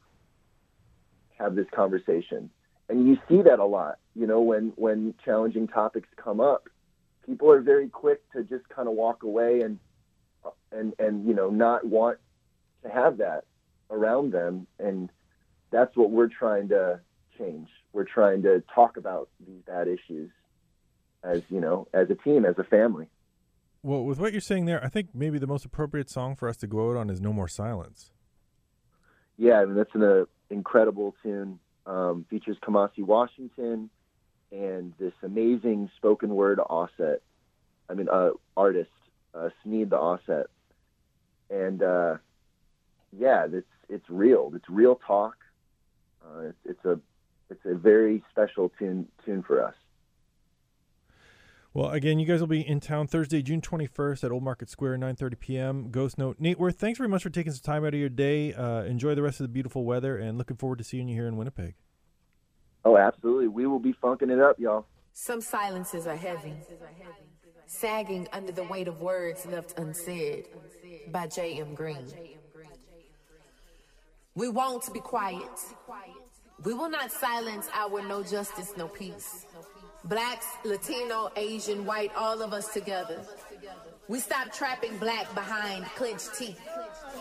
have 1.38 1.56
this 1.56 1.68
conversation. 1.74 2.50
And 2.90 3.08
you 3.08 3.18
see 3.28 3.42
that 3.44 3.60
a 3.60 3.66
lot, 3.66 4.00
you 4.16 4.28
know, 4.28 4.42
when 4.42 4.74
when 4.76 5.14
challenging 5.24 5.68
topics 5.68 6.08
come 6.16 6.40
up, 6.40 6.68
people 7.26 7.52
are 7.52 7.62
very 7.62 7.88
quick 7.88 8.22
to 8.32 8.44
just 8.44 8.68
kind 8.70 8.88
of 8.88 8.96
walk 8.96 9.24
away 9.24 9.62
and 9.62 9.80
and 10.72 10.94
and 11.00 11.28
you 11.28 11.34
know 11.34 11.50
not 11.50 11.86
want 11.86 12.18
to 12.84 12.90
have 12.90 13.18
that 13.18 13.44
around 13.92 14.32
them 14.32 14.66
and 14.80 15.10
that's 15.72 15.96
what 15.96 16.12
we're 16.12 16.28
trying 16.28 16.70
to 16.70 17.00
change. 17.38 17.70
We're 17.94 18.06
trying 18.06 18.44
to 18.44 18.64
talk 18.74 18.98
about 18.98 19.30
these 19.40 19.62
bad 19.66 19.88
issues 19.88 20.30
as, 21.24 21.42
you 21.50 21.60
know, 21.60 21.88
as 21.94 22.10
a 22.10 22.16
team, 22.16 22.46
as 22.46 22.58
a 22.58 22.64
family. 22.64 23.08
Well, 23.82 24.04
with 24.04 24.20
what 24.20 24.34
you're 24.34 24.42
saying 24.42 24.66
there, 24.66 24.84
I 24.84 24.90
think 24.90 25.10
maybe 25.14 25.40
the 25.40 25.48
most 25.48 25.66
appropriate 25.66 26.10
song 26.10 26.36
for 26.36 26.50
us 26.50 26.58
to 26.58 26.68
go 26.68 26.92
out 26.92 26.98
on 26.98 27.10
is 27.10 27.22
"No 27.22 27.32
More 27.32 27.48
Silence." 27.48 28.12
Yeah, 29.38 29.62
I 29.62 29.66
mean 29.66 29.76
that's 29.76 29.96
an 29.96 30.04
uh, 30.04 30.26
incredible 30.50 31.16
tune. 31.24 31.60
Um, 31.86 32.26
features 32.30 32.58
Kamasi 32.62 33.00
Washington 33.00 33.90
and 34.52 34.94
this 35.00 35.14
amazing 35.24 35.90
spoken 35.96 36.30
word 36.36 36.60
offset. 36.60 37.22
I 37.90 37.94
mean, 37.94 38.10
uh, 38.10 38.32
artist 38.58 38.92
uh, 39.34 39.50
Sneed 39.64 39.92
the 39.92 39.98
offset, 39.98 40.48
and 41.50 41.82
uh, 41.82 42.18
yeah, 43.18 43.48
it's 43.52 43.68
it's 43.88 44.10
real. 44.10 44.52
It's 44.56 44.70
real 44.70 45.00
talk. 45.08 45.36
Uh, 46.24 46.50
it's, 46.50 46.58
it's 46.66 46.86
a 46.86 47.00
it's 47.50 47.66
a 47.66 47.76
very 47.76 48.24
special 48.32 48.72
tune 48.78 49.08
tune 49.26 49.44
for 49.44 49.64
us. 49.64 49.76
Well, 51.72 51.92
again, 51.92 52.18
you 52.18 52.26
guys 52.26 52.40
will 52.40 52.48
be 52.48 52.68
in 52.68 52.80
town 52.80 53.06
Thursday, 53.06 53.44
June 53.44 53.62
21st 53.62 54.24
at 54.24 54.32
Old 54.32 54.42
Market 54.42 54.72
Square, 54.72 54.98
9:30 54.98 55.40
p.m. 55.40 55.92
Ghost 55.92 56.18
Note. 56.18 56.38
Nate 56.40 56.58
Werth, 56.58 56.78
thanks 56.78 56.98
very 56.98 57.08
much 57.08 57.22
for 57.22 57.30
taking 57.30 57.52
some 57.52 57.62
time 57.62 57.86
out 57.86 57.94
of 57.94 58.00
your 58.00 58.10
day. 58.10 58.54
Uh, 58.54 58.82
enjoy 58.84 59.14
the 59.14 59.22
rest 59.22 59.40
of 59.40 59.44
the 59.44 59.50
beautiful 59.50 59.86
weather, 59.86 60.18
and 60.18 60.40
looking 60.40 60.58
forward 60.58 60.80
to 60.80 60.84
seeing 60.84 61.08
you 61.08 61.16
here 61.16 61.28
in 61.28 61.38
Winnipeg. 61.38 61.76
Oh, 62.84 62.98
absolutely. 62.98 63.50
We 63.50 63.68
will 63.68 63.80
be 63.80 63.92
funking 63.92 64.32
it 64.32 64.40
up, 64.40 64.60
y'all. 64.60 64.88
Some 65.14 65.42
silences 65.42 66.08
are 66.08 66.16
heavy, 66.16 66.54
sagging 67.68 68.28
under 68.34 68.52
the 68.52 68.64
weight 68.64 68.88
of 68.88 69.02
words 69.02 69.46
left 69.46 69.78
unsaid 69.78 70.48
by 71.12 71.28
J.M. 71.28 71.76
Green. 71.76 72.08
We 74.34 74.50
won't 74.50 74.92
be 74.92 75.02
quiet. 75.02 75.60
We 76.64 76.74
will 76.74 76.90
not 76.90 77.12
silence 77.12 77.70
our 77.74 78.02
no 78.08 78.24
justice, 78.24 78.74
no 78.76 78.88
peace. 78.88 79.46
Blacks, 80.06 80.48
Latino, 80.64 81.30
Asian, 81.36 81.86
white, 81.86 82.12
all 82.16 82.42
of 82.42 82.54
us 82.54 82.74
together. 82.74 83.20
We 84.08 84.20
stop 84.20 84.52
trapping 84.52 84.98
black 84.98 85.34
behind 85.36 85.86
clenched 85.96 86.36
teeth. 86.38 86.60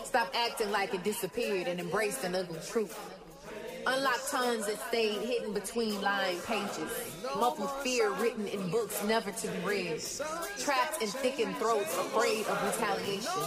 Stop 0.05 0.31
acting 0.33 0.71
like 0.71 0.93
it 0.93 1.03
disappeared 1.03 1.67
and 1.67 1.79
embrace 1.79 2.23
an 2.23 2.35
ugly 2.35 2.59
truth. 2.67 2.97
Unlock 3.85 4.19
tons 4.29 4.65
that 4.65 4.79
stayed 4.87 5.21
hidden 5.21 5.53
between 5.53 6.01
lying 6.01 6.39
pages. 6.41 6.91
Muffled 7.39 7.71
fear 7.83 8.11
written 8.13 8.47
in 8.47 8.69
books 8.69 9.03
never 9.05 9.31
to 9.31 9.47
be 9.47 9.59
read. 9.59 10.01
Trapped 10.57 11.01
in 11.01 11.09
thickened 11.09 11.55
throats, 11.57 11.97
afraid 11.97 12.45
of 12.47 12.63
retaliation. 12.63 13.41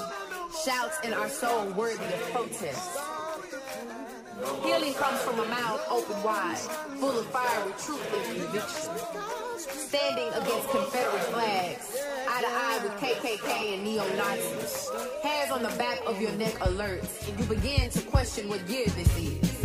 Shouts 0.64 0.98
in 1.04 1.12
our 1.12 1.28
soul 1.28 1.66
worthy 1.72 2.04
of 2.04 2.30
protest. 2.32 2.98
Healing 4.42 4.94
comes 4.94 5.20
from 5.20 5.38
a 5.38 5.44
mouth 5.44 5.86
open 5.88 6.20
wide, 6.24 6.58
full 6.98 7.16
of 7.16 7.26
fiery 7.26 7.72
truth 7.78 8.12
and 8.12 8.40
conviction. 8.40 8.90
Standing 9.56 10.28
against 10.34 10.68
Confederate 10.68 11.22
flags, 11.30 11.96
eye 12.28 12.40
to 12.40 12.48
eye 12.48 12.80
with 12.82 12.92
KKK 12.94 13.74
and 13.74 13.84
neo-Nazis. 13.84 14.90
Hairs 15.22 15.50
on 15.52 15.62
the 15.62 15.68
back 15.78 16.00
of 16.06 16.20
your 16.20 16.32
neck 16.32 16.56
alert, 16.62 17.04
you 17.38 17.44
begin 17.44 17.88
to 17.90 18.00
question 18.02 18.48
what 18.48 18.68
year 18.68 18.86
this 18.86 19.16
is. 19.16 19.64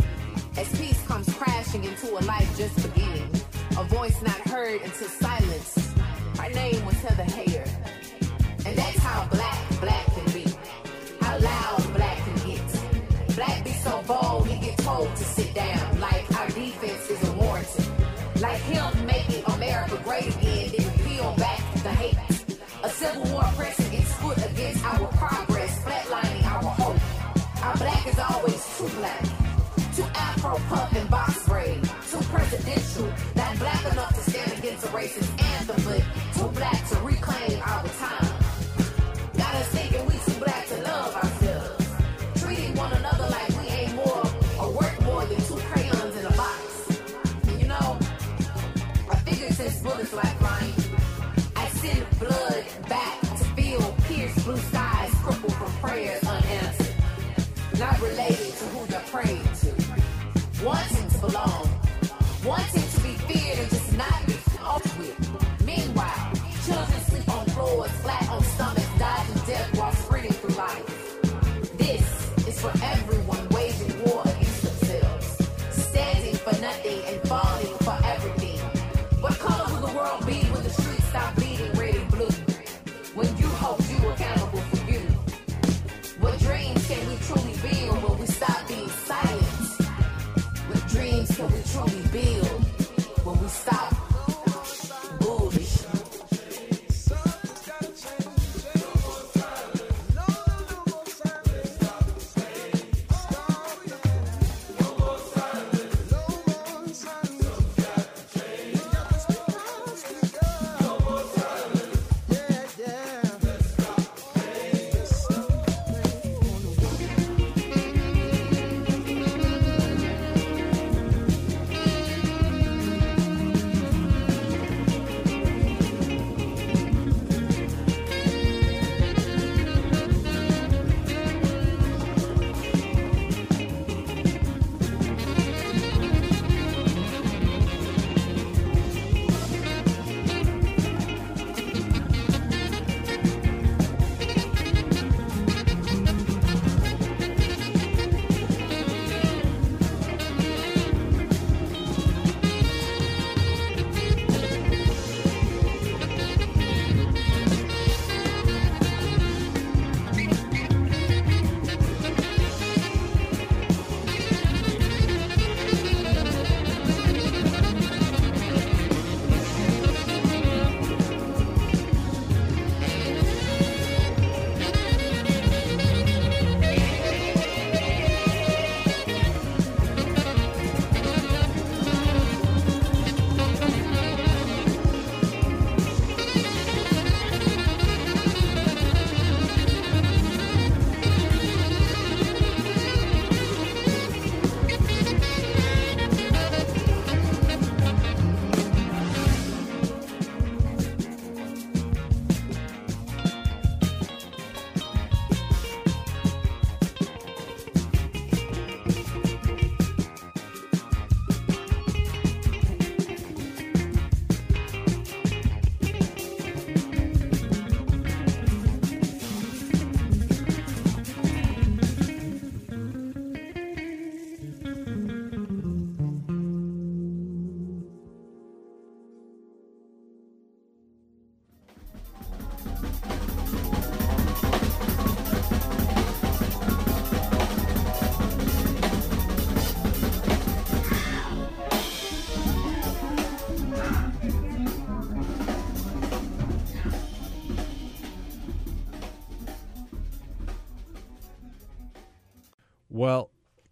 As 0.56 0.68
peace 0.78 1.04
comes 1.08 1.32
crashing 1.34 1.82
into 1.82 2.12
a 2.16 2.22
life 2.22 2.56
just 2.56 2.76
beginning, 2.76 3.28
a 3.76 3.82
voice 3.82 4.22
not 4.22 4.38
heard 4.48 4.80
until 4.82 5.08
silence. 5.08 5.92
Her 6.38 6.50
name 6.50 6.86
was 6.86 6.94
Heather 7.00 7.24
Heyer. 7.24 7.68
And 8.64 8.78
that's 8.78 8.98
how 8.98 9.26
black, 9.28 9.80
black 9.80 10.06
can 10.14 10.32
be. 10.32 10.46
How 11.20 11.36
loud 11.38 11.94
black 11.94 12.16
can 12.18 12.46
get. 12.46 12.58
Down 15.58 16.00
like 16.00 16.24
our 16.38 16.48
defense 16.50 17.10
is 17.10 17.28
a. 17.28 17.38
Like 18.40 18.60
him 18.70 19.06
making 19.06 19.42
America 19.56 20.00
great 20.04 20.28
again, 20.28 20.70
then 20.76 20.90
peel 21.02 21.34
back 21.36 21.60
the 21.82 21.90
hate. 21.90 22.16
A 22.84 22.88
civil 22.88 23.24
war 23.32 23.42
pressing 23.56 23.92
its 23.98 24.12
foot 24.14 24.38
against 24.38 24.84
our 24.84 25.08
progress, 25.18 25.82
flatlining 25.82 26.44
our 26.44 26.70
hope. 26.80 27.64
Our 27.64 27.76
black 27.76 28.06
is 28.06 28.18
always 28.20 28.62
too 28.78 28.88
black. 29.00 29.24
Too 29.96 30.06
afro 30.14 30.54
pump 30.68 30.92
and 30.92 31.10
box 31.10 31.48
braid. 31.48 31.82
Too 32.10 32.22
presidential. 32.30 33.12
Not 33.34 33.58
black 33.58 33.92
enough 33.92 34.14
to 34.14 34.30
stand 34.30 34.52
against 34.56 34.84
a 34.84 34.88
racist 34.88 35.30
anthem, 35.42 35.82
but 35.84 36.02
too 36.38 36.48
black 36.54 36.88
to 36.90 36.96
reclaim 37.00 37.60
our 37.66 37.82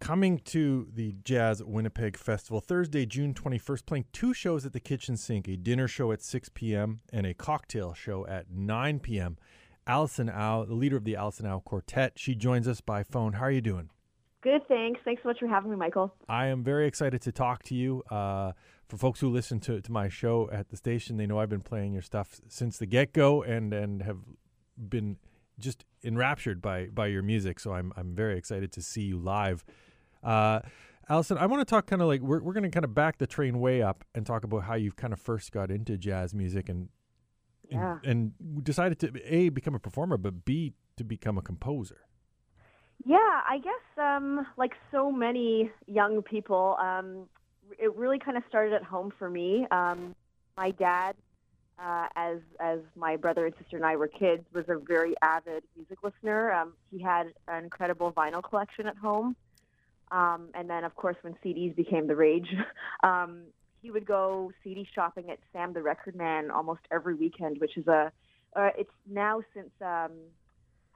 coming 0.07 0.39
to 0.39 0.87
the 0.93 1.13
Jazz 1.25 1.61
Winnipeg 1.61 2.15
Festival 2.15 2.61
Thursday, 2.61 3.05
June 3.05 3.33
21st, 3.33 3.85
playing 3.85 4.05
two 4.13 4.33
shows 4.33 4.65
at 4.65 4.71
the 4.71 4.79
Kitchen 4.79 5.17
Sync 5.17 5.49
a 5.49 5.57
dinner 5.57 5.85
show 5.85 6.13
at 6.13 6.21
6 6.21 6.47
p.m. 6.53 7.01
and 7.11 7.25
a 7.25 7.33
cocktail 7.33 7.93
show 7.93 8.25
at 8.25 8.49
9 8.49 8.99
p.m. 8.99 9.35
Allison 9.85 10.29
Au, 10.29 10.63
the 10.63 10.75
leader 10.75 10.95
of 10.95 11.03
the 11.03 11.17
Allison 11.17 11.45
Au 11.45 11.59
Quartet, 11.59 12.13
she 12.15 12.35
joins 12.35 12.69
us 12.69 12.79
by 12.79 13.03
phone. 13.03 13.33
How 13.33 13.41
are 13.41 13.51
you 13.51 13.59
doing? 13.59 13.89
Good, 14.43 14.65
thanks. 14.69 15.01
Thanks 15.03 15.23
so 15.23 15.27
much 15.27 15.39
for 15.39 15.47
having 15.49 15.71
me, 15.71 15.75
Michael. 15.75 16.13
I 16.29 16.45
am 16.45 16.63
very 16.63 16.87
excited 16.87 17.21
to 17.23 17.33
talk 17.33 17.63
to 17.63 17.75
you. 17.75 18.01
Uh, 18.09 18.53
for 18.87 18.95
folks 18.95 19.19
who 19.19 19.27
listen 19.27 19.59
to, 19.59 19.81
to 19.81 19.91
my 19.91 20.07
show 20.07 20.49
at 20.53 20.69
the 20.69 20.77
station, 20.77 21.17
they 21.17 21.25
know 21.25 21.37
I've 21.37 21.49
been 21.49 21.59
playing 21.59 21.91
your 21.91 22.01
stuff 22.01 22.39
since 22.47 22.77
the 22.77 22.85
get 22.85 23.11
go 23.11 23.43
and, 23.43 23.73
and 23.73 24.03
have 24.03 24.19
been 24.77 25.17
just 25.59 25.83
enraptured 26.01 26.61
by, 26.61 26.85
by 26.85 27.07
your 27.07 27.23
music. 27.23 27.59
So 27.59 27.73
I'm, 27.73 27.91
I'm 27.97 28.15
very 28.15 28.37
excited 28.37 28.71
to 28.71 28.81
see 28.81 29.01
you 29.01 29.19
live. 29.19 29.65
Uh, 30.23 30.59
Allison, 31.09 31.37
I 31.37 31.45
want 31.45 31.61
to 31.61 31.65
talk 31.65 31.87
kind 31.87 32.01
of 32.01 32.07
like 32.07 32.21
we're, 32.21 32.41
we're 32.41 32.53
going 32.53 32.63
to 32.63 32.69
kind 32.69 32.83
of 32.83 32.93
back 32.93 33.17
the 33.17 33.27
train 33.27 33.59
way 33.59 33.81
up 33.81 34.03
and 34.13 34.25
talk 34.25 34.43
about 34.43 34.63
how 34.63 34.75
you've 34.75 34.95
kind 34.97 35.13
of 35.13 35.19
first 35.19 35.51
got 35.51 35.71
into 35.71 35.97
jazz 35.97 36.33
music 36.33 36.67
and 36.69 36.89
Yeah. 37.69 37.99
and, 38.03 38.33
and 38.39 38.63
decided 38.63 38.99
to 38.99 39.11
a 39.25 39.49
become 39.49 39.75
a 39.75 39.79
performer, 39.79 40.17
but 40.17 40.43
b 40.45 40.73
to 40.97 41.03
become 41.03 41.37
a 41.37 41.41
composer. 41.41 42.01
Yeah, 43.05 43.17
I 43.17 43.59
guess 43.63 44.03
um, 44.03 44.45
like 44.57 44.73
so 44.91 45.11
many 45.11 45.71
young 45.85 46.23
people, 46.23 46.75
um, 46.81 47.29
it 47.77 47.95
really 47.95 48.19
kind 48.19 48.35
of 48.37 48.43
started 48.49 48.73
at 48.73 48.83
home 48.83 49.13
for 49.17 49.29
me. 49.29 49.67
Um, 49.71 50.15
my 50.57 50.71
dad, 50.71 51.15
uh, 51.77 52.07
as 52.15 52.39
as 52.59 52.79
my 52.95 53.15
brother 53.15 53.45
and 53.45 53.53
sister 53.59 53.77
and 53.77 53.85
I 53.85 53.95
were 53.95 54.07
kids, 54.07 54.43
was 54.53 54.65
a 54.67 54.77
very 54.79 55.13
avid 55.21 55.63
music 55.75 55.99
listener. 56.03 56.51
Um, 56.51 56.73
he 56.91 56.99
had 57.01 57.27
an 57.47 57.63
incredible 57.65 58.11
vinyl 58.11 58.41
collection 58.43 58.87
at 58.87 58.97
home, 58.97 59.35
Um, 60.11 60.49
and 60.53 60.69
then, 60.69 60.83
of 60.83 60.95
course, 60.95 61.17
when 61.21 61.35
CDs 61.43 61.75
became 61.75 62.07
the 62.07 62.15
rage, 62.15 62.47
um, 63.03 63.43
he 63.81 63.91
would 63.91 64.05
go 64.05 64.51
CD 64.63 64.87
shopping 64.93 65.29
at 65.29 65.39
Sam 65.53 65.73
the 65.73 65.81
Record 65.81 66.15
Man 66.15 66.51
almost 66.51 66.81
every 66.91 67.15
weekend, 67.15 67.59
which 67.59 67.77
is 67.77 67.87
a, 67.87 68.11
uh, 68.55 68.69
it's 68.77 68.91
now 69.09 69.41
since, 69.53 69.69
um, 69.81 70.11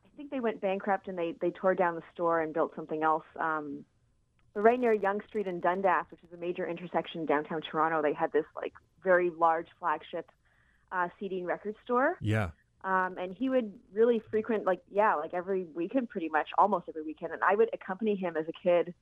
I 0.05 0.17
think 0.17 0.31
they 0.31 0.39
went 0.39 0.61
bankrupt 0.61 1.07
and 1.07 1.17
they, 1.17 1.35
they 1.41 1.51
tore 1.51 1.75
down 1.75 1.95
the 1.95 2.03
store 2.13 2.41
and 2.41 2.53
built 2.53 2.73
something 2.75 3.03
else. 3.03 3.25
Um, 3.39 3.85
but 4.53 4.61
right 4.61 4.79
near 4.79 4.93
Yonge 4.93 5.23
Street 5.27 5.47
in 5.47 5.59
Dundas, 5.59 6.05
which 6.09 6.21
is 6.23 6.33
a 6.33 6.37
major 6.37 6.67
intersection 6.67 7.21
in 7.21 7.25
downtown 7.25 7.61
Toronto, 7.61 8.01
they 8.01 8.13
had 8.13 8.31
this 8.31 8.45
like 8.55 8.73
very 9.03 9.29
large 9.29 9.67
flagship 9.79 10.29
uh, 10.91 11.07
CD 11.19 11.39
and 11.39 11.47
record 11.47 11.75
store. 11.83 12.17
Yeah. 12.21 12.49
Um, 12.83 13.17
and 13.19 13.35
he 13.37 13.49
would 13.49 13.71
really 13.93 14.21
frequent, 14.31 14.65
like, 14.65 14.81
yeah, 14.91 15.15
like 15.15 15.33
every 15.33 15.65
weekend, 15.75 16.09
pretty 16.09 16.29
much, 16.29 16.49
almost 16.57 16.85
every 16.89 17.03
weekend. 17.03 17.31
And 17.31 17.43
I 17.43 17.55
would 17.55 17.69
accompany 17.73 18.15
him 18.15 18.35
as 18.35 18.45
a 18.47 18.53
kid. 18.63 18.93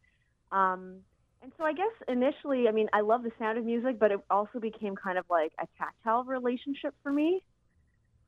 Um, 0.51 0.97
and 1.41 1.51
so 1.57 1.63
I 1.63 1.71
guess 1.71 1.93
initially, 2.07 2.67
I 2.67 2.71
mean, 2.71 2.89
I 2.91 3.01
love 3.01 3.23
the 3.23 3.31
sound 3.39 3.57
of 3.57 3.63
music, 3.63 3.97
but 3.97 4.11
it 4.11 4.19
also 4.29 4.59
became 4.59 4.95
kind 4.95 5.17
of 5.17 5.25
like 5.29 5.53
a 5.59 5.67
tactile 5.77 6.25
relationship 6.25 6.93
for 7.01 7.11
me. 7.11 7.41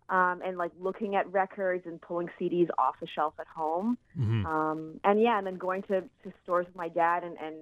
Um, 0.07 0.41
and 0.45 0.57
like 0.57 0.71
looking 0.79 1.15
at 1.15 1.31
records 1.31 1.85
and 1.85 2.01
pulling 2.01 2.29
CDs 2.39 2.69
off 2.77 2.95
the 2.99 3.07
shelf 3.07 3.33
at 3.39 3.47
home. 3.47 3.97
Mhm. 4.17 4.45
Um, 4.45 4.99
and 5.05 5.21
yeah, 5.21 5.37
and 5.37 5.47
then 5.47 5.55
going 5.55 5.83
to, 5.83 6.01
to 6.01 6.33
stores 6.43 6.65
with 6.65 6.75
my 6.75 6.89
dad 6.89 7.23
and, 7.23 7.37
and 7.41 7.55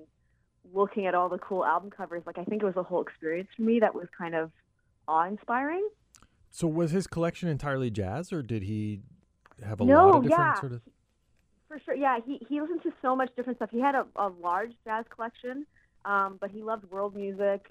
looking 0.74 1.06
at 1.06 1.14
all 1.14 1.30
the 1.30 1.38
cool 1.38 1.64
album 1.64 1.92
covers. 1.92 2.24
Like, 2.26 2.38
I 2.40 2.44
think 2.44 2.62
it 2.64 2.66
was 2.66 2.76
a 2.76 2.84
whole 2.84 3.02
experience 3.02 3.50
for 3.56 3.62
me 3.62 3.80
that 3.82 3.94
was 3.94 4.08
kind 4.18 4.36
of 4.36 4.52
awe 5.08 5.26
inspiring. 5.26 5.88
So 6.52 6.68
was 6.68 6.92
his 6.92 7.08
collection 7.08 7.50
entirely 7.50 7.90
jazz, 7.90 8.34
or 8.34 8.42
did 8.42 8.64
he 8.64 9.02
have 9.64 9.82
a 9.82 9.86
No, 9.86 10.08
lot 10.08 10.16
of 10.18 10.24
different 10.24 10.56
yeah. 10.56 10.60
sort 10.60 10.72
of? 10.74 10.82
For 11.68 11.80
sure, 11.80 11.96
yeah. 11.96 12.18
He 12.26 12.42
he 12.50 12.60
listened 12.62 12.82
to 12.84 12.92
so 13.02 13.16
much 13.16 13.30
different 13.36 13.60
stuff. 13.60 13.70
He 13.72 13.80
had 13.80 13.96
a, 13.96 14.08
a 14.16 14.28
large 14.28 14.72
jazz 14.84 15.06
collection, 15.10 15.68
um, 16.06 16.38
but 16.42 16.50
he 16.50 16.64
loved 16.64 16.90
world 16.90 17.16
music. 17.16 17.68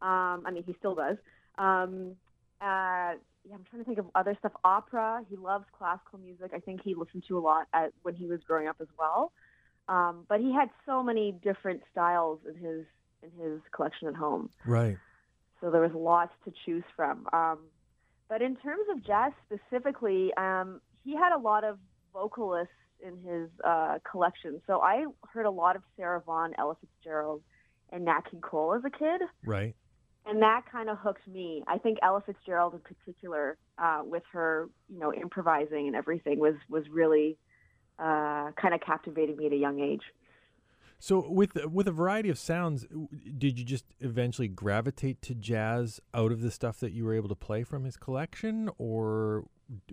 Um, 0.00 0.44
I 0.46 0.50
mean, 0.50 0.64
he 0.64 0.74
still 0.78 0.94
does. 0.94 1.18
Um, 1.58 2.16
uh, 2.60 3.20
yeah, 3.46 3.54
I'm 3.54 3.64
trying 3.68 3.82
to 3.82 3.84
think 3.84 3.98
of 3.98 4.06
other 4.14 4.34
stuff. 4.38 4.52
Opera. 4.64 5.22
He 5.28 5.36
loves 5.36 5.66
classical 5.76 6.18
music. 6.18 6.52
I 6.54 6.60
think 6.60 6.80
he 6.82 6.94
listened 6.94 7.24
to 7.28 7.36
a 7.38 7.40
lot 7.40 7.66
at, 7.74 7.92
when 8.02 8.14
he 8.14 8.26
was 8.26 8.40
growing 8.46 8.68
up 8.68 8.76
as 8.80 8.88
well. 8.98 9.32
Um, 9.88 10.24
but 10.28 10.40
he 10.40 10.52
had 10.52 10.70
so 10.86 11.02
many 11.02 11.32
different 11.32 11.82
styles 11.92 12.40
in 12.48 12.54
his 12.54 12.86
in 13.22 13.30
his 13.42 13.60
collection 13.72 14.08
at 14.08 14.14
home. 14.14 14.48
Right. 14.64 14.96
So 15.60 15.70
there 15.70 15.82
was 15.82 15.92
lots 15.92 16.32
to 16.46 16.52
choose 16.64 16.84
from. 16.96 17.26
Um, 17.32 17.58
but 18.28 18.42
in 18.42 18.56
terms 18.56 18.84
of 18.90 19.04
jazz 19.04 19.32
specifically, 19.46 20.32
um, 20.36 20.80
he 21.04 21.14
had 21.14 21.32
a 21.34 21.38
lot 21.38 21.64
of 21.64 21.78
vocalists 22.12 22.72
in 23.04 23.16
his 23.18 23.48
uh, 23.64 23.98
collection. 24.10 24.60
So 24.66 24.80
I 24.80 25.04
heard 25.32 25.46
a 25.46 25.50
lot 25.50 25.76
of 25.76 25.82
Sarah 25.96 26.22
Vaughan, 26.24 26.54
Ella 26.58 26.76
Fitzgerald, 26.80 27.42
and 27.92 28.04
Nat 28.04 28.22
King 28.30 28.40
Cole 28.40 28.74
as 28.74 28.82
a 28.84 28.90
kid, 28.90 29.20
Right. 29.44 29.74
and 30.26 30.40
that 30.42 30.62
kind 30.72 30.88
of 30.88 30.96
hooked 30.98 31.26
me. 31.28 31.62
I 31.66 31.78
think 31.78 31.98
Ella 32.02 32.22
Fitzgerald 32.24 32.74
in 32.74 32.80
particular, 32.80 33.58
uh, 33.78 34.02
with 34.04 34.22
her, 34.32 34.68
you 34.88 34.98
know, 34.98 35.12
improvising 35.12 35.86
and 35.86 35.94
everything, 35.94 36.38
was 36.38 36.54
was 36.70 36.84
really 36.90 37.36
uh, 37.98 38.50
kind 38.60 38.74
of 38.74 38.80
captivating 38.80 39.36
me 39.36 39.46
at 39.46 39.52
a 39.52 39.56
young 39.56 39.80
age. 39.80 40.02
So 41.04 41.28
with 41.28 41.62
with 41.66 41.86
a 41.86 41.92
variety 41.92 42.30
of 42.30 42.38
sounds, 42.38 42.86
did 43.36 43.58
you 43.58 43.64
just 43.66 43.84
eventually 44.00 44.48
gravitate 44.48 45.20
to 45.20 45.34
jazz 45.34 46.00
out 46.14 46.32
of 46.32 46.40
the 46.40 46.50
stuff 46.50 46.80
that 46.80 46.92
you 46.92 47.04
were 47.04 47.12
able 47.12 47.28
to 47.28 47.34
play 47.34 47.62
from 47.62 47.84
his 47.84 47.98
collection, 47.98 48.70
or 48.78 49.44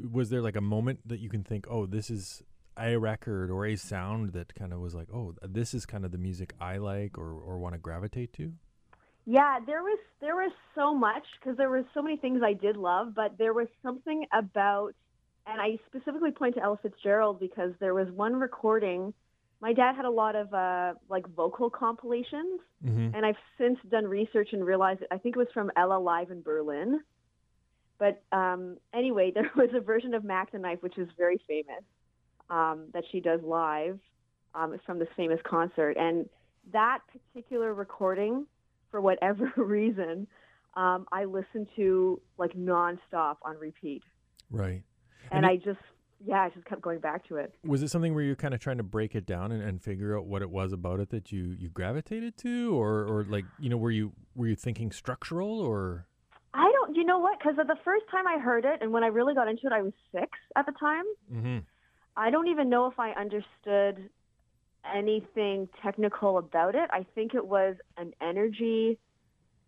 was 0.10 0.30
there 0.30 0.42
like 0.42 0.56
a 0.56 0.62
moment 0.62 1.02
that 1.06 1.20
you 1.20 1.28
can 1.28 1.44
think, 1.44 1.66
oh, 1.70 1.86
this 1.86 2.10
is 2.10 2.44
a 2.78 2.96
record 2.96 3.52
or 3.52 3.66
a 3.66 3.76
sound 3.76 4.32
that 4.32 4.56
kind 4.56 4.72
of 4.72 4.80
was 4.80 4.96
like, 4.96 5.10
oh, 5.14 5.36
this 5.44 5.74
is 5.74 5.86
kind 5.86 6.06
of 6.06 6.14
the 6.14 6.18
music 6.18 6.54
I 6.62 6.78
like 6.78 7.18
or 7.18 7.34
or 7.34 7.60
want 7.60 7.76
to 7.76 7.80
gravitate 7.80 8.32
to? 8.36 8.54
Yeah, 9.26 9.60
there 9.66 9.84
was 9.84 10.00
there 10.22 10.38
was 10.38 10.54
so 10.76 10.96
much 10.96 11.26
because 11.42 11.58
there 11.58 11.70
were 11.70 11.84
so 11.94 12.02
many 12.02 12.16
things 12.16 12.42
I 12.42 12.54
did 12.54 12.78
love, 12.78 13.14
but 13.14 13.38
there 13.38 13.52
was 13.54 13.68
something 13.84 14.28
about, 14.32 14.94
and 15.46 15.60
I 15.60 15.78
specifically 15.88 16.32
point 16.32 16.56
to 16.56 16.64
Ella 16.64 16.80
Fitzgerald 16.82 17.42
because 17.42 17.74
there 17.82 17.94
was 17.94 18.10
one 18.12 18.36
recording. 18.36 19.14
My 19.62 19.74
dad 19.74 19.96
had 19.96 20.06
a 20.06 20.10
lot 20.10 20.36
of 20.36 20.54
uh, 20.54 20.94
like 21.10 21.28
vocal 21.28 21.70
compilations, 21.70 22.60
Mm-hmm. 22.84 23.14
and 23.16 23.24
I've 23.24 23.36
since 23.60 23.78
done 23.92 24.06
research 24.08 24.50
and 24.54 24.66
realized 24.66 25.02
I 25.12 25.18
think 25.20 25.36
it 25.36 25.40
was 25.40 25.50
from 25.54 25.70
Ella 25.78 26.00
live 26.00 26.32
in 26.32 26.42
Berlin. 26.42 27.00
But 28.00 28.24
um, 28.32 28.78
anyway, 28.92 29.32
there 29.36 29.52
was 29.56 29.70
a 29.76 29.80
version 29.80 30.16
of 30.16 30.24
Mac 30.24 30.52
the 30.52 30.58
Knife 30.58 30.80
which 30.82 30.98
is 30.98 31.08
very 31.16 31.40
famous 31.48 31.84
um, 32.50 32.88
that 32.94 33.04
she 33.12 33.20
does 33.20 33.40
live. 33.44 34.00
Um, 34.56 34.74
it's 34.74 34.84
from 34.84 34.98
this 34.98 35.08
famous 35.16 35.40
concert, 35.48 35.96
and 35.98 36.28
that 36.74 37.00
particular 37.34 37.74
recording, 37.74 38.48
for 38.90 39.00
whatever 39.00 39.52
reason, 39.58 40.28
um, 40.76 41.06
I 41.12 41.26
listened 41.26 41.68
to 41.76 42.20
like 42.40 42.54
nonstop 42.58 43.38
on 43.44 43.58
repeat, 43.60 44.02
Right. 44.50 44.82
and, 45.30 45.46
And 45.46 45.46
I 45.46 45.56
just 45.58 45.80
yeah, 46.26 46.42
I 46.44 46.50
just 46.50 46.66
kept 46.66 46.82
going 46.82 47.00
back 47.00 47.28
to 47.28 47.38
it. 47.38 47.54
Was 47.66 47.82
it 47.84 47.90
something 47.90 48.14
where 48.14 48.24
you're 48.24 48.36
kind 48.36 48.54
of 48.54 48.60
trying 48.60 48.78
to 48.78 48.84
break 48.84 49.16
it 49.16 49.26
down 49.26 49.52
and, 49.52 49.62
and 49.62 49.82
figure 49.82 50.18
out 50.18 50.26
what 50.26 50.42
it 50.42 50.50
was 50.50 50.74
about 50.74 51.00
it 51.00 51.10
that 51.10 51.32
you, 51.32 51.56
you 51.58 51.70
gravitated 51.70 52.38
to, 52.40 52.80
or, 52.80 53.06
or 53.06 53.26
like 53.28 53.46
you 53.60 53.70
know, 53.70 53.78
were 53.78 53.92
you 53.92 54.14
were 54.36 54.48
you 54.48 54.56
thinking 54.56 54.92
structural 54.92 55.60
or? 55.60 56.06
I 56.54 56.70
don't, 56.72 56.96
you 56.96 57.06
know 57.06 57.20
what? 57.20 57.40
Because 57.40 57.56
the 57.56 57.78
first 57.86 58.06
time 58.12 58.28
I 58.28 58.38
heard 58.38 58.66
it, 58.66 58.80
and 58.82 58.92
when 58.92 59.04
I 59.06 59.08
really 59.08 59.34
got 59.34 59.48
into 59.48 59.68
it, 59.68 59.72
I 59.72 59.82
was 59.82 59.94
six 60.12 60.30
at 60.58 60.66
the 60.66 60.74
time. 60.74 61.06
Mm-hmm. 61.34 61.58
I 62.18 62.30
don't 62.30 62.48
even 62.50 62.70
know 62.70 62.88
if 62.88 63.00
I 63.00 63.12
understood 63.12 64.10
anything 64.94 65.70
technical 65.82 66.38
about 66.38 66.76
it. 66.76 66.90
I 66.92 67.06
think 67.16 67.34
it 67.36 67.48
was 67.48 67.76
an 67.98 68.14
energy, 68.22 68.98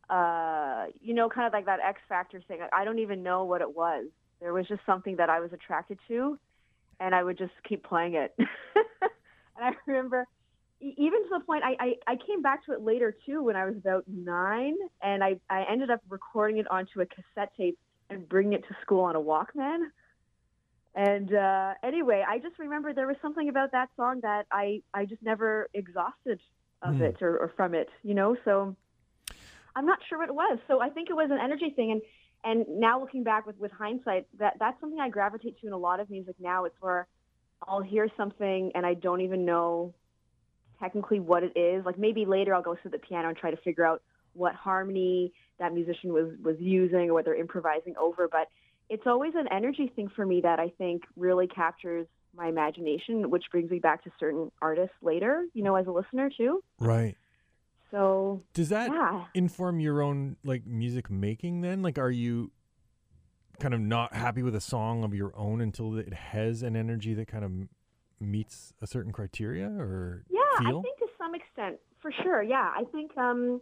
uh, 0.09 0.87
you 1.01 1.13
know, 1.13 1.29
kind 1.29 1.47
of 1.47 1.53
like 1.53 1.65
that 1.67 1.79
X 1.79 2.01
Factor 2.09 2.41
thing. 2.47 2.59
I- 2.61 2.81
I 2.81 2.85
don't 2.85 2.99
even 2.99 3.23
know 3.23 3.45
what 3.45 3.61
it 3.61 3.75
was. 3.75 4.07
There 4.41 4.53
was 4.53 4.67
just 4.67 4.81
something 4.85 5.15
that 5.17 5.29
I 5.29 5.39
was 5.39 5.53
attracted 5.53 5.99
to, 6.09 6.37
and 6.99 7.13
I 7.15 7.23
would 7.23 7.37
just 7.37 7.53
keep 7.67 7.83
playing 7.83 8.15
it. 8.15 8.33
and 8.37 8.47
I 9.59 9.71
remember, 9.87 10.25
even 10.81 11.23
to 11.23 11.29
the 11.39 11.45
point, 11.45 11.63
I, 11.63 11.75
I, 11.79 12.13
I 12.13 12.15
came 12.27 12.41
back 12.41 12.65
to 12.65 12.73
it 12.73 12.81
later 12.81 13.15
too 13.25 13.43
when 13.43 13.55
I 13.55 13.65
was 13.65 13.75
about 13.77 14.03
nine, 14.07 14.75
and 15.01 15.23
I, 15.23 15.35
I 15.49 15.63
ended 15.69 15.89
up 15.89 16.01
recording 16.09 16.57
it 16.57 16.69
onto 16.69 17.01
a 17.01 17.05
cassette 17.05 17.51
tape 17.57 17.77
and 18.09 18.27
bringing 18.27 18.53
it 18.53 18.63
to 18.67 18.75
school 18.81 19.01
on 19.01 19.15
a 19.15 19.21
Walkman. 19.21 19.79
And 20.95 21.33
uh, 21.33 21.73
anyway, 21.83 22.23
I 22.27 22.37
just 22.39 22.59
remember 22.59 22.93
there 22.93 23.07
was 23.07 23.15
something 23.21 23.49
about 23.49 23.71
that 23.71 23.89
song 23.95 24.19
that 24.21 24.45
I, 24.51 24.81
I 24.93 25.05
just 25.05 25.23
never 25.23 25.67
exhausted 25.73 26.39
of 26.83 26.95
Hmm. 26.95 27.01
it 27.01 27.17
or, 27.21 27.37
or 27.37 27.53
from 27.55 27.73
it, 27.73 27.89
you 28.03 28.13
know. 28.13 28.35
So 28.45 28.75
I'm 29.75 29.85
not 29.85 29.99
sure 30.07 30.19
what 30.19 30.29
it 30.29 30.35
was. 30.35 30.59
So 30.67 30.81
I 30.81 30.89
think 30.89 31.09
it 31.09 31.15
was 31.15 31.29
an 31.31 31.39
energy 31.43 31.73
thing. 31.75 31.91
And 31.91 32.01
and 32.43 32.65
now 32.67 32.99
looking 32.99 33.23
back 33.23 33.45
with, 33.45 33.57
with 33.57 33.71
hindsight, 33.71 34.27
that 34.39 34.55
that's 34.59 34.79
something 34.81 34.99
I 34.99 35.09
gravitate 35.09 35.59
to 35.61 35.67
in 35.67 35.73
a 35.73 35.77
lot 35.77 35.99
of 35.99 36.09
music 36.09 36.35
now. 36.39 36.65
It's 36.65 36.75
where 36.79 37.07
I'll 37.67 37.81
hear 37.81 38.07
something 38.17 38.71
and 38.75 38.85
I 38.85 38.93
don't 38.93 39.21
even 39.21 39.45
know 39.45 39.93
technically 40.79 41.19
what 41.19 41.43
it 41.43 41.57
is. 41.57 41.85
Like 41.85 41.97
maybe 41.97 42.25
later 42.25 42.53
I'll 42.53 42.61
go 42.61 42.75
to 42.75 42.89
the 42.89 42.97
piano 42.97 43.29
and 43.29 43.37
try 43.37 43.51
to 43.51 43.57
figure 43.57 43.85
out 43.85 44.01
what 44.33 44.55
harmony 44.55 45.31
that 45.59 45.73
musician 45.73 46.11
was 46.11 46.33
was 46.43 46.55
using 46.59 47.09
or 47.09 47.13
what 47.13 47.25
they're 47.25 47.35
improvising 47.35 47.95
over. 47.99 48.27
But 48.27 48.47
it's 48.89 49.03
always 49.05 49.33
an 49.35 49.47
energy 49.51 49.91
thing 49.95 50.09
for 50.15 50.25
me 50.25 50.41
that 50.41 50.59
I 50.59 50.69
think 50.77 51.03
really 51.15 51.47
captures 51.47 52.07
my 52.35 52.47
imagination, 52.47 53.29
which 53.29 53.45
brings 53.51 53.69
me 53.69 53.79
back 53.79 54.03
to 54.03 54.11
certain 54.19 54.51
artists 54.61 54.95
later, 55.01 55.45
you 55.53 55.63
know, 55.63 55.75
as 55.75 55.87
a 55.87 55.91
listener 55.91 56.29
too. 56.35 56.63
Right. 56.79 57.15
So 57.93 58.41
Does 58.55 58.69
that 58.69 58.91
yeah. 58.91 59.25
inform 59.35 59.79
your 59.79 60.01
own 60.01 60.37
like 60.43 60.65
music 60.65 61.11
making 61.11 61.61
then? 61.61 61.83
Like 61.83 61.99
are 61.99 62.09
you 62.09 62.51
kind 63.59 63.75
of 63.75 63.79
not 63.79 64.15
happy 64.15 64.41
with 64.41 64.55
a 64.55 64.61
song 64.61 65.03
of 65.03 65.13
your 65.13 65.31
own 65.37 65.61
until 65.61 65.95
it 65.99 66.11
has 66.11 66.63
an 66.63 66.75
energy 66.75 67.13
that 67.13 67.27
kind 67.27 67.45
of 67.45 67.51
meets 68.19 68.73
a 68.81 68.87
certain 68.87 69.11
criteria 69.11 69.67
or 69.67 70.25
Yeah, 70.31 70.41
feel? 70.57 70.79
I 70.79 70.81
think 70.81 70.97
to 70.97 71.07
some 71.19 71.35
extent, 71.35 71.77
for 72.01 72.11
sure. 72.23 72.41
Yeah, 72.41 72.67
I 72.75 72.83
think 72.91 73.15
um, 73.15 73.61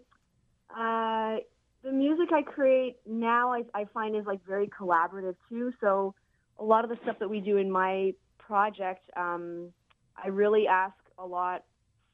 uh, 0.70 1.36
the 1.84 1.92
music 1.92 2.30
I 2.34 2.42
create 2.42 3.00
now, 3.06 3.52
I, 3.52 3.64
I 3.74 3.86
find 3.94 4.16
is 4.16 4.26
like 4.26 4.40
very 4.48 4.68
collaborative 4.70 5.36
too. 5.50 5.74
So 5.82 6.16
a 6.58 6.64
lot 6.64 6.86
of 6.86 6.90
the 6.90 6.98
stuff 7.04 7.18
that 7.20 7.30
we 7.30 7.42
do 7.42 7.58
in 7.58 7.70
my 7.70 8.14
project, 8.38 9.10
um, 9.18 9.74
I 10.16 10.30
really 10.30 10.68
ask 10.68 10.96
a 11.18 11.26
lot 11.26 11.66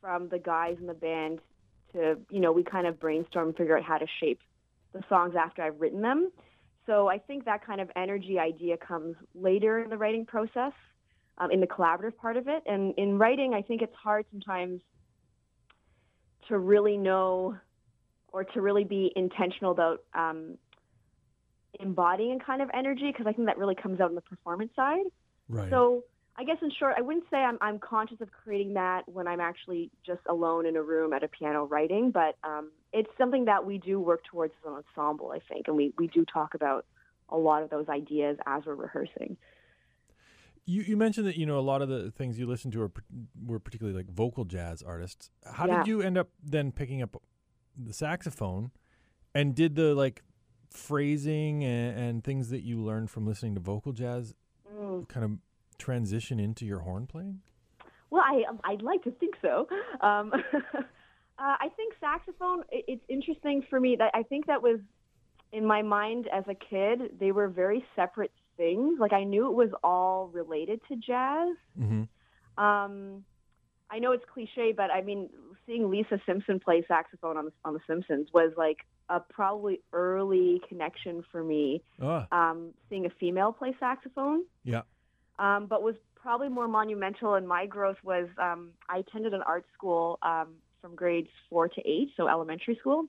from 0.02 0.30
the 0.30 0.40
guys 0.40 0.78
in 0.80 0.88
the 0.88 0.96
band 0.96 1.42
to, 1.98 2.18
you 2.30 2.40
know, 2.40 2.52
we 2.52 2.64
kind 2.64 2.88
of 2.88 3.00
brainstorm 3.00 3.50
and 3.50 3.58
figure 3.58 3.78
out 3.78 3.84
how 3.84 3.98
to 3.98 4.06
shape 4.20 4.40
the 4.94 5.02
songs 5.10 5.36
after 5.36 5.62
I've 5.62 5.80
written 5.80 6.02
them. 6.02 6.32
So 6.86 7.10
I 7.10 7.18
think 7.18 7.46
that 7.46 7.66
kind 7.66 7.82
of 7.82 7.90
energy 7.96 8.40
idea 8.40 8.78
comes 8.78 9.16
later 9.36 9.80
in 9.80 9.90
the 9.90 9.98
writing 9.98 10.26
process 10.26 10.72
um, 11.38 11.52
in 11.52 11.60
the 11.60 11.68
collaborative 11.68 12.16
part 12.16 12.38
of 12.38 12.48
it. 12.48 12.64
And 12.66 12.94
in 12.98 13.18
writing, 13.18 13.54
I 13.54 13.62
think 13.62 13.82
it's 13.82 13.96
hard 13.96 14.26
sometimes 14.32 14.82
to 16.48 16.58
really 16.58 16.98
know 16.98 17.58
or 18.32 18.44
to 18.44 18.62
really 18.62 18.84
be 18.84 19.12
intentional 19.16 19.72
about 19.72 20.04
um, 20.14 20.58
embodying 21.80 22.40
a 22.40 22.44
kind 22.44 22.62
of 22.62 22.70
energy 22.74 23.12
because 23.12 23.28
I 23.28 23.34
think 23.34 23.48
that 23.48 23.58
really 23.58 23.76
comes 23.76 24.00
out 24.00 24.10
on 24.10 24.16
the 24.16 24.22
performance 24.22 24.72
side. 24.76 25.06
right. 25.50 25.70
So 25.70 26.04
I 26.40 26.44
guess 26.44 26.58
in 26.62 26.70
short, 26.78 26.94
I 26.98 27.02
wouldn't 27.02 27.26
say 27.32 27.38
I'm, 27.38 27.58
I'm 27.62 27.80
conscious 27.80 28.22
of 28.22 28.32
creating 28.32 28.76
that 28.76 29.04
when 29.08 29.28
I'm 29.28 29.40
actually 29.40 29.90
just 30.06 30.22
alone 30.30 30.68
in 30.68 30.76
a 30.76 30.84
room 30.84 31.12
at 31.14 31.24
a 31.24 31.28
piano 31.28 31.66
writing, 31.66 32.12
but 32.12 32.38
um, 32.44 32.72
it's 32.94 33.10
something 33.18 33.46
that 33.46 33.66
we 33.66 33.80
do 33.80 34.00
work 34.00 34.22
towards 34.30 34.54
as 34.64 34.72
an 34.72 34.84
ensemble, 34.96 35.32
I 35.32 35.40
think, 35.52 35.68
and 35.68 35.76
we, 35.76 35.94
we 35.98 36.08
do 36.08 36.24
talk 36.32 36.54
about 36.54 36.86
a 37.30 37.38
lot 37.38 37.64
of 37.64 37.72
those 37.72 37.90
ideas 37.90 38.38
as 38.46 38.64
we're 38.66 38.76
rehearsing. 38.76 39.36
You, 40.66 40.84
you 40.84 40.96
mentioned 40.96 41.26
that 41.28 41.38
you 41.38 41.46
know 41.46 41.58
a 41.58 41.62
lot 41.62 41.82
of 41.82 41.90
the 41.90 42.12
things 42.12 42.38
you 42.38 42.46
listen 42.46 42.72
to 42.72 42.84
are 42.84 42.92
were 43.46 43.60
particularly 43.60 43.98
like 43.98 44.10
vocal 44.14 44.46
jazz 44.46 44.84
artists. 44.84 45.32
How 45.46 45.66
Yeah. 45.66 45.80
did 45.80 45.88
you 45.88 46.02
end 46.02 46.18
up 46.18 46.30
then 46.44 46.72
picking 46.72 47.02
up 47.02 47.22
the 47.76 47.94
saxophone, 47.94 48.72
and 49.34 49.56
did 49.56 49.76
the 49.76 49.96
like 49.96 50.24
phrasing 50.70 51.64
and, 51.64 51.98
and 51.98 52.24
things 52.24 52.50
that 52.50 52.62
you 52.64 52.80
learned 52.84 53.10
from 53.10 53.26
listening 53.26 53.56
to 53.56 53.62
vocal 53.62 53.92
jazz 53.94 54.34
Mm. 54.70 55.08
kind 55.08 55.24
of 55.24 55.32
transition 55.78 56.40
into 56.40 56.66
your 56.66 56.80
horn 56.80 57.08
playing? 57.08 57.42
Well, 58.10 58.24
I 58.26 58.44
I'd 58.64 58.82
like 58.82 59.04
to 59.04 59.12
think 59.12 59.36
so. 59.42 59.68
Um, 60.02 60.32
uh, 60.54 60.80
I 61.38 61.70
think 61.76 61.94
saxophone. 62.00 62.64
It, 62.72 62.86
it's 62.88 63.04
interesting 63.10 63.64
for 63.70 63.80
me 63.80 63.96
that 63.98 64.12
I 64.14 64.24
think 64.24 64.48
that 64.48 64.62
was 64.62 64.80
in 65.52 65.66
my 65.66 65.82
mind 65.82 66.28
as 66.32 66.44
a 66.48 66.56
kid. 66.56 67.18
They 67.20 67.32
were 67.32 67.48
very 67.48 67.86
separate 67.96 68.32
things. 68.56 69.00
Like 69.00 69.14
I 69.14 69.24
knew 69.24 69.48
it 69.48 69.54
was 69.54 69.70
all 69.84 70.28
related 70.28 70.82
to 70.90 70.96
jazz. 70.96 71.56
Mm-hmm. 71.80 72.64
Um, 72.64 73.24
I 73.90 74.00
know 74.00 74.12
it's 74.12 74.26
cliche, 74.34 74.74
but 74.76 74.92
I 74.92 75.02
mean, 75.02 75.30
seeing 75.66 75.90
Lisa 75.90 76.20
Simpson 76.26 76.60
play 76.60 76.84
saxophone 76.88 77.38
on 77.38 77.46
the, 77.46 77.52
on 77.64 77.74
The 77.74 77.80
Simpsons 77.88 78.30
was 78.34 78.52
like 78.58 78.80
a 79.10 79.20
probably 79.20 79.82
early 79.94 80.62
connection 80.68 81.24
for 81.32 81.44
me. 81.44 81.84
Ah, 82.02 82.28
Um, 82.32 82.74
seeing 82.90 83.06
a 83.06 83.10
female 83.10 83.54
play 83.54 83.76
saxophone 83.80 84.44
yeah. 84.64 84.82
Um, 85.40 85.68
but 85.68 85.82
was 85.84 85.96
probably 86.16 86.50
more 86.50 86.68
monumental 86.68 87.36
in 87.36 87.48
my 87.48 87.66
growth 87.66 87.98
was 88.04 88.28
um, 88.38 88.72
I 88.90 88.98
attended 88.98 89.34
an 89.34 89.42
art 89.46 89.66
school 89.74 90.20
um, 90.22 90.56
from 90.82 90.96
grades 90.96 91.30
four 91.50 91.68
to 91.68 91.82
eight, 91.88 92.10
so 92.18 92.28
elementary 92.28 92.76
school. 92.80 93.06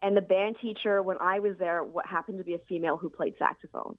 And 0.00 0.16
the 0.16 0.22
band 0.22 0.56
teacher, 0.62 1.02
when 1.02 1.16
I 1.20 1.40
was 1.40 1.56
there, 1.58 1.82
what 1.82 2.06
happened 2.06 2.38
to 2.38 2.44
be 2.44 2.54
a 2.54 2.60
female 2.68 2.96
who 2.96 3.10
played 3.10 3.34
saxophone. 3.38 3.96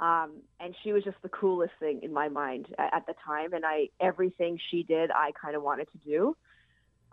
Um, 0.00 0.42
and 0.60 0.76
she 0.84 0.92
was 0.92 1.02
just 1.02 1.16
the 1.22 1.28
coolest 1.28 1.72
thing 1.80 2.00
in 2.02 2.12
my 2.12 2.28
mind 2.28 2.66
at, 2.78 2.94
at 2.94 3.06
the 3.06 3.14
time. 3.24 3.52
And 3.52 3.64
I 3.64 3.88
everything 4.00 4.58
she 4.70 4.82
did, 4.82 5.10
I 5.10 5.32
kind 5.40 5.56
of 5.56 5.62
wanted 5.62 5.88
to 5.92 5.98
do. 5.98 6.36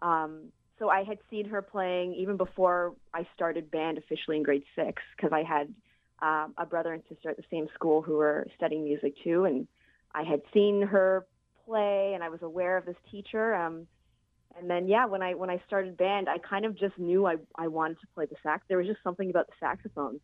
Um, 0.01 0.51
so 0.77 0.89
I 0.89 1.03
had 1.03 1.19
seen 1.29 1.47
her 1.49 1.61
playing 1.61 2.13
even 2.15 2.37
before 2.37 2.93
I 3.13 3.25
started 3.33 3.71
band 3.71 3.97
officially 3.97 4.37
in 4.37 4.43
grade 4.43 4.63
six 4.75 5.01
because 5.15 5.31
I 5.31 5.43
had 5.43 5.73
um, 6.21 6.53
a 6.57 6.65
brother 6.65 6.93
and 6.93 7.03
sister 7.09 7.29
at 7.29 7.37
the 7.37 7.43
same 7.51 7.67
school 7.73 8.01
who 8.01 8.13
were 8.17 8.47
studying 8.55 8.83
music 8.83 9.13
too, 9.23 9.45
and 9.45 9.67
I 10.13 10.23
had 10.23 10.41
seen 10.53 10.81
her 10.81 11.25
play, 11.65 12.13
and 12.13 12.23
I 12.23 12.29
was 12.29 12.41
aware 12.41 12.77
of 12.77 12.85
this 12.85 12.95
teacher. 13.11 13.53
Um, 13.53 13.87
and 14.57 14.69
then, 14.69 14.87
yeah, 14.87 15.05
when 15.05 15.21
I 15.21 15.33
when 15.33 15.49
I 15.49 15.61
started 15.67 15.97
band, 15.97 16.29
I 16.29 16.37
kind 16.37 16.65
of 16.65 16.77
just 16.77 16.97
knew 16.97 17.25
I 17.25 17.35
I 17.57 17.67
wanted 17.67 17.99
to 17.99 18.07
play 18.13 18.25
the 18.25 18.35
sax. 18.41 18.63
There 18.67 18.77
was 18.77 18.87
just 18.87 19.03
something 19.03 19.29
about 19.29 19.47
the 19.47 19.53
saxophone. 19.59 20.19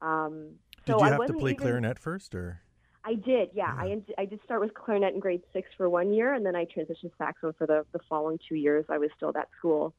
Um, 0.00 0.52
Did 0.86 0.92
so 0.92 0.98
you 0.98 1.04
I 1.04 1.10
have 1.10 1.26
to 1.26 1.32
play 1.34 1.50
even- 1.52 1.62
clarinet 1.62 1.98
first, 1.98 2.34
or 2.34 2.60
I 3.06 3.14
did, 3.14 3.50
yeah. 3.52 3.74
I 3.78 3.90
en- 3.90 4.06
I 4.16 4.24
did 4.24 4.40
start 4.44 4.62
with 4.62 4.72
clarinet 4.72 5.12
in 5.12 5.20
grade 5.20 5.42
six 5.52 5.68
for 5.76 5.90
one 5.90 6.12
year, 6.14 6.32
and 6.32 6.44
then 6.46 6.56
I 6.56 6.64
transitioned 6.64 7.10
to 7.10 7.16
saxophone 7.18 7.52
for 7.52 7.66
the 7.66 7.84
the 7.92 7.98
following 8.08 8.38
two 8.48 8.54
years. 8.54 8.86
I 8.88 8.96
was 8.96 9.10
still 9.16 9.28
at 9.28 9.34
that 9.34 9.48
school. 9.58 9.94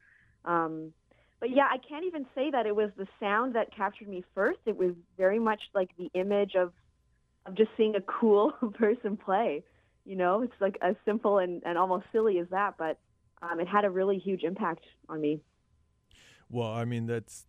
Um, 0.46 0.92
but 1.40 1.50
yeah, 1.50 1.68
I 1.72 1.78
can't 1.78 2.06
even 2.06 2.26
say 2.36 2.52
that 2.52 2.66
it 2.66 2.76
was 2.76 2.92
the 2.98 3.08
sound 3.20 3.56
that 3.56 3.76
captured 3.76 4.08
me 4.08 4.24
first. 4.34 4.60
It 4.66 4.78
was 4.78 4.94
very 5.18 5.40
much 5.40 5.62
like 5.74 5.90
the 5.98 6.10
image 6.14 6.56
of 6.56 6.74
of 7.46 7.56
just 7.56 7.70
seeing 7.78 7.96
a 7.96 8.02
cool 8.02 8.52
person 8.80 9.18
play. 9.18 9.64
You 10.06 10.16
know, 10.16 10.42
it's 10.42 10.54
like 10.60 10.78
as 10.82 10.96
simple 11.06 11.40
and, 11.40 11.62
and 11.66 11.78
almost 11.78 12.06
silly 12.12 12.40
as 12.40 12.48
that, 12.52 12.76
but 12.78 13.00
um, 13.42 13.60
it 13.60 13.68
had 13.68 13.86
a 13.86 13.90
really 13.90 14.18
huge 14.20 14.44
impact 14.44 14.82
on 15.10 15.22
me. 15.22 15.42
well, 16.50 16.72
I 16.72 16.86
mean 16.86 17.06
that's 17.06 17.46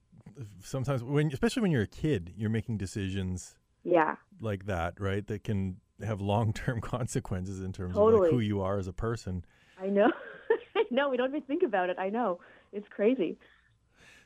sometimes 0.62 1.02
when, 1.02 1.28
especially 1.32 1.62
when 1.62 1.70
you're 1.70 1.82
a 1.82 1.86
kid, 1.86 2.32
you're 2.36 2.50
making 2.50 2.78
decisions 2.78 3.56
Yeah, 3.84 4.16
like 4.40 4.66
that, 4.66 5.00
right? 5.00 5.26
That 5.26 5.44
can 5.44 5.76
have 6.02 6.20
long 6.20 6.52
term 6.52 6.80
consequences 6.82 7.60
in 7.60 7.72
terms 7.72 7.96
of 7.96 8.08
like 8.08 8.30
who 8.30 8.40
you 8.40 8.60
are 8.60 8.78
as 8.78 8.86
a 8.88 8.92
person. 8.92 9.44
I 9.76 9.88
know. 9.88 10.10
I 10.76 10.84
know. 10.90 11.08
We 11.10 11.16
don't 11.16 11.30
even 11.30 11.42
think 11.42 11.62
about 11.62 11.90
it. 11.90 11.98
I 11.98 12.08
know. 12.10 12.40
It's 12.72 12.86
crazy. 12.88 13.38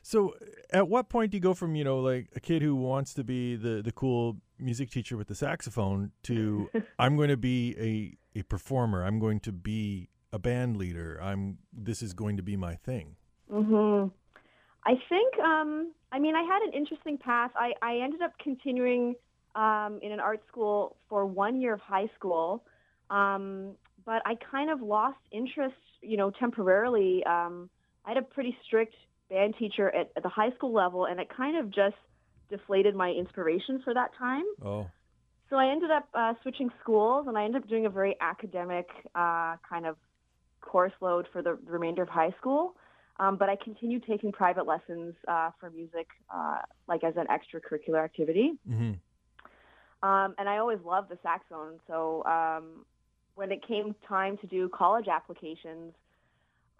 So, 0.01 0.35
at 0.71 0.87
what 0.87 1.09
point 1.09 1.31
do 1.31 1.37
you 1.37 1.41
go 1.41 1.53
from 1.53 1.75
you 1.75 1.83
know 1.83 1.99
like 1.99 2.29
a 2.35 2.39
kid 2.39 2.61
who 2.61 2.75
wants 2.75 3.13
to 3.15 3.23
be 3.23 3.55
the 3.55 3.81
the 3.81 3.91
cool 3.91 4.37
music 4.57 4.89
teacher 4.89 5.17
with 5.17 5.27
the 5.27 5.35
saxophone 5.35 6.11
to 6.23 6.69
I'm 6.99 7.15
going 7.15 7.29
to 7.29 7.37
be 7.37 7.75
a 7.79 8.39
a 8.39 8.43
performer. 8.43 9.05
I'm 9.05 9.19
going 9.19 9.39
to 9.41 9.51
be 9.51 10.09
a 10.31 10.39
band 10.39 10.77
leader. 10.77 11.19
I'm 11.21 11.59
this 11.73 12.01
is 12.01 12.13
going 12.13 12.37
to 12.37 12.43
be 12.43 12.55
my 12.55 12.75
thing. 12.75 13.15
hmm 13.49 14.07
I 14.83 14.95
think, 15.09 15.37
um, 15.39 15.91
I 16.11 16.19
mean, 16.19 16.35
I 16.35 16.41
had 16.41 16.61
an 16.63 16.73
interesting 16.73 17.17
path. 17.17 17.51
I, 17.55 17.73
I 17.81 17.97
ended 17.97 18.21
up 18.21 18.33
continuing 18.43 19.15
um, 19.55 19.99
in 20.01 20.11
an 20.11 20.19
art 20.19 20.41
school 20.47 20.95
for 21.07 21.25
one 21.25 21.61
year 21.61 21.73
of 21.73 21.81
high 21.81 22.09
school, 22.15 22.63
um, 23.09 23.75
but 24.05 24.21
I 24.25 24.35
kind 24.49 24.71
of 24.71 24.81
lost 24.81 25.19
interest, 25.31 25.75
you 26.01 26.17
know, 26.17 26.31
temporarily. 26.31 27.23
Um, 27.25 27.69
I 28.05 28.09
had 28.09 28.17
a 28.17 28.23
pretty 28.23 28.57
strict 28.65 28.95
band 29.31 29.55
teacher 29.57 29.87
at, 29.99 30.11
at 30.17 30.23
the 30.23 30.29
high 30.29 30.51
school 30.55 30.73
level, 30.73 31.05
and 31.05 31.19
it 31.19 31.27
kind 31.35 31.55
of 31.57 31.65
just 31.71 31.95
deflated 32.49 32.93
my 32.95 33.09
inspiration 33.09 33.81
for 33.83 33.93
that 33.93 34.11
time. 34.19 34.43
Oh, 34.63 34.85
So 35.49 35.55
I 35.55 35.71
ended 35.71 35.89
up 35.89 36.07
uh, 36.13 36.33
switching 36.41 36.69
schools, 36.81 37.25
and 37.27 37.37
I 37.37 37.45
ended 37.45 37.63
up 37.63 37.69
doing 37.69 37.85
a 37.85 37.89
very 37.89 38.15
academic 38.21 38.87
uh, 39.15 39.55
kind 39.67 39.85
of 39.85 39.95
course 40.61 40.93
load 41.01 41.27
for 41.33 41.41
the 41.41 41.57
remainder 41.65 42.03
of 42.03 42.09
high 42.09 42.33
school. 42.39 42.75
Um, 43.19 43.37
but 43.37 43.49
I 43.49 43.55
continued 43.63 44.03
taking 44.07 44.31
private 44.31 44.65
lessons 44.65 45.13
uh, 45.27 45.51
for 45.59 45.69
music, 45.69 46.07
uh, 46.33 46.59
like 46.87 47.03
as 47.03 47.13
an 47.17 47.27
extracurricular 47.27 48.03
activity. 48.03 48.53
hmm 48.67 48.93
Um, 50.03 50.33
and 50.39 50.49
I 50.49 50.57
always 50.57 50.79
loved 50.83 51.09
the 51.09 51.19
saxophone. 51.21 51.79
So 51.87 52.23
um, 52.25 52.85
when 53.35 53.51
it 53.51 53.61
came 53.67 53.95
time 54.07 54.37
to 54.37 54.47
do 54.47 54.69
college 54.69 55.07
applications, 55.07 55.93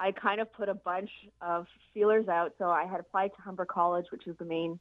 I 0.01 0.11
kind 0.11 0.41
of 0.41 0.51
put 0.51 0.67
a 0.67 0.73
bunch 0.73 1.11
of 1.41 1.67
feelers 1.93 2.27
out. 2.27 2.53
So 2.57 2.65
I 2.69 2.85
had 2.85 2.99
applied 2.99 3.31
to 3.35 3.41
Humber 3.43 3.65
College, 3.65 4.07
which 4.11 4.25
is 4.25 4.35
the 4.37 4.45
main 4.45 4.79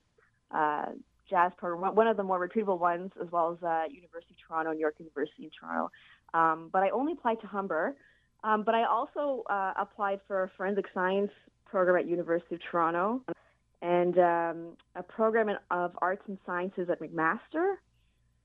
uh, 0.51 0.87
jazz 1.29 1.53
program, 1.59 1.95
one 1.95 2.07
of 2.07 2.17
the 2.17 2.23
more 2.23 2.39
reputable 2.39 2.79
ones, 2.79 3.13
as 3.23 3.31
well 3.31 3.53
as 3.53 3.63
uh, 3.63 3.83
University 3.91 4.35
of 4.35 4.49
Toronto, 4.49 4.73
New 4.73 4.81
York 4.81 4.95
University 4.99 5.45
in 5.45 5.51
Toronto. 5.51 5.91
Um, 6.33 6.71
but 6.73 6.83
I 6.83 6.91
only 6.91 7.13
applied 7.13 7.41
to 7.43 7.47
Humber. 7.47 7.95
Um, 8.43 8.63
but 8.65 8.75
I 8.75 8.85
also 8.85 9.45
uh, 9.51 9.75
applied 9.79 10.21
for 10.27 10.45
a 10.45 10.51
forensic 10.57 10.87
science 10.95 11.31
program 11.67 11.97
at 12.03 12.09
University 12.09 12.55
of 12.55 12.63
Toronto 12.71 13.21
and 13.83 14.19
um, 14.19 14.77
a 14.97 15.03
program 15.03 15.51
in, 15.51 15.57
of 15.71 15.93
arts 16.01 16.23
and 16.27 16.39
sciences 16.47 16.89
at 16.91 17.01
McMaster, 17.01 17.75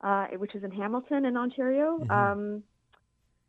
uh, 0.01 0.27
which 0.37 0.53
is 0.53 0.63
in 0.63 0.71
Hamilton 0.71 1.25
in 1.25 1.37
Ontario. 1.37 1.99
Mhm. 1.99 2.09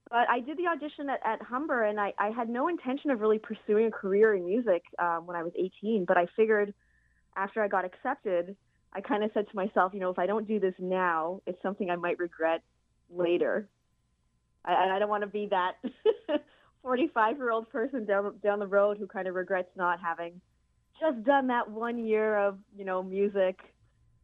But 0.09 0.29
I 0.31 0.41
did 0.41 0.57
the 0.57 0.69
audition 0.69 1.09
at, 1.11 1.21
at 1.25 1.43
Humber, 1.43 1.85
and 1.85 1.99
I, 1.99 2.13
I 2.19 2.31
had 2.31 2.49
no 2.49 2.69
intention 2.69 3.11
of 3.11 3.21
really 3.21 3.39
pursuing 3.39 3.87
a 3.87 3.91
career 3.91 4.35
in 4.35 4.45
music 4.45 4.83
um, 4.99 5.27
when 5.27 5.37
I 5.37 5.43
was 5.43 5.53
18. 5.59 6.05
But 6.07 6.17
I 6.17 6.27
figured 6.37 6.73
after 7.37 7.63
I 7.63 7.69
got 7.69 7.85
accepted, 7.85 8.57
I 8.93 9.01
kind 9.01 9.25
of 9.25 9.31
said 9.35 9.49
to 9.49 9.57
myself, 9.57 9.93
you 9.95 10.01
know, 10.01 10.11
if 10.11 10.19
I 10.19 10.27
don't 10.27 10.47
do 10.47 10.61
this 10.61 10.75
now, 10.79 11.41
it's 11.47 11.61
something 11.63 11.91
I 11.91 11.97
might 11.97 12.19
regret 12.19 12.63
later. 13.11 13.69
I, 14.65 14.85
and 14.85 14.93
I 14.93 14.99
don't 14.99 15.09
want 15.09 15.23
to 15.23 15.29
be 15.29 15.49
that 15.51 15.73
45 16.83 17.37
year 17.37 17.51
old 17.51 17.69
person 17.71 18.07
down 18.07 18.39
down 18.43 18.59
the 18.59 18.67
road 18.67 18.99
who 18.99 19.07
kind 19.07 19.27
of 19.29 19.35
regrets 19.35 19.69
not 19.77 19.99
having 20.01 20.41
just 21.01 21.25
done 21.25 21.49
that 21.49 21.71
one 21.71 21.99
year 21.99 22.39
of 22.39 22.59
you 22.77 22.85
know 22.85 23.03
music 23.03 23.59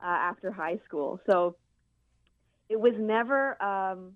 uh, 0.02 0.06
after 0.06 0.50
high 0.50 0.78
school. 0.86 1.20
So 1.26 1.56
it 2.68 2.80
was 2.80 2.94
never 2.98 3.62
um, 3.62 4.12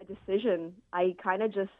a 0.00 0.04
decision. 0.04 0.74
I 0.92 1.14
kind 1.22 1.42
of 1.42 1.52
just 1.52 1.70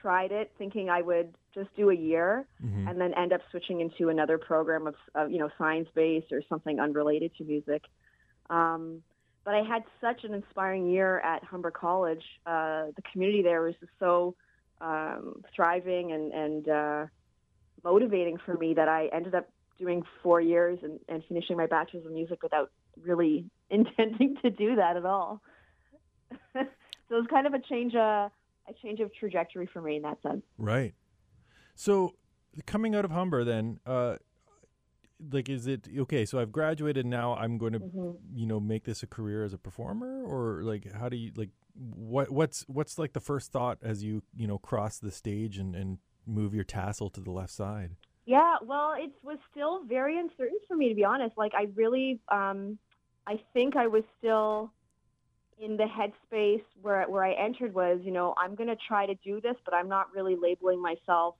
tried 0.00 0.32
it, 0.32 0.52
thinking 0.58 0.90
I 0.90 1.02
would 1.02 1.34
just 1.54 1.74
do 1.76 1.90
a 1.90 1.94
year 1.94 2.46
hmm 2.60 2.86
and 2.88 3.00
then 3.00 3.12
end 3.14 3.32
up 3.32 3.40
switching 3.50 3.80
into 3.80 4.10
another 4.10 4.38
program 4.38 4.86
of, 4.86 4.94
of 5.16 5.32
you 5.32 5.38
know 5.38 5.50
science 5.58 5.88
based 5.92 6.30
or 6.30 6.40
something 6.48 6.78
unrelated 6.78 7.32
to 7.36 7.44
music. 7.44 7.82
Um, 8.48 9.02
but 9.44 9.54
I 9.54 9.62
had 9.62 9.82
such 10.00 10.22
an 10.22 10.34
inspiring 10.34 10.88
year 10.88 11.18
at 11.20 11.42
Humber 11.42 11.72
College. 11.72 12.22
Uh, 12.46 12.86
the 12.94 13.02
community 13.10 13.42
there 13.42 13.62
was 13.62 13.74
just 13.80 13.90
so 13.98 14.36
um, 14.80 15.42
thriving 15.54 16.12
and 16.12 16.32
and 16.32 16.68
uh, 16.68 17.06
motivating 17.82 18.38
for 18.44 18.54
me 18.54 18.74
that 18.74 18.88
I 18.88 19.08
ended 19.12 19.34
up 19.34 19.48
doing 19.78 20.02
four 20.22 20.40
years 20.40 20.78
and, 20.82 21.00
and 21.08 21.22
finishing 21.28 21.56
my 21.56 21.66
bachelor's 21.66 22.06
of 22.06 22.12
music 22.12 22.42
without 22.42 22.70
really 23.02 23.50
intending 23.70 24.36
to 24.42 24.50
do 24.50 24.76
that 24.76 24.96
at 24.96 25.04
all. 25.04 25.42
so 27.08 27.16
it 27.16 27.18
was 27.18 27.26
kind 27.30 27.46
of 27.46 27.54
a 27.54 27.60
change 27.60 27.94
uh, 27.94 28.28
a 28.68 28.72
change 28.82 29.00
of 29.00 29.14
trajectory 29.14 29.68
for 29.72 29.80
me 29.80 29.96
in 29.96 30.02
that 30.02 30.20
sense. 30.22 30.42
Right. 30.58 30.94
So, 31.74 32.14
coming 32.66 32.94
out 32.94 33.04
of 33.04 33.10
Humber, 33.10 33.44
then, 33.44 33.80
uh, 33.86 34.16
like 35.32 35.48
is 35.48 35.66
it 35.66 35.88
okay? 35.98 36.24
So 36.24 36.38
I've 36.38 36.52
graduated 36.52 37.06
now. 37.06 37.34
I'm 37.34 37.58
going 37.58 37.72
to 37.74 37.78
Mm-hmm. 37.80 38.10
you 38.34 38.46
know 38.46 38.60
make 38.60 38.84
this 38.84 39.02
a 39.02 39.06
career 39.06 39.44
as 39.44 39.52
a 39.52 39.58
performer, 39.58 40.24
or 40.24 40.62
like 40.62 40.92
how 40.92 41.08
do 41.08 41.16
you 41.16 41.32
like 41.36 41.50
what 41.74 42.30
what's 42.30 42.64
what's 42.68 42.98
like 42.98 43.12
the 43.12 43.20
first 43.20 43.52
thought 43.52 43.78
as 43.82 44.02
you 44.02 44.22
you 44.36 44.46
know 44.46 44.58
cross 44.58 44.98
the 44.98 45.10
stage 45.10 45.58
and 45.58 45.74
and 45.74 45.98
move 46.26 46.54
your 46.54 46.64
tassel 46.64 47.08
to 47.10 47.20
the 47.20 47.30
left 47.30 47.52
side? 47.52 47.96
Yeah, 48.26 48.56
well, 48.62 48.94
it 48.98 49.12
was 49.22 49.38
still 49.50 49.84
very 49.84 50.18
uncertain 50.18 50.58
for 50.66 50.76
me 50.76 50.88
to 50.88 50.94
be 50.94 51.04
honest. 51.04 51.36
Like 51.38 51.52
I 51.54 51.68
really, 51.74 52.20
um, 52.28 52.78
I 53.26 53.40
think 53.54 53.76
I 53.76 53.86
was 53.86 54.02
still 54.18 54.72
in 55.58 55.76
the 55.76 55.84
headspace 55.84 56.62
where 56.82 57.04
where 57.04 57.24
I 57.24 57.32
entered 57.32 57.74
was, 57.74 58.00
you 58.02 58.12
know, 58.12 58.34
I'm 58.36 58.54
going 58.54 58.68
to 58.68 58.76
try 58.88 59.06
to 59.06 59.14
do 59.24 59.40
this, 59.40 59.56
but 59.64 59.74
I'm 59.74 59.88
not 59.88 60.14
really 60.14 60.36
labeling 60.40 60.80
myself. 60.82 61.34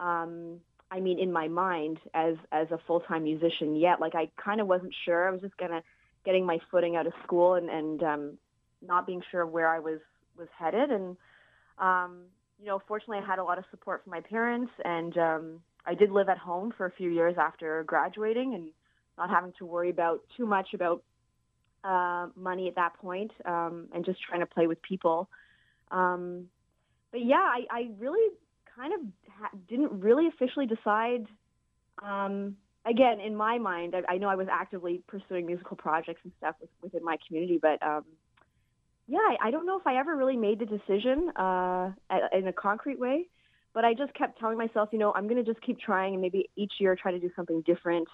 Um, 0.00 0.60
I 0.90 1.00
mean, 1.00 1.18
in 1.20 1.32
my 1.32 1.46
mind, 1.46 1.98
as 2.14 2.34
as 2.50 2.66
a 2.70 2.78
full 2.86 3.00
time 3.00 3.24
musician 3.24 3.76
yet. 3.76 4.00
Like 4.00 4.14
I 4.14 4.30
kind 4.42 4.60
of 4.60 4.66
wasn't 4.66 4.94
sure. 5.04 5.28
I 5.28 5.30
was 5.30 5.40
just 5.40 5.56
gonna 5.56 5.82
getting 6.24 6.44
my 6.44 6.58
footing 6.70 6.96
out 6.96 7.06
of 7.06 7.12
school 7.24 7.54
and 7.54 7.70
and 7.70 8.02
um, 8.02 8.38
not 8.82 9.06
being 9.06 9.22
sure 9.30 9.46
where 9.46 9.68
I 9.68 9.78
was 9.78 10.00
was 10.36 10.48
headed. 10.58 10.90
And 10.90 11.16
um, 11.78 12.22
you 12.58 12.66
know, 12.66 12.82
fortunately, 12.88 13.18
I 13.18 13.26
had 13.26 13.38
a 13.38 13.44
lot 13.44 13.58
of 13.58 13.64
support 13.70 14.02
from 14.02 14.10
my 14.10 14.20
parents, 14.20 14.72
and 14.84 15.16
um, 15.16 15.60
I 15.86 15.94
did 15.94 16.10
live 16.10 16.28
at 16.28 16.38
home 16.38 16.72
for 16.76 16.86
a 16.86 16.90
few 16.90 17.10
years 17.10 17.36
after 17.38 17.84
graduating, 17.84 18.54
and 18.54 18.70
not 19.16 19.30
having 19.30 19.52
to 19.58 19.66
worry 19.66 19.90
about 19.90 20.22
too 20.36 20.46
much 20.46 20.74
about 20.74 21.04
uh, 21.84 22.28
money 22.36 22.68
at 22.68 22.74
that 22.76 22.94
point, 22.94 23.32
um, 23.44 23.88
and 23.94 24.04
just 24.04 24.20
trying 24.22 24.40
to 24.40 24.46
play 24.46 24.66
with 24.66 24.80
people. 24.82 25.28
Um, 25.90 26.46
but 27.10 27.24
yeah, 27.24 27.36
I, 27.36 27.66
I 27.70 27.90
really 27.98 28.34
kind 28.76 28.92
of 28.94 29.00
ha- 29.40 29.56
didn't 29.68 30.00
really 30.00 30.28
officially 30.28 30.66
decide. 30.66 31.26
Um, 32.02 32.56
again, 32.86 33.20
in 33.20 33.34
my 33.34 33.58
mind, 33.58 33.94
I, 33.94 34.14
I 34.14 34.18
know 34.18 34.28
I 34.28 34.36
was 34.36 34.48
actively 34.50 35.02
pursuing 35.06 35.46
musical 35.46 35.76
projects 35.76 36.20
and 36.24 36.32
stuff 36.38 36.54
with, 36.60 36.70
within 36.82 37.04
my 37.04 37.16
community, 37.26 37.58
but 37.60 37.82
um, 37.82 38.04
yeah, 39.08 39.18
I, 39.18 39.48
I 39.48 39.50
don't 39.50 39.66
know 39.66 39.78
if 39.78 39.86
I 39.86 39.96
ever 39.98 40.16
really 40.16 40.36
made 40.36 40.60
the 40.60 40.66
decision 40.66 41.30
uh, 41.36 41.92
in 42.32 42.46
a 42.46 42.52
concrete 42.52 42.98
way. 42.98 43.28
But 43.72 43.84
I 43.84 43.94
just 43.94 44.12
kept 44.14 44.38
telling 44.40 44.58
myself, 44.58 44.88
you 44.92 44.98
know, 44.98 45.12
I'm 45.12 45.28
going 45.28 45.44
to 45.44 45.48
just 45.48 45.64
keep 45.64 45.78
trying 45.78 46.14
and 46.14 46.20
maybe 46.20 46.50
each 46.56 46.72
year 46.80 46.96
try 46.96 47.12
to 47.12 47.20
do 47.20 47.30
something 47.36 47.62
different 47.62 48.08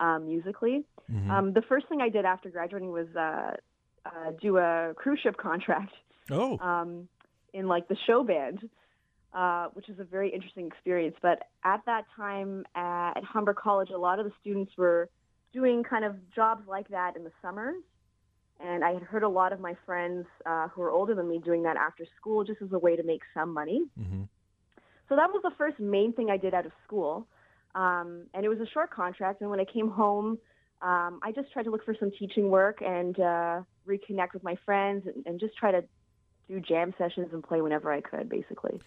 um, 0.00 0.26
musically. 0.26 0.84
Mhm. 1.10 1.30
Um, 1.30 1.52
the 1.52 1.62
first 1.62 1.88
thing 1.88 2.00
I 2.00 2.08
did 2.08 2.24
after 2.24 2.50
graduating 2.50 2.90
was 2.90 3.08
uh, 3.16 3.56
uh, 4.04 4.30
do 4.40 4.58
a 4.58 4.94
cruise 4.96 5.20
ship 5.20 5.36
contract 5.36 5.92
oh, 6.30 6.58
um, 6.58 7.08
in 7.52 7.68
like 7.68 7.88
the 7.88 7.96
show 8.06 8.24
band, 8.24 8.68
uh, 9.32 9.68
which 9.72 9.88
is 9.88 9.98
a 9.98 10.04
very 10.04 10.30
interesting 10.30 10.66
experience. 10.66 11.16
But 11.22 11.44
at 11.64 11.84
that 11.86 12.04
time 12.16 12.64
at, 12.74 13.18
at 13.18 13.24
Humber 13.24 13.54
College, 13.54 13.90
a 13.90 13.98
lot 13.98 14.18
of 14.18 14.26
the 14.26 14.32
students 14.40 14.72
were 14.76 15.08
doing 15.52 15.82
kind 15.82 16.04
of 16.04 16.16
jobs 16.34 16.66
like 16.68 16.88
that 16.88 17.16
in 17.16 17.24
the 17.24 17.32
summers. 17.40 17.82
And 18.58 18.82
I 18.82 18.92
had 18.92 19.02
heard 19.02 19.22
a 19.22 19.28
lot 19.28 19.52
of 19.52 19.60
my 19.60 19.76
friends 19.84 20.26
uh, 20.46 20.68
who 20.68 20.80
were 20.80 20.90
older 20.90 21.14
than 21.14 21.28
me 21.28 21.38
doing 21.38 21.62
that 21.64 21.76
after 21.76 22.06
school 22.18 22.42
just 22.42 22.62
as 22.62 22.72
a 22.72 22.78
way 22.78 22.96
to 22.96 23.02
make 23.02 23.20
some 23.34 23.52
money. 23.52 23.82
hmm 23.96 24.22
So 25.08 25.16
that 25.16 25.30
was 25.32 25.42
the 25.42 25.52
first 25.58 25.78
main 25.78 26.12
thing 26.12 26.30
I 26.30 26.36
did 26.36 26.54
out 26.54 26.66
of 26.66 26.72
school. 26.84 27.26
Um, 27.76 28.26
and 28.34 28.44
it 28.44 28.48
was 28.48 28.58
a 28.58 28.66
short 28.72 28.90
contract. 28.90 29.42
And 29.42 29.50
when 29.50 29.60
I 29.60 29.66
came 29.70 29.90
home, 29.90 30.38
um, 30.82 31.20
I 31.22 31.30
just 31.34 31.52
tried 31.52 31.64
to 31.64 31.70
look 31.70 31.84
for 31.84 31.94
some 32.00 32.10
teaching 32.18 32.50
work 32.50 32.78
and 32.80 33.18
uh, 33.20 33.60
reconnect 33.86 34.32
with 34.34 34.42
my 34.42 34.56
friends 34.64 35.06
and, 35.06 35.24
and 35.26 35.38
just 35.38 35.56
try 35.56 35.70
to 35.70 35.84
do 36.48 36.58
jam 36.58 36.94
sessions 36.96 37.28
and 37.32 37.42
play 37.42 37.60
whenever 37.60 37.92
I 37.92 38.00
could, 38.00 38.28
basically. 38.28 38.80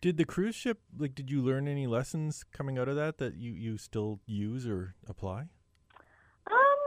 Did 0.00 0.18
the 0.18 0.24
cruise 0.24 0.54
ship 0.54 0.78
like? 0.96 1.14
Did 1.14 1.30
you 1.30 1.42
learn 1.42 1.66
any 1.66 1.86
lessons 1.86 2.44
coming 2.52 2.78
out 2.78 2.86
of 2.86 2.96
that 2.96 3.18
that 3.18 3.36
you 3.36 3.50
you 3.52 3.78
still 3.78 4.20
use 4.26 4.66
or 4.66 4.94
apply? 5.08 5.48
Um, 6.50 6.80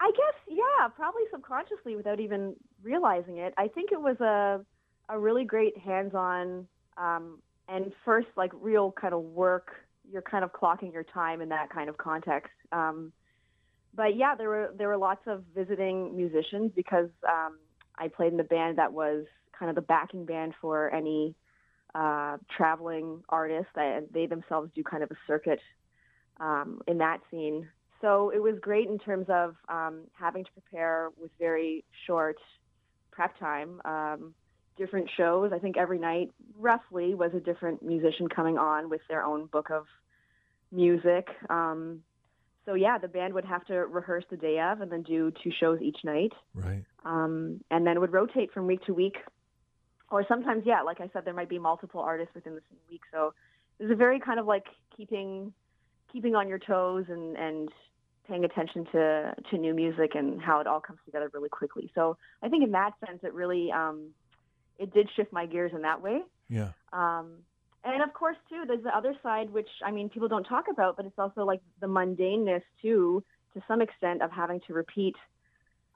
I 0.00 0.10
guess 0.12 0.56
yeah, 0.56 0.88
probably 0.94 1.22
subconsciously 1.32 1.96
without 1.96 2.20
even 2.20 2.54
realizing 2.82 3.38
it. 3.38 3.52
I 3.58 3.66
think 3.66 3.90
it 3.90 4.00
was 4.00 4.20
a 4.20 4.64
a 5.08 5.18
really 5.18 5.44
great 5.44 5.76
hands-on 5.76 6.66
um, 6.96 7.40
and 7.68 7.92
first 8.04 8.28
like 8.36 8.52
real 8.60 8.92
kind 8.92 9.12
of 9.12 9.22
work. 9.22 9.72
You're 10.10 10.22
kind 10.22 10.44
of 10.44 10.52
clocking 10.52 10.92
your 10.92 11.04
time 11.04 11.40
in 11.40 11.48
that 11.50 11.70
kind 11.70 11.88
of 11.88 11.96
context. 11.96 12.52
Um, 12.72 13.12
but 13.94 14.16
yeah, 14.16 14.34
there 14.34 14.48
were 14.48 14.74
there 14.76 14.88
were 14.88 14.96
lots 14.96 15.22
of 15.26 15.44
visiting 15.54 16.16
musicians 16.16 16.72
because 16.74 17.08
um, 17.26 17.58
I 17.98 18.08
played 18.08 18.32
in 18.32 18.36
the 18.36 18.44
band 18.44 18.78
that 18.78 18.92
was 18.92 19.24
kind 19.58 19.70
of 19.70 19.74
the 19.74 19.82
backing 19.82 20.26
band 20.26 20.54
for 20.60 20.92
any 20.94 21.34
uh, 21.94 22.36
traveling 22.54 23.22
artists. 23.28 23.70
They, 23.74 24.00
they 24.12 24.26
themselves 24.26 24.70
do 24.74 24.82
kind 24.82 25.02
of 25.02 25.10
a 25.10 25.16
circuit 25.26 25.60
um, 26.38 26.82
in 26.86 26.98
that 26.98 27.20
scene. 27.30 27.68
So 28.02 28.30
it 28.34 28.42
was 28.42 28.56
great 28.60 28.88
in 28.88 28.98
terms 28.98 29.26
of 29.30 29.56
um, 29.68 30.02
having 30.12 30.44
to 30.44 30.50
prepare 30.52 31.08
with 31.18 31.30
very 31.38 31.84
short 32.06 32.36
prep 33.10 33.38
time. 33.38 33.80
Um, 33.84 34.34
different 34.76 35.08
shows. 35.16 35.52
I 35.52 35.58
think 35.58 35.76
every 35.76 35.98
night, 35.98 36.30
roughly, 36.58 37.14
was 37.14 37.32
a 37.34 37.40
different 37.40 37.82
musician 37.82 38.28
coming 38.28 38.58
on 38.58 38.88
with 38.88 39.00
their 39.08 39.22
own 39.24 39.46
book 39.46 39.70
of 39.70 39.86
music. 40.72 41.28
Um, 41.48 42.02
so 42.64 42.74
yeah, 42.74 42.98
the 42.98 43.08
band 43.08 43.32
would 43.34 43.44
have 43.44 43.64
to 43.66 43.74
rehearse 43.74 44.24
the 44.30 44.36
day 44.36 44.60
of 44.60 44.80
and 44.80 44.90
then 44.90 45.02
do 45.02 45.32
two 45.42 45.52
shows 45.58 45.80
each 45.80 45.98
night, 46.04 46.32
Right. 46.54 46.84
um, 47.04 47.60
and 47.70 47.86
then 47.86 48.00
would 48.00 48.12
rotate 48.12 48.52
from 48.52 48.66
week 48.66 48.84
to 48.86 48.94
week. 48.94 49.16
Or 50.10 50.24
sometimes, 50.28 50.64
yeah, 50.66 50.82
like 50.82 51.00
I 51.00 51.08
said, 51.12 51.24
there 51.24 51.34
might 51.34 51.48
be 51.48 51.58
multiple 51.58 52.00
artists 52.00 52.34
within 52.34 52.54
the 52.54 52.60
same 52.70 52.78
week. 52.90 53.02
So 53.12 53.34
it 53.78 53.84
was 53.84 53.92
a 53.92 53.96
very 53.96 54.20
kind 54.20 54.38
of 54.38 54.46
like 54.46 54.66
keeping 54.96 55.52
keeping 56.12 56.34
on 56.34 56.48
your 56.48 56.58
toes 56.58 57.06
and 57.08 57.36
and 57.36 57.68
paying 58.28 58.44
attention 58.44 58.84
to 58.92 59.34
to 59.50 59.58
new 59.58 59.74
music 59.74 60.14
and 60.14 60.40
how 60.40 60.60
it 60.60 60.66
all 60.66 60.80
comes 60.80 60.98
together 61.04 61.30
really 61.32 61.48
quickly. 61.48 61.90
So 61.94 62.16
I 62.42 62.48
think 62.48 62.64
in 62.64 62.72
that 62.72 62.92
sense, 63.04 63.20
it 63.22 63.32
really 63.32 63.70
um, 63.72 64.10
it 64.78 64.92
did 64.92 65.08
shift 65.16 65.32
my 65.32 65.46
gears 65.46 65.72
in 65.74 65.82
that 65.82 66.02
way. 66.02 66.20
Yeah. 66.48 66.70
Um, 66.92 67.38
and 67.84 68.02
of 68.02 68.12
course, 68.12 68.36
too, 68.48 68.64
there's 68.66 68.82
the 68.82 68.96
other 68.96 69.14
side, 69.22 69.50
which 69.50 69.68
I 69.84 69.90
mean, 69.90 70.08
people 70.08 70.28
don't 70.28 70.44
talk 70.44 70.66
about, 70.70 70.96
but 70.96 71.06
it's 71.06 71.18
also 71.18 71.44
like 71.44 71.60
the 71.80 71.86
mundaneness 71.86 72.62
too, 72.82 73.22
to 73.54 73.62
some 73.68 73.80
extent, 73.80 74.22
of 74.22 74.30
having 74.32 74.60
to 74.66 74.74
repeat, 74.74 75.14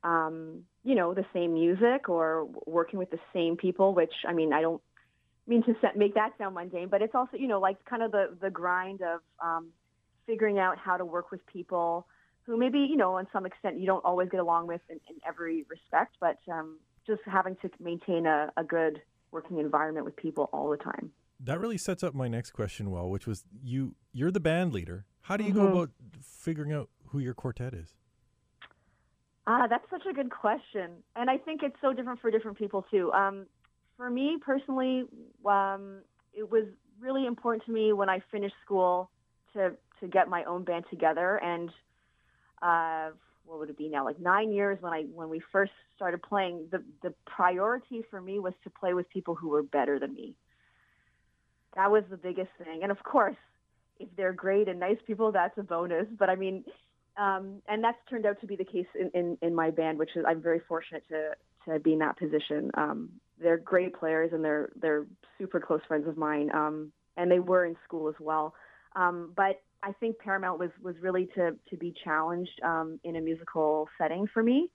um, 0.05 0.65
you 0.85 0.95
know, 0.95 1.15
the 1.15 1.27
same 1.33 1.55
music 1.55 2.09
or 2.09 2.49
working 2.67 2.99
with 2.99 3.11
the 3.11 3.19
same 3.33 3.57
people. 3.57 3.93
Which 3.95 4.13
I 4.27 4.33
mean, 4.33 4.53
I 4.53 4.61
don't 4.61 4.81
mean 5.47 5.65
to 5.65 5.75
set, 5.81 5.97
make 5.97 6.15
that 6.15 6.31
sound 6.39 6.55
mundane, 6.55 6.89
but 6.89 7.03
it's 7.03 7.15
also, 7.15 7.37
you 7.37 7.49
know, 7.49 7.61
like 7.61 7.85
kind 7.85 8.03
of 8.03 8.13
the 8.13 8.37
the 8.41 8.51
grind 8.51 9.03
of 9.03 9.21
um, 9.43 9.71
figuring 10.27 10.59
out 10.59 10.79
how 10.79 10.97
to 10.97 11.05
work 11.05 11.31
with 11.33 11.45
people 11.47 12.07
who 12.45 12.57
maybe, 12.57 12.79
you 12.79 12.97
know, 12.97 13.17
on 13.17 13.27
some 13.33 13.47
extent 13.47 13.79
you 13.79 13.87
don't 13.87 14.05
always 14.05 14.29
get 14.29 14.41
along 14.41 14.67
with 14.67 14.81
in, 14.89 15.01
in 15.09 15.17
every 15.27 15.65
respect, 15.69 16.17
but 16.21 16.39
um, 16.51 16.79
just 17.07 17.21
having 17.27 17.57
to 17.63 17.71
maintain 17.81 18.27
a, 18.27 18.51
a 18.57 18.65
good 18.65 19.01
working 19.33 19.59
environment 19.59 20.05
with 20.05 20.17
people 20.17 20.49
all 20.53 20.71
the 20.71 20.77
time. 20.77 21.13
That 21.41 21.59
really 21.61 21.79
sets 21.79 22.03
up 22.03 22.15
my 22.15 22.29
next 22.29 22.51
question 22.51 22.91
well, 22.91 23.09
which 23.09 23.27
was 23.27 23.45
you 23.63 23.95
you're 24.13 24.31
the 24.31 24.41
band 24.41 24.73
leader. 24.73 25.07
How 25.23 25.37
do 25.37 25.45
you 25.45 25.53
go 25.53 25.63
Mhm. 25.63 25.73
about 25.73 25.91
figuring 26.23 26.73
out 26.73 26.91
who 27.09 27.19
your 27.19 27.35
quartet 27.35 27.73
is? 27.75 27.95
Ah, 29.47 29.67
that's 29.67 29.89
such 29.91 30.07
a 30.07 30.13
good 30.13 30.31
question, 30.31 31.03
and 31.17 31.31
I 31.31 31.39
think 31.39 31.63
it's 31.63 31.81
so 31.81 31.93
different 31.93 32.21
for 32.21 32.31
different 32.31 32.59
people 32.59 32.83
too. 32.91 33.11
Um, 33.13 33.47
for 33.97 34.11
me 34.11 34.39
personally, 34.41 35.05
um, 35.47 36.03
it 36.33 36.49
was 36.49 36.65
really 37.01 37.27
important 37.27 37.65
to 37.65 37.73
me 37.73 37.93
when 37.93 38.09
I 38.09 38.21
finished 38.31 38.55
school 38.65 39.11
to 39.55 39.77
to 40.01 40.09
get 40.09 40.29
my 40.29 40.45
own 40.45 40.65
band 40.65 40.85
together, 40.91 41.37
and 41.43 41.71
uh, 42.63 43.11
what 43.51 43.59
would 43.59 43.71
it 43.71 43.77
be 43.77 43.89
now? 43.89 44.05
Like 44.05 44.21
nine 44.21 44.53
years 44.53 44.79
when 44.81 44.93
I 44.93 45.03
when 45.13 45.29
we 45.29 45.43
first 45.53 45.73
started 45.97 46.23
playing, 46.23 46.69
the 46.71 46.83
the 47.03 47.13
priority 47.27 48.03
for 48.09 48.21
me 48.21 48.39
was 48.39 48.55
to 48.63 48.71
play 48.71 48.95
with 48.95 49.11
people 49.11 49.35
who 49.35 49.49
were 49.49 49.63
better 49.63 49.99
than 49.99 50.15
me. 50.15 50.37
That 51.75 51.91
was 51.91 52.05
the 52.09 52.17
biggest 52.17 52.51
thing, 52.63 52.83
and 52.83 52.93
of 52.93 53.03
course, 53.03 53.37
if 53.99 54.09
they're 54.17 54.33
great 54.33 54.69
and 54.69 54.79
nice 54.79 54.99
people, 55.07 55.33
that's 55.33 55.57
a 55.59 55.63
bonus. 55.63 56.07
But 56.17 56.31
I 56.31 56.37
mean, 56.37 56.65
um, 57.17 57.61
and 57.69 57.83
that's 57.83 57.99
turned 58.09 58.25
out 58.25 58.41
to 58.41 58.47
be 58.47 58.57
the 58.57 58.65
case 58.65 58.87
in, 58.99 59.11
in, 59.15 59.39
in 59.43 59.55
my 59.55 59.71
band, 59.71 59.99
which 59.99 60.17
is 60.17 60.25
I'm 60.27 60.41
very 60.41 60.61
fortunate 60.69 61.03
to 61.09 61.33
to 61.67 61.79
be 61.81 61.93
in 61.93 61.99
that 61.99 62.19
position. 62.19 62.71
Um, 62.75 63.11
they're 63.41 63.59
great 63.59 63.95
players 63.95 64.31
and 64.33 64.45
they're 64.45 64.71
they're 64.81 65.07
super 65.39 65.61
close 65.61 65.81
friends 65.89 66.07
of 66.07 66.17
mine, 66.17 66.51
um, 66.55 66.93
and 67.17 67.31
they 67.31 67.41
were 67.41 67.65
in 67.65 67.77
school 67.85 68.09
as 68.09 68.15
well. 68.21 68.55
Um, 68.95 69.33
but 69.37 69.61
I 69.83 69.93
think 69.93 70.19
Paramount 70.19 70.59
was 70.59 70.71
was 70.83 70.95
really 71.01 71.27
to 71.35 71.57
to 71.71 71.77
be 71.77 71.95
challenged 72.05 72.61
um, 72.63 73.01
in 73.05 73.17
a 73.17 73.21
musical 73.21 73.89
setting 73.99 74.27
for 74.33 74.43
me. 74.43 74.71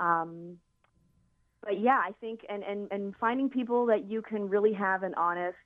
Um, 0.00 0.58
but 1.62 1.80
yeah, 1.80 2.00
I 2.04 2.12
think 2.20 2.40
and, 2.48 2.62
and 2.62 2.90
and 2.90 3.14
finding 3.20 3.48
people 3.48 3.86
that 3.86 4.10
you 4.10 4.22
can 4.22 4.48
really 4.48 4.72
have 4.72 5.02
an 5.02 5.14
honest 5.14 5.56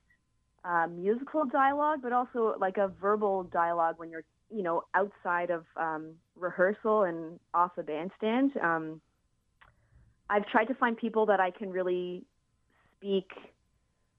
uh, 0.63 0.87
musical 0.87 1.45
dialogue, 1.45 1.99
but 2.03 2.13
also 2.13 2.55
like 2.59 2.77
a 2.77 2.87
verbal 2.87 3.43
dialogue 3.43 3.95
when 3.97 4.11
you're 4.11 4.23
you 4.49 4.63
know, 4.63 4.83
outside 4.93 5.49
of 5.49 5.65
um, 5.75 6.13
rehearsal 6.35 7.03
and 7.03 7.39
off 7.53 7.75
the 7.75 7.83
bandstand. 7.83 8.51
Um, 8.61 9.01
I've 10.29 10.47
tried 10.47 10.65
to 10.65 10.75
find 10.75 10.97
people 10.97 11.25
that 11.27 11.39
I 11.39 11.51
can 11.51 11.69
really 11.69 12.23
speak, 12.97 13.29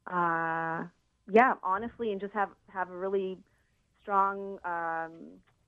uh, 0.07 0.85
yeah, 1.31 1.55
honestly, 1.63 2.13
and 2.13 2.21
just 2.21 2.33
have 2.35 2.51
have 2.69 2.91
a 2.91 2.97
really 2.97 3.39
strong 4.03 4.59
um, 4.65 5.13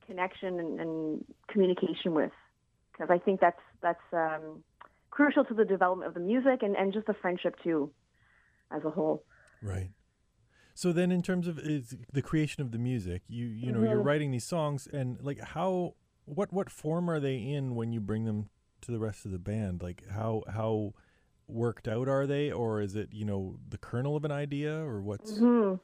connection 0.06 0.58
and, 0.58 0.80
and 0.80 1.24
communication 1.48 2.14
with, 2.14 2.32
because 2.92 3.10
I 3.10 3.18
think 3.18 3.40
that's 3.40 3.60
that's 3.82 4.00
um, 4.12 4.62
crucial 5.10 5.44
to 5.44 5.54
the 5.54 5.64
development 5.64 6.08
of 6.08 6.14
the 6.14 6.20
music 6.20 6.62
and, 6.62 6.76
and 6.76 6.92
just 6.92 7.06
the 7.06 7.14
friendship 7.14 7.56
too, 7.62 7.90
as 8.70 8.84
a 8.84 8.90
whole. 8.90 9.24
Right. 9.62 9.90
So 10.74 10.92
then, 10.92 11.12
in 11.12 11.22
terms 11.22 11.46
of 11.46 11.58
is 11.58 11.96
the 12.12 12.22
creation 12.22 12.62
of 12.62 12.72
the 12.72 12.78
music, 12.78 13.22
you 13.28 13.46
you 13.46 13.72
know 13.72 13.82
you're 13.82 14.00
Mhm. 14.00 14.04
writing 14.04 14.30
these 14.30 14.46
songs, 14.46 14.86
and 14.86 15.20
like 15.22 15.40
how 15.40 15.94
what 16.24 16.52
what 16.52 16.70
form 16.70 17.10
are 17.10 17.20
they 17.20 17.36
in 17.36 17.74
when 17.74 17.92
you 17.92 18.00
bring 18.00 18.24
them 18.24 18.48
to 18.82 18.90
the 18.90 18.98
rest 18.98 19.26
of 19.26 19.32
the 19.32 19.38
band? 19.38 19.82
Like 19.82 20.04
how 20.10 20.42
how 20.48 20.94
worked 21.46 21.86
out 21.88 22.08
are 22.08 22.26
they, 22.26 22.50
or 22.50 22.80
is 22.80 22.96
it 22.96 23.12
you 23.12 23.24
know 23.26 23.58
the 23.68 23.78
kernel 23.78 24.16
of 24.16 24.24
an 24.24 24.32
idea, 24.32 24.74
or 24.74 25.02
what's 25.02 25.32
hmm 25.36 25.74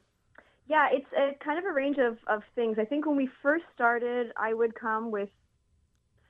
Yeah, 0.68 0.88
it's 0.92 1.06
a 1.16 1.44
kind 1.44 1.58
of 1.58 1.64
a 1.64 1.72
range 1.72 1.98
of, 1.98 2.18
of 2.26 2.42
things. 2.54 2.76
I 2.80 2.84
think 2.84 3.06
when 3.06 3.16
we 3.16 3.28
first 3.42 3.64
started, 3.74 4.32
I 4.36 4.52
would 4.52 4.74
come 4.74 5.10
with 5.10 5.28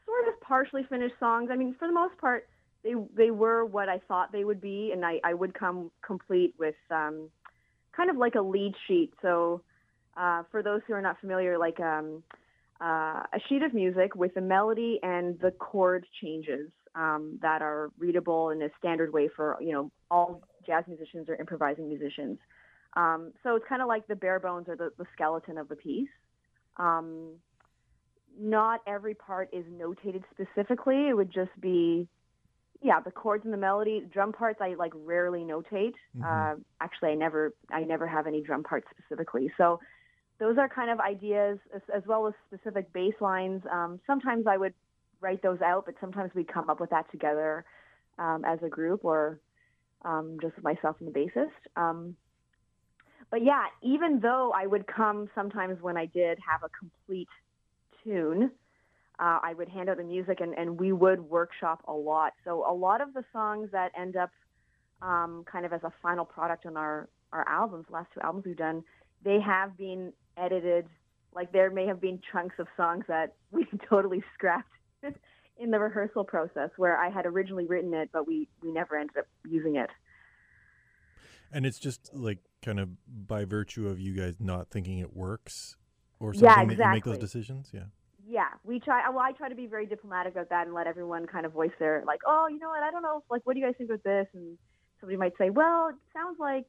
sort 0.05 0.29
of 0.29 0.41
partially 0.41 0.83
finished 0.89 1.15
songs. 1.19 1.49
I 1.51 1.57
mean, 1.57 1.75
for 1.79 1.89
the 1.89 1.95
most 1.95 2.17
part, 2.19 2.49
they 2.85 2.95
they 3.17 3.31
were 3.31 3.65
what 3.65 3.89
I 3.89 3.99
thought 4.07 4.33
they 4.33 4.45
would 4.45 4.61
be, 4.61 4.91
and 4.93 5.05
I, 5.05 5.21
I 5.25 5.35
would 5.35 5.55
come 5.55 5.91
complete 6.07 6.55
with 6.59 6.77
um, 6.91 7.31
kind 7.97 8.11
of 8.11 8.17
like 8.17 8.35
a 8.35 8.41
lead 8.41 8.75
sheet. 8.87 9.13
So, 9.23 9.63
uh, 10.17 10.45
for 10.51 10.63
those 10.63 10.83
who 10.87 10.93
are 10.93 11.03
not 11.03 11.19
familiar, 11.21 11.59
like 11.59 11.81
um, 11.81 12.23
uh, 12.81 13.25
a 13.33 13.41
sheet 13.49 13.63
of 13.63 13.75
music 13.75 14.15
with 14.15 14.35
the 14.35 14.41
melody 14.41 15.01
and 15.03 15.39
the 15.41 15.51
chord 15.51 16.07
changes 16.23 16.71
um, 16.95 17.39
that 17.43 17.63
are 17.63 17.91
readable 17.99 18.51
in 18.51 18.63
a 18.63 18.69
standard 18.79 19.13
way 19.13 19.29
for 19.35 19.57
you 19.61 19.73
know 19.73 19.91
all 20.11 20.43
jazz 20.67 20.85
musicians 20.87 21.29
or 21.29 21.37
improvising 21.37 21.89
musicians. 21.89 22.39
Um, 22.97 23.33
so 23.43 23.57
it's 23.57 23.67
kind 23.69 23.83
of 23.83 23.89
like 23.89 24.09
the 24.09 24.17
bare 24.17 24.41
bones 24.41 24.67
or 24.69 24.77
the, 24.77 24.91
the 24.99 25.05
skeleton 25.15 25.59
of 25.59 25.69
the 25.69 25.77
piece. 25.77 26.09
Um, 26.79 27.35
not 28.39 28.81
every 28.87 29.15
part 29.15 29.51
is 29.53 29.65
notated 29.67 30.23
specifically. 30.33 31.09
It 31.09 31.15
would 31.15 31.33
just 31.33 31.51
be, 31.61 32.09
yeah, 32.83 33.01
the 33.01 33.11
chords 33.11 33.45
and 33.45 33.53
the 33.53 33.59
melody. 33.59 34.03
Drum 34.13 34.33
parts 34.33 34.61
I 34.61 34.75
like 34.75 34.93
rarely 34.95 35.41
notate. 35.41 35.95
Uh, 36.25 36.57
actually, 36.81 37.11
I 37.11 37.15
never, 37.15 37.55
I 37.71 37.83
never 37.85 38.07
have 38.07 38.27
any 38.27 38.43
drum 38.43 38.63
parts 38.63 38.87
specifically. 38.99 39.53
So 39.57 39.81
those 40.39 40.59
are 40.59 40.69
kind 40.69 40.91
of 40.91 41.01
ideas 41.01 41.59
as, 41.75 41.83
as 41.95 42.03
well 42.07 42.27
as 42.27 42.35
specific 42.47 42.93
bass 42.93 43.15
lines. 43.21 43.63
Um, 43.71 44.01
sometimes 44.07 44.47
I 44.47 44.57
would 44.57 44.75
write 45.21 45.43
those 45.43 45.61
out, 45.63 45.87
but 45.87 45.95
sometimes 46.01 46.31
we 46.35 46.45
come 46.45 46.69
up 46.69 46.81
with 46.81 46.91
that 46.91 47.11
together 47.11 47.65
um, 48.19 48.45
as 48.45 48.59
a 48.63 48.69
group 48.69 49.05
or 49.05 49.41
um, 50.05 50.37
just 50.43 50.55
myself 50.63 50.97
and 51.01 51.13
the 51.13 51.19
bassist. 51.19 51.51
But 53.31 53.45
yeah, 53.45 53.65
even 53.83 54.21
though 54.21 54.53
I 54.55 54.67
would 54.67 54.87
come 54.87 55.29
sometimes 55.35 55.83
when 55.83 55.97
I 55.97 56.07
did 56.07 56.39
have 56.49 56.63
a 56.63 56.69
complete 56.69 57.29
tune, 58.05 58.51
uh, 59.19 59.41
I 59.43 59.55
would 59.55 59.69
hand 59.69 59.89
out 59.89 59.97
the 59.97 60.05
music 60.05 60.41
and, 60.41 60.55
and 60.57 60.79
we 60.79 60.93
would 60.93 61.21
workshop 61.21 61.83
a 61.89 61.93
lot. 61.93 62.35
So 62.45 62.65
a 62.69 62.73
lot 62.73 63.01
of 63.01 63.15
the 63.15 63.25
songs 63.33 63.71
that 63.73 63.91
end 63.99 64.17
up 64.17 64.31
um, 65.03 65.45
kind 65.51 65.67
of 65.67 65.73
as 65.73 65.83
a 65.83 65.93
final 66.03 66.25
product 66.25 66.67
on 66.67 66.77
our, 66.77 67.09
our 67.33 67.47
albums, 67.49 67.87
last 67.91 68.09
two 68.15 68.21
albums 68.21 68.45
we've 68.47 68.57
done, 68.57 68.85
they 69.25 69.41
have 69.41 69.77
been 69.77 70.13
edited. 70.37 70.87
Like 71.35 71.53
there 71.53 71.71
may 71.71 71.87
have 71.87 72.01
been 72.01 72.21
chunks 72.33 72.57
of 72.59 72.69
songs 72.77 73.05
that 73.09 73.35
we 73.51 73.67
totally 73.89 74.23
scrapped 74.35 74.73
in 75.59 75.71
the 75.71 75.79
rehearsal 75.79 76.25
process 76.25 76.71
where 76.77 76.99
I 76.99 77.11
had 77.11 77.27
originally 77.27 77.67
written 77.67 77.95
it, 77.95 78.11
but 78.13 78.27
we, 78.27 78.49
we 78.63 78.71
never 78.71 78.97
ended 78.97 79.17
up 79.17 79.27
using 79.49 79.77
it. 79.77 79.91
and 81.53 81.65
it's 81.65 81.79
just 81.79 82.11
like 82.15 82.39
kind 82.67 82.81
of 82.81 82.89
by 83.29 83.45
virtue 83.45 83.89
of 83.89 84.01
you 84.01 84.13
guys 84.13 84.35
not 84.41 84.69
thinking 84.71 84.99
it 84.99 85.17
works, 85.17 85.77
or 86.21 86.35
Yeah, 86.35 86.57
something 86.57 86.77
that 86.77 86.85
you 86.85 86.91
make 86.91 87.05
those 87.05 87.19
decisions. 87.19 87.71
Yeah. 87.73 87.85
Yeah, 88.29 88.49
we 88.65 88.81
try. 88.81 89.09
Well, 89.09 89.21
I 89.21 89.31
try 89.31 89.49
to 89.49 89.55
be 89.55 89.67
very 89.67 89.87
diplomatic 89.87 90.33
about 90.33 90.51
that 90.51 90.67
and 90.67 90.75
let 90.75 90.89
everyone 90.89 91.27
kind 91.27 91.47
of 91.47 91.53
voice 91.53 91.71
their 91.79 92.03
like, 92.05 92.19
oh, 92.27 92.49
you 92.51 92.59
know 92.59 92.71
what? 92.71 92.83
I 92.83 92.91
don't 92.91 93.03
know. 93.03 93.23
Like, 93.31 93.43
what 93.45 93.55
do 93.55 93.61
you 93.61 93.67
guys 93.67 93.77
think 93.79 93.91
of 93.91 94.03
this? 94.03 94.27
And 94.35 94.59
somebody 95.01 95.17
might 95.17 95.35
say, 95.39 95.51
well, 95.51 95.91
it 95.91 95.95
sounds 96.13 96.37
like, 96.41 96.67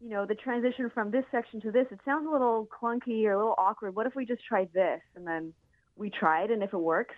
you 0.00 0.08
know, 0.08 0.24
the 0.24 0.36
transition 0.36 0.88
from 0.94 1.10
this 1.10 1.24
section 1.32 1.60
to 1.62 1.72
this. 1.72 1.86
It 1.90 1.98
sounds 2.04 2.28
a 2.28 2.30
little 2.30 2.68
clunky 2.80 3.24
or 3.24 3.32
a 3.32 3.36
little 3.38 3.56
awkward. 3.58 3.96
What 3.96 4.06
if 4.06 4.14
we 4.14 4.24
just 4.24 4.44
tried 4.46 4.68
this? 4.72 5.00
And 5.16 5.26
then 5.26 5.52
we 5.96 6.10
try 6.10 6.44
it, 6.44 6.52
and 6.52 6.62
if 6.62 6.72
it 6.72 6.78
works, 6.78 7.16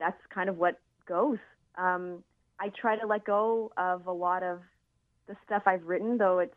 that's 0.00 0.16
kind 0.32 0.48
of 0.48 0.56
what 0.56 0.80
goes. 1.06 1.36
Um, 1.76 2.24
I 2.58 2.70
try 2.70 2.96
to 2.98 3.06
let 3.06 3.26
go 3.26 3.70
of 3.76 4.06
a 4.06 4.12
lot 4.12 4.42
of 4.42 4.60
the 5.26 5.36
stuff 5.44 5.64
I've 5.66 5.84
written, 5.84 6.16
though 6.16 6.38
it's 6.38 6.54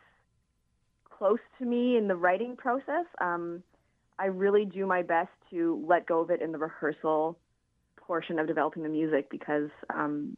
close 1.21 1.37
to 1.59 1.65
me 1.65 1.97
in 1.97 2.07
the 2.07 2.15
writing 2.15 2.55
process. 2.55 3.05
Um, 3.19 3.61
I 4.17 4.25
really 4.25 4.65
do 4.65 4.87
my 4.87 5.03
best 5.03 5.29
to 5.51 5.85
let 5.87 6.07
go 6.07 6.21
of 6.21 6.31
it 6.31 6.41
in 6.41 6.51
the 6.51 6.57
rehearsal 6.57 7.37
portion 7.95 8.39
of 8.39 8.47
developing 8.47 8.81
the 8.81 8.89
music 8.89 9.29
because 9.29 9.69
um, 9.93 10.35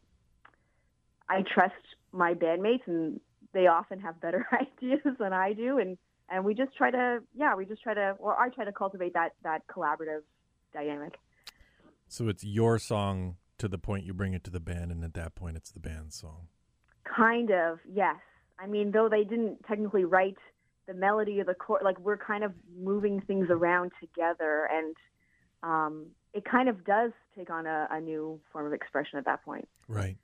I 1.26 1.42
trust 1.54 1.72
my 2.12 2.34
bandmates 2.34 2.86
and 2.86 3.18
they 3.54 3.66
often 3.66 3.98
have 4.00 4.20
better 4.20 4.46
ideas 4.52 5.16
than 5.18 5.32
I 5.32 5.54
do, 5.54 5.78
and 5.78 5.96
and 6.28 6.44
we 6.44 6.52
just 6.52 6.76
try 6.76 6.90
to 6.90 7.20
yeah 7.34 7.54
we 7.54 7.64
just 7.64 7.82
try 7.82 7.94
to 7.94 8.14
or 8.18 8.38
I 8.38 8.50
try 8.50 8.66
to 8.66 8.72
cultivate 8.72 9.14
that 9.14 9.30
that 9.42 9.66
collaborative 9.66 10.20
dynamic. 10.74 11.14
So 12.08 12.28
it's 12.28 12.44
your 12.44 12.78
song 12.78 13.36
to 13.56 13.68
the 13.68 13.78
point 13.78 14.04
you 14.04 14.12
bring 14.12 14.34
it 14.34 14.44
to 14.44 14.50
the 14.50 14.60
band, 14.60 14.92
and 14.92 15.02
at 15.02 15.14
that 15.14 15.34
point, 15.34 15.56
it's 15.56 15.70
the 15.70 15.80
band's 15.80 16.16
song. 16.16 16.48
Kind 17.04 17.50
of, 17.50 17.78
yes. 17.90 18.16
I 18.58 18.66
mean, 18.66 18.92
though 18.92 19.08
they 19.08 19.24
didn't 19.24 19.64
technically 19.66 20.04
write 20.04 20.36
the 20.86 20.94
melody 20.94 21.40
or 21.40 21.44
the 21.44 21.54
chord, 21.54 21.82
like 21.82 21.98
we're 22.00 22.18
kind 22.18 22.44
of 22.44 22.52
moving 22.78 23.20
things 23.20 23.48
around 23.50 23.92
together, 24.00 24.68
and 24.72 24.96
um, 25.62 26.06
it 26.32 26.44
kind 26.44 26.68
of 26.68 26.84
does 26.84 27.12
take 27.36 27.50
on 27.50 27.66
a, 27.66 27.88
a 27.90 28.00
new 28.00 28.40
form 28.52 28.66
of 28.66 28.72
expression 28.72 29.18
at 29.18 29.24
that 29.24 29.44
point. 29.44 29.68
Right. 29.88 30.16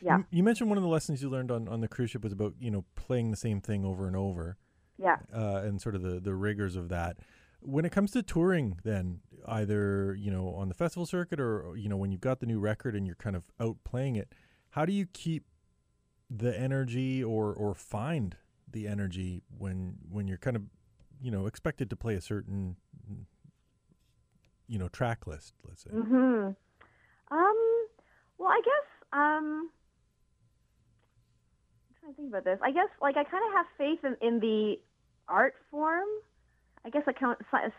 Yeah, 0.00 0.18
You, 0.18 0.24
you 0.30 0.42
mentioned 0.42 0.70
one 0.70 0.76
of 0.76 0.84
the 0.84 0.90
lessons 0.90 1.22
you 1.22 1.30
learned 1.30 1.50
on, 1.50 1.66
on 1.68 1.80
the 1.80 1.88
cruise 1.88 2.10
ship 2.10 2.22
was 2.22 2.32
about 2.32 2.54
you 2.60 2.70
know 2.70 2.84
playing 2.94 3.30
the 3.30 3.36
same 3.36 3.60
thing 3.60 3.84
over 3.84 4.06
and 4.06 4.16
over, 4.16 4.56
yeah. 4.98 5.16
uh, 5.34 5.62
and 5.64 5.80
sort 5.80 5.94
of 5.94 6.02
the 6.02 6.20
the 6.20 6.34
rigors 6.34 6.76
of 6.76 6.88
that. 6.90 7.18
When 7.60 7.86
it 7.86 7.92
comes 7.92 8.10
to 8.10 8.22
touring, 8.22 8.78
then 8.84 9.20
either 9.46 10.14
you 10.14 10.30
know 10.30 10.54
on 10.54 10.68
the 10.68 10.74
festival 10.74 11.06
circuit 11.06 11.40
or 11.40 11.74
you 11.76 11.88
know 11.88 11.96
when 11.96 12.12
you've 12.12 12.20
got 12.20 12.40
the 12.40 12.46
new 12.46 12.60
record 12.60 12.94
and 12.94 13.06
you're 13.06 13.16
kind 13.16 13.34
of 13.34 13.50
out 13.58 13.78
playing 13.84 14.16
it, 14.16 14.32
how 14.70 14.84
do 14.84 14.92
you 14.92 15.06
keep 15.06 15.44
the 16.30 16.58
energy 16.58 17.22
or 17.22 17.52
or 17.52 17.74
find 17.74 18.36
the 18.74 18.86
energy 18.86 19.40
when 19.56 19.96
when 20.10 20.28
you're 20.28 20.36
kind 20.38 20.56
of 20.56 20.62
you 21.22 21.30
know 21.30 21.46
expected 21.46 21.88
to 21.88 21.96
play 21.96 22.14
a 22.14 22.20
certain 22.20 22.76
you 24.66 24.78
know 24.78 24.88
track 24.88 25.26
list, 25.26 25.54
let's 25.66 25.84
say. 25.84 25.90
hmm 25.90 26.48
Um. 27.30 27.86
Well, 28.38 28.48
I 28.48 28.60
guess. 28.64 28.88
Um. 29.12 29.70
I'm 31.88 31.94
trying 32.00 32.12
to 32.12 32.16
think 32.16 32.28
about 32.28 32.44
this. 32.44 32.58
I 32.62 32.72
guess, 32.72 32.88
like, 33.00 33.16
I 33.16 33.24
kind 33.24 33.44
of 33.48 33.52
have 33.54 33.66
faith 33.78 34.04
in, 34.04 34.16
in 34.26 34.40
the 34.40 34.78
art 35.28 35.54
form. 35.70 36.08
I 36.84 36.90
guess 36.90 37.02
it 37.06 37.16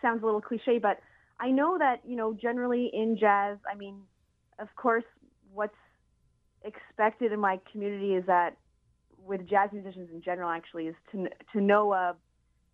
sounds 0.02 0.22
a 0.22 0.26
little 0.26 0.40
cliche, 0.40 0.78
but 0.78 0.98
I 1.38 1.50
know 1.50 1.78
that 1.78 2.00
you 2.04 2.16
know 2.16 2.32
generally 2.32 2.90
in 2.92 3.16
jazz. 3.18 3.58
I 3.70 3.76
mean, 3.76 4.00
of 4.58 4.68
course, 4.74 5.04
what's 5.52 5.76
expected 6.64 7.30
in 7.32 7.38
my 7.38 7.60
community 7.70 8.14
is 8.14 8.26
that 8.26 8.56
with 9.26 9.48
jazz 9.48 9.70
musicians 9.72 10.08
in 10.12 10.22
general, 10.22 10.50
actually, 10.50 10.86
is 10.86 10.94
to 11.12 11.28
to 11.52 11.60
know 11.60 11.92
uh, 11.92 12.12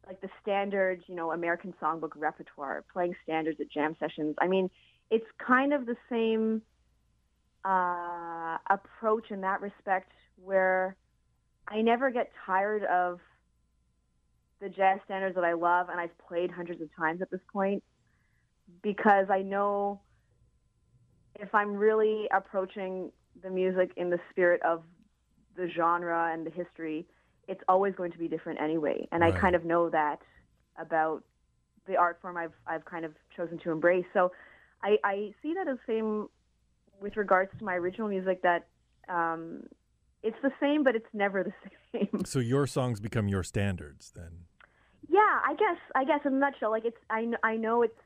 like 0.06 0.20
the 0.20 0.28
standard, 0.42 1.02
you 1.06 1.14
know, 1.14 1.32
American 1.32 1.72
songbook 1.80 2.10
repertoire, 2.16 2.84
playing 2.92 3.14
standards 3.22 3.60
at 3.60 3.70
jam 3.70 3.96
sessions. 3.98 4.34
I 4.40 4.48
mean, 4.48 4.68
it's 5.10 5.26
kind 5.38 5.72
of 5.72 5.86
the 5.86 5.96
same 6.10 6.62
uh, 7.64 8.58
approach 8.68 9.30
in 9.30 9.40
that 9.42 9.60
respect, 9.60 10.12
where 10.36 10.96
I 11.68 11.80
never 11.80 12.10
get 12.10 12.30
tired 12.44 12.84
of 12.84 13.20
the 14.60 14.68
jazz 14.68 14.98
standards 15.04 15.34
that 15.34 15.44
I 15.44 15.54
love, 15.54 15.88
and 15.88 15.98
I've 16.00 16.16
played 16.28 16.50
hundreds 16.50 16.80
of 16.80 16.88
times 16.96 17.22
at 17.22 17.30
this 17.30 17.40
point, 17.52 17.82
because 18.82 19.26
I 19.30 19.42
know 19.42 20.00
if 21.40 21.54
I'm 21.54 21.74
really 21.74 22.28
approaching 22.32 23.10
the 23.42 23.50
music 23.50 23.92
in 23.96 24.10
the 24.10 24.20
spirit 24.30 24.60
of 24.62 24.82
the 25.56 25.68
genre 25.74 26.30
and 26.32 26.46
the 26.46 26.50
history, 26.50 27.06
it's 27.48 27.62
always 27.68 27.94
going 27.94 28.12
to 28.12 28.18
be 28.18 28.28
different 28.28 28.60
anyway. 28.60 29.08
And 29.12 29.22
Right. 29.22 29.34
I 29.34 29.40
kind 29.40 29.54
of 29.54 29.64
know 29.64 29.90
that 29.90 30.20
about 30.78 31.22
the 31.86 31.96
art 31.96 32.18
form 32.22 32.36
I've 32.36 32.52
I've 32.66 32.84
kind 32.84 33.04
of 33.04 33.12
chosen 33.36 33.58
to 33.60 33.70
embrace. 33.70 34.06
So 34.12 34.32
I, 34.82 34.96
I 35.04 35.34
see 35.42 35.54
that 35.54 35.68
as 35.68 35.78
same 35.86 36.28
with 37.00 37.16
regards 37.16 37.50
to 37.58 37.64
my 37.64 37.74
original 37.74 38.08
music 38.08 38.42
that 38.42 38.66
um, 39.08 39.64
it's 40.22 40.36
the 40.42 40.52
same, 40.60 40.84
but 40.84 40.94
it's 40.94 41.06
never 41.12 41.42
the 41.44 41.52
same. 41.92 42.24
So 42.24 42.38
your 42.38 42.66
songs 42.66 43.00
become 43.00 43.28
your 43.28 43.42
standards 43.42 44.12
then. 44.14 44.46
Yeah, 45.08 45.18
I 45.20 45.54
guess 45.58 45.78
I 45.94 46.04
guess 46.04 46.20
in 46.24 46.34
a 46.34 46.38
nutshell, 46.38 46.70
like 46.70 46.84
it's 46.84 46.96
I 47.10 47.26
I 47.42 47.56
know 47.56 47.82
it's 47.82 47.98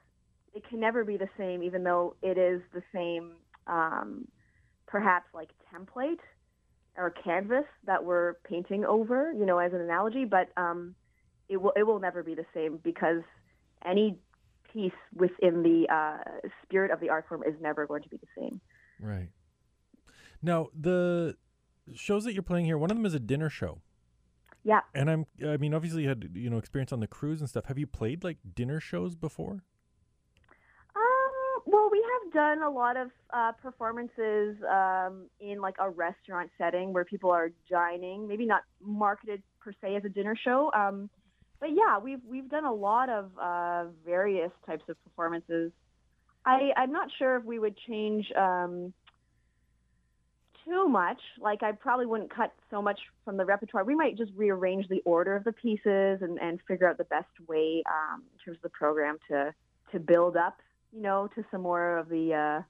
it 0.54 0.66
can 0.68 0.80
never 0.80 1.04
be 1.04 1.18
the 1.18 1.28
same, 1.36 1.62
even 1.62 1.84
though 1.84 2.16
it 2.22 2.38
is 2.38 2.62
the 2.72 2.82
same, 2.94 3.32
um, 3.66 4.26
perhaps 4.86 5.26
like 5.34 5.50
template 5.72 6.20
or 6.96 7.10
canvas 7.10 7.64
that 7.84 8.04
we're 8.04 8.34
painting 8.48 8.84
over, 8.84 9.32
you 9.32 9.46
know, 9.46 9.58
as 9.58 9.72
an 9.72 9.80
analogy. 9.80 10.24
But 10.24 10.48
um, 10.56 10.94
it 11.48 11.58
will 11.58 11.72
it 11.76 11.84
will 11.84 12.00
never 12.00 12.22
be 12.22 12.34
the 12.34 12.46
same 12.54 12.78
because 12.82 13.22
any 13.84 14.18
piece 14.72 14.92
within 15.14 15.62
the 15.62 15.86
uh, 15.92 16.48
spirit 16.62 16.90
of 16.90 17.00
the 17.00 17.08
art 17.08 17.26
form 17.28 17.42
is 17.46 17.54
never 17.60 17.86
going 17.86 18.02
to 18.02 18.08
be 18.08 18.16
the 18.16 18.26
same. 18.38 18.60
Right. 19.00 19.28
Now, 20.42 20.68
the 20.78 21.36
shows 21.94 22.24
that 22.24 22.34
you're 22.34 22.42
playing 22.42 22.66
here, 22.66 22.78
one 22.78 22.90
of 22.90 22.96
them 22.96 23.06
is 23.06 23.14
a 23.14 23.20
dinner 23.20 23.48
show. 23.48 23.80
Yeah. 24.64 24.80
And 24.94 25.08
I'm 25.08 25.26
I 25.46 25.56
mean, 25.56 25.74
obviously 25.74 26.02
you 26.02 26.08
had, 26.08 26.30
you 26.34 26.50
know, 26.50 26.58
experience 26.58 26.92
on 26.92 27.00
the 27.00 27.06
cruise 27.06 27.40
and 27.40 27.48
stuff. 27.48 27.66
Have 27.66 27.78
you 27.78 27.86
played 27.86 28.24
like 28.24 28.38
dinner 28.54 28.80
shows 28.80 29.14
before? 29.14 29.62
Um, 30.96 31.62
well, 31.66 31.88
we 31.90 32.04
have 32.12 32.32
done 32.32 32.62
a 32.62 32.70
lot 32.70 32.96
of 32.96 33.10
uh, 33.32 33.52
performances 33.52 34.56
um, 34.68 35.26
in 35.56 35.62
like 35.62 35.76
a 35.80 35.90
restaurant 35.90 36.50
setting 36.58 36.92
where 36.92 37.04
people 37.04 37.30
are 37.30 37.50
dining, 37.68 38.28
maybe 38.28 38.46
not 38.46 38.62
marketed 38.80 39.42
per 39.60 39.72
se 39.80 39.96
as 39.96 40.04
a 40.04 40.08
dinner 40.08 40.36
show. 40.36 40.70
Um, 40.72 41.10
but 41.58 41.70
yeah, 41.70 41.98
we've 41.98 42.20
we've 42.28 42.48
done 42.48 42.64
a 42.64 42.72
lot 42.72 43.08
of 43.08 43.30
uh, 43.40 43.84
various 44.04 44.52
types 44.66 44.84
of 44.88 45.02
performances. 45.04 45.72
I, 46.44 46.70
I'm 46.76 46.92
not 46.92 47.08
sure 47.18 47.36
if 47.36 47.44
we 47.44 47.58
would 47.58 47.76
change 47.88 48.30
um, 48.36 48.92
too 50.64 50.88
much. 50.88 51.18
Like 51.40 51.62
I 51.62 51.72
probably 51.72 52.06
wouldn't 52.06 52.32
cut 52.34 52.52
so 52.70 52.82
much 52.82 53.00
from 53.24 53.36
the 53.36 53.44
repertoire. 53.44 53.84
We 53.84 53.94
might 53.94 54.16
just 54.16 54.32
rearrange 54.36 54.86
the 54.88 55.02
order 55.04 55.34
of 55.34 55.44
the 55.44 55.52
pieces 55.52 56.20
and, 56.20 56.38
and 56.38 56.60
figure 56.68 56.88
out 56.88 56.98
the 56.98 57.04
best 57.04 57.30
way 57.48 57.82
um, 57.86 58.22
in 58.32 58.44
terms 58.44 58.58
of 58.58 58.62
the 58.62 58.68
program 58.68 59.18
to 59.30 59.54
to 59.92 60.00
build 60.00 60.36
up, 60.36 60.58
you 60.92 61.00
know, 61.00 61.28
to 61.34 61.44
some 61.50 61.62
more 61.62 61.96
of 61.96 62.08
the 62.08 62.64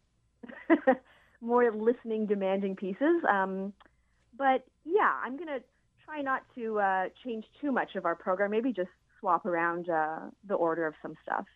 uh, 0.71 0.93
more 1.47 1.71
listening 1.73 2.27
demanding 2.27 2.77
pieces. 2.77 3.23
Um, 3.31 3.73
but 4.37 4.67
yeah, 4.85 5.13
I'm 5.25 5.37
gonna 5.39 5.61
try 6.05 6.21
not 6.23 6.43
to 6.57 6.79
uh, 6.81 7.05
change 7.25 7.45
too 7.61 7.73
much 7.73 7.95
of 7.95 8.05
our 8.05 8.15
program. 8.15 8.51
Maybe 8.51 8.73
just 8.73 8.91
swap 9.21 9.47
around 9.47 9.89
uh, 9.89 10.21
the 10.47 10.55
order 10.55 10.87
of 10.87 10.95
some 11.03 11.15
stuff. 11.23 11.47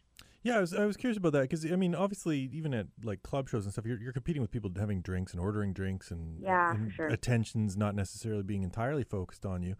Yeah, 0.42 0.56
I 0.56 0.60
was, 0.60 0.72
I 0.72 0.86
was 0.86 0.96
curious 0.96 1.18
about 1.18 1.32
that 1.32 1.42
because 1.42 1.70
I 1.70 1.76
mean, 1.76 1.94
obviously, 1.94 2.48
even 2.54 2.72
at 2.72 2.86
like 3.04 3.22
club 3.22 3.48
shows 3.50 3.64
and 3.66 3.72
stuff, 3.74 3.84
you're, 3.84 4.00
you're 4.00 4.14
competing 4.14 4.40
with 4.40 4.50
people 4.50 4.70
having 4.78 5.02
drinks 5.02 5.32
and 5.32 5.40
ordering 5.40 5.74
drinks, 5.74 6.10
and, 6.10 6.40
Yeah, 6.40 6.72
and 6.72 6.90
sure. 6.92 7.08
attention's 7.08 7.76
not 7.76 7.94
necessarily 7.94 8.42
being 8.42 8.62
entirely 8.62 9.04
focused 9.04 9.44
on 9.44 9.62
you. 9.62 9.74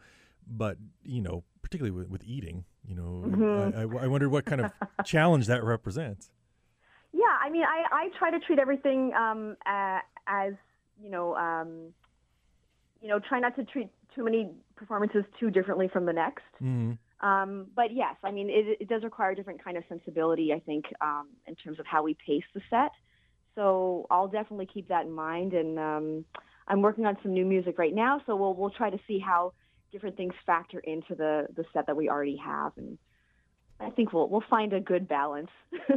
But 0.47 0.77
you 1.03 1.23
know, 1.23 1.45
particularly 1.63 1.97
with, 1.97 2.09
with 2.11 2.25
eating, 2.25 2.65
you 2.85 2.95
know, 2.95 3.25
Mhm. 3.27 3.75
I, 3.75 3.81
I, 3.81 4.05
I 4.05 4.07
wondered 4.07 4.29
what 4.31 4.45
kind 4.45 4.61
of 4.61 4.73
challenge 5.05 5.47
that 5.47 5.65
represents. 5.65 6.31
I 7.41 7.51
mean, 7.51 7.65
I, 7.65 7.85
I 7.91 8.09
try 8.19 8.31
to 8.31 8.39
treat 8.39 8.59
everything 8.59 9.13
um, 9.15 9.57
uh, 9.67 9.99
as 10.27 10.53
you 11.03 11.11
know, 11.11 11.35
um, 11.37 11.93
you 13.01 13.09
know, 13.09 13.19
try 13.19 13.41
not 13.41 13.57
to 13.57 13.65
treat 13.65 13.89
too 14.15 14.25
many 14.25 14.51
performances 14.77 15.25
too 15.39 15.51
differently 15.51 15.89
from 15.89 16.05
the 16.05 16.13
next. 16.13 16.45
Mm-hmm. 16.63 16.93
Um, 17.27 17.67
but 17.75 17.95
yes, 17.95 18.17
I 18.25 18.31
mean, 18.31 18.49
it, 18.49 18.79
it 18.81 18.89
does 18.89 19.03
require 19.03 19.31
a 19.31 19.37
different 19.37 19.63
kind 19.63 19.77
of 19.77 19.85
sensibility, 19.89 20.53
I 20.53 20.61
think, 20.61 20.87
um, 21.01 21.29
in 21.47 21.55
terms 21.55 21.79
of 21.79 21.87
how 21.87 22.03
we 22.03 22.17
pace 22.27 22.45
the 22.55 22.61
set. 22.71 22.93
So 23.55 24.07
I'll 24.11 24.29
definitely 24.29 24.67
keep 24.67 24.89
that 24.89 25.07
in 25.07 25.13
mind. 25.13 25.53
And 25.53 25.79
um, 25.79 26.25
I'm 26.69 26.83
working 26.83 27.05
on 27.07 27.17
some 27.23 27.33
new 27.33 27.45
music 27.45 27.79
right 27.79 27.95
now, 27.95 28.21
so 28.27 28.37
we'll 28.37 28.55
we'll 28.55 28.71
try 28.71 28.91
to 28.91 28.99
see 29.07 29.19
how 29.19 29.53
different 29.93 30.17
things 30.17 30.35
factor 30.47 30.79
into 30.81 31.15
the 31.15 31.47
the 31.57 31.65
set 31.73 31.87
that 31.87 31.97
we 31.97 32.09
already 32.09 32.37
have, 32.37 32.73
and 32.77 32.97
I 33.81 33.91
think 33.91 34.13
we'll 34.13 34.29
we'll 34.29 34.45
find 34.49 34.73
a 34.73 34.81
good 34.81 35.09
balance. 35.09 35.51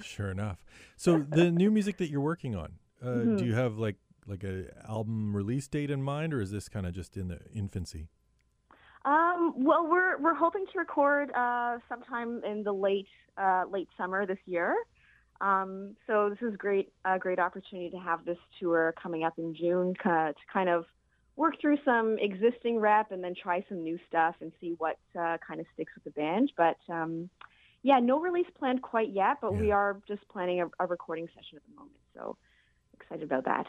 Sure 0.00 0.30
enough. 0.30 0.64
So 0.96 1.18
the 1.28 1.50
new 1.50 1.72
music 1.72 1.96
that 1.96 2.08
you're 2.08 2.20
working 2.20 2.54
on, 2.54 2.74
uh, 3.02 3.06
Mhm. 3.06 3.38
do 3.38 3.44
you 3.44 3.54
have 3.54 3.78
like 3.78 3.96
like 4.28 4.44
a 4.44 4.66
album 4.88 5.34
release 5.34 5.66
date 5.66 5.90
in 5.90 6.02
mind, 6.02 6.32
or 6.32 6.40
is 6.40 6.52
this 6.52 6.68
kind 6.68 6.86
of 6.86 6.92
just 6.94 7.16
in 7.16 7.26
the 7.26 7.40
infancy? 7.52 8.06
Um, 9.04 9.54
well, 9.56 9.88
we're 9.88 10.16
we're 10.18 10.34
hoping 10.34 10.66
to 10.72 10.78
record 10.78 11.32
uh, 11.34 11.78
sometime 11.88 12.42
in 12.44 12.62
the 12.62 12.72
late 12.72 13.08
uh, 13.36 13.64
late 13.68 13.88
summer 13.96 14.24
this 14.24 14.38
year. 14.46 14.76
Um, 15.40 15.96
so 16.06 16.30
this 16.30 16.42
is 16.48 16.56
great 16.56 16.92
a 17.04 17.18
great 17.18 17.40
opportunity 17.40 17.90
to 17.90 17.98
have 17.98 18.24
this 18.24 18.38
tour 18.60 18.94
coming 19.02 19.24
up 19.24 19.34
in 19.38 19.52
June 19.54 19.94
to 20.04 20.34
kind 20.52 20.68
of 20.68 20.84
work 21.38 21.54
through 21.60 21.78
some 21.84 22.16
existing 22.20 22.78
rep 22.80 23.12
and 23.12 23.22
then 23.22 23.32
try 23.40 23.64
some 23.68 23.82
new 23.84 23.96
stuff 24.08 24.34
and 24.40 24.50
see 24.60 24.74
what 24.78 24.98
uh, 25.18 25.38
kind 25.46 25.60
of 25.60 25.66
sticks 25.72 25.92
with 25.94 26.02
the 26.02 26.10
band. 26.10 26.50
But 26.56 26.76
um, 26.92 27.30
yeah, 27.82 28.00
no 28.00 28.18
release 28.18 28.48
planned 28.58 28.82
quite 28.82 29.10
yet, 29.10 29.36
but 29.40 29.54
we 29.54 29.70
are 29.70 30.00
just 30.08 30.26
planning 30.28 30.60
a, 30.60 30.66
a 30.80 30.86
recording 30.86 31.28
session 31.28 31.56
at 31.56 31.62
the 31.68 31.76
moment. 31.76 31.96
So 32.12 32.36
excited 33.00 33.22
about 33.22 33.44
that. 33.44 33.66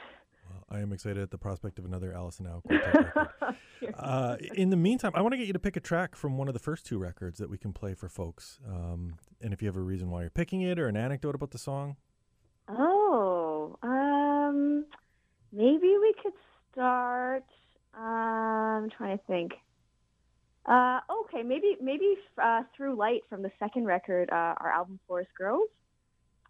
Well, 0.50 0.64
I 0.72 0.82
am 0.82 0.92
excited 0.92 1.22
at 1.22 1.30
the 1.30 1.38
prospect 1.38 1.78
of 1.78 1.86
another 1.86 2.14
Allison 2.14 2.48
Au. 2.48 2.64
Uh, 3.98 4.36
in 4.56 4.70
the 4.70 4.76
meantime, 4.76 5.12
I 5.16 5.22
want 5.22 5.34
to 5.34 5.38
get 5.38 5.48
you 5.48 5.54
to 5.54 5.60
pick 5.60 5.78
a 5.78 5.80
track 5.80 6.16
from 6.16 6.38
one 6.38 6.50
of 6.50 6.54
the 6.54 6.60
first 6.60 6.86
two 6.86 6.98
records 6.98 7.40
that 7.40 7.50
we 7.50 7.58
can 7.58 7.72
play 7.72 7.94
for 7.94 8.10
folks. 8.10 8.60
Um, 8.68 9.16
and 9.42 9.54
if 9.54 9.62
you 9.62 9.68
have 9.70 9.78
a 9.78 9.82
reason 9.82 10.10
why 10.10 10.22
you're 10.22 10.30
picking 10.30 10.62
it 10.62 10.78
or 10.78 10.88
an 10.88 10.98
anecdote 10.98 11.34
about 11.34 11.52
the 11.52 11.58
song, 11.58 11.96
Oh, 12.68 13.78
um, 13.82 14.86
maybe 15.54 15.96
we 16.02 16.14
could 16.22 16.34
start. 16.72 17.44
Um, 17.94 18.04
I'm 18.04 18.90
trying 18.90 19.18
to 19.18 19.24
think. 19.26 19.54
Uh, 20.66 21.00
okay, 21.24 21.42
maybe 21.42 21.78
maybe 21.82 22.16
uh, 22.42 22.62
through 22.76 22.96
light 22.96 23.22
from 23.30 23.42
the 23.42 23.52
second 23.60 23.86
record, 23.86 24.30
uh, 24.32 24.54
our 24.58 24.72
album 24.72 25.00
Forest 25.08 25.32
Grove. 25.36 25.62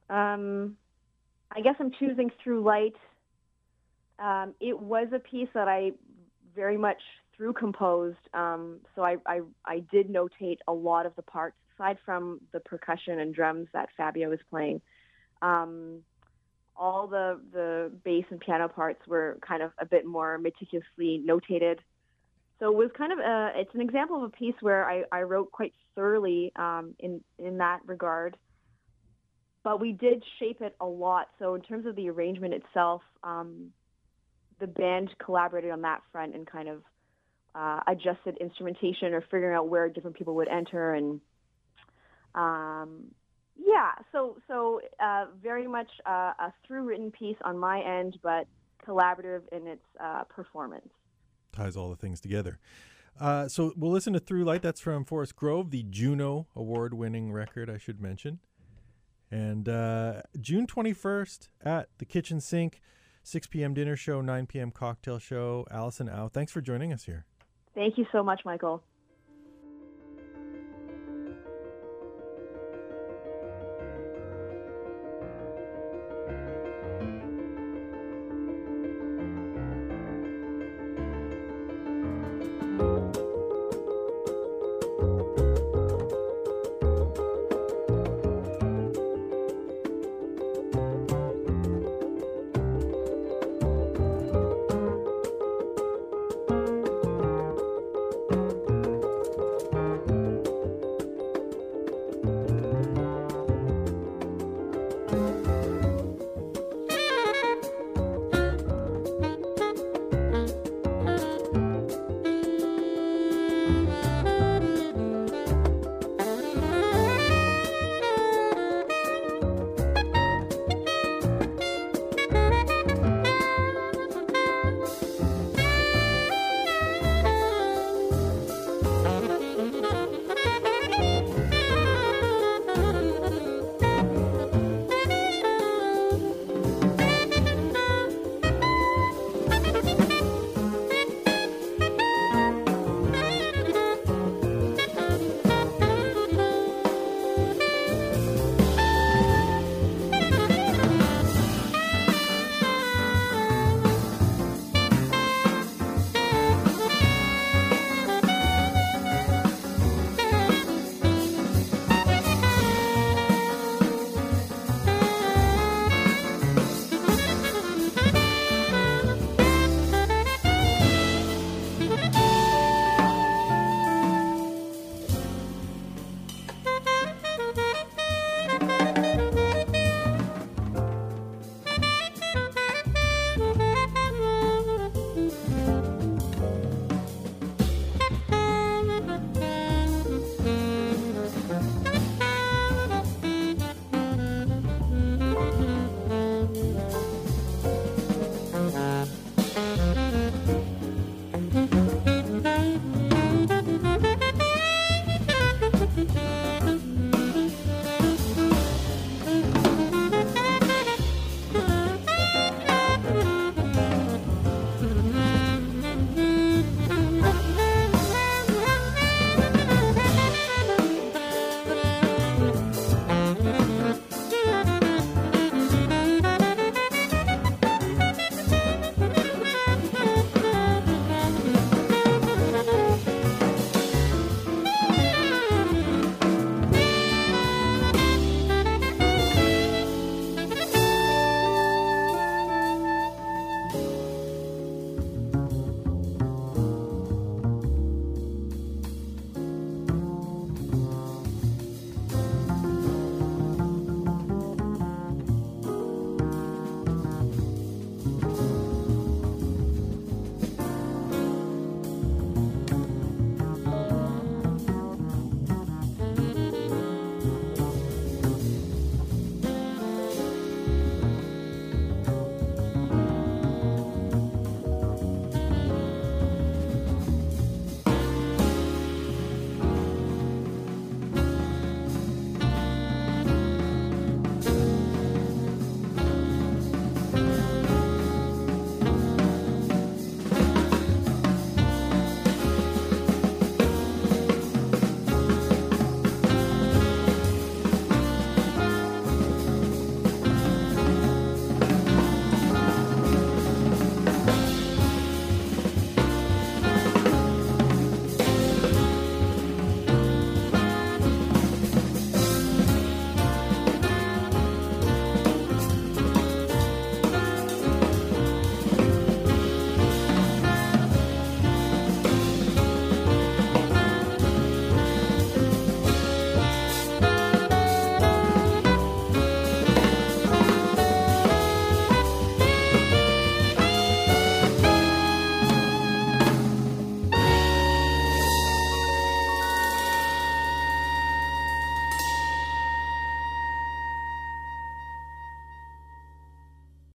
Um, 0.10 0.76
I 1.56 1.62
guess 1.62 1.76
I'm 1.80 1.92
choosing 2.00 2.32
through 2.44 2.64
light. 2.64 2.96
Um, 4.18 4.54
it 4.60 4.78
was 4.78 5.08
a 5.14 5.20
piece 5.20 5.48
that 5.54 5.68
I 5.68 5.92
very 6.56 6.78
much 6.78 7.02
through 7.38 7.54
composed, 7.54 8.18
um, 8.34 8.80
so 8.96 9.04
I, 9.04 9.18
I 9.26 9.42
I 9.66 9.80
did 9.92 10.10
notate 10.10 10.58
a 10.68 10.74
lot 10.74 11.06
of 11.06 11.16
the 11.16 11.22
parts 11.22 11.56
aside 11.74 11.98
from 12.04 12.42
the 12.52 12.60
percussion 12.60 13.20
and 13.20 13.34
drums 13.34 13.68
that 13.74 13.90
Fabio 13.96 14.30
was 14.30 14.40
playing. 14.50 14.82
Um, 15.42 16.00
all 16.80 17.08
the 17.08 17.40
the 17.52 17.92
bass 18.04 18.26
and 18.32 18.40
piano 18.40 18.70
parts 18.70 19.06
were 19.06 19.38
kind 19.46 19.62
of 19.62 19.72
a 19.80 19.86
bit 19.86 20.06
more 20.06 20.38
meticulously 20.38 21.24
notated. 21.28 21.78
So 22.60 22.72
it 22.72 22.76
was 22.76 22.90
kind 22.98 23.12
of 23.12 23.20
a, 23.20 23.52
it's 23.56 23.74
an 23.74 23.82
example 23.82 24.18
of 24.18 24.24
a 24.24 24.30
piece 24.30 24.56
where 24.60 24.90
I, 24.90 25.04
I 25.12 25.22
wrote 25.22 25.52
quite 25.52 25.74
thoroughly 25.96 26.52
um, 26.56 26.96
in 27.00 27.22
in 27.38 27.58
that 27.58 27.82
regard. 27.86 28.38
But 29.62 29.82
we 29.82 29.92
did 29.92 30.24
shape 30.40 30.62
it 30.62 30.76
a 30.80 30.86
lot. 30.86 31.28
So 31.38 31.54
in 31.56 31.62
terms 31.62 31.86
of 31.86 31.96
the 31.98 32.10
arrangement 32.10 32.54
itself, 32.54 33.02
um, 33.24 33.72
the 34.60 34.68
band 34.68 35.10
collaborated 35.24 35.72
on 35.72 35.82
that 35.82 36.02
front 36.14 36.34
and 36.34 36.48
kind 36.48 36.70
of 36.70 36.82
uh, 37.56 37.82
adjusted 37.88 38.38
instrumentation 38.40 39.14
or 39.14 39.22
figuring 39.22 39.56
out 39.56 39.68
where 39.68 39.90
different 39.90 40.16
people 40.16 40.36
would 40.36 40.48
enter 40.48 40.94
and 40.94 41.20
um, 42.36 43.06
yeah, 43.66 43.92
so 44.12 44.38
so 44.48 44.82
uh, 45.00 45.26
very 45.42 45.68
much 45.68 45.90
uh, 46.06 46.34
a 46.40 46.54
through 46.66 46.84
written 46.84 47.12
piece 47.12 47.38
on 47.44 47.58
my 47.58 47.82
end, 47.82 48.18
but 48.24 48.48
collaborative 48.86 49.42
in 49.52 49.68
its 49.68 49.84
uh, 50.02 50.24
performance. 50.24 50.90
ties 51.52 51.76
all 51.76 51.90
the 51.90 51.96
things 51.96 52.20
together. 52.20 52.60
Uh, 53.20 53.48
so 53.48 53.74
we'll 53.76 53.92
listen 53.92 54.14
to 54.14 54.20
Through 54.20 54.46
Light. 54.46 54.62
That's 54.62 54.80
from 54.80 55.04
Forest 55.04 55.36
Grove, 55.36 55.72
the 55.72 55.84
Juno 55.84 56.48
award 56.56 56.94
winning 56.94 57.34
record, 57.34 57.70
I 57.70 57.78
should 57.78 58.02
mention. 58.02 58.40
And 59.30 59.68
uh, 59.68 60.22
June 60.40 60.66
21st 60.66 61.50
at 61.62 61.90
the 61.98 62.06
Kitchen 62.06 62.40
Sync, 62.40 62.82
6 63.24 63.48
p.m. 63.48 63.74
dinner 63.74 63.96
show, 63.96 64.22
9 64.22 64.48
p.m. 64.48 64.72
cocktail 64.72 65.20
show. 65.20 65.68
Allison 65.70 66.10
Au, 66.10 66.30
thanks 66.30 66.52
for 66.52 66.62
joining 66.62 66.94
us 66.94 67.04
here. 67.04 67.26
Thank 67.76 67.98
you 67.98 68.06
so 68.12 68.24
much, 68.24 68.42
Michael. 68.46 68.82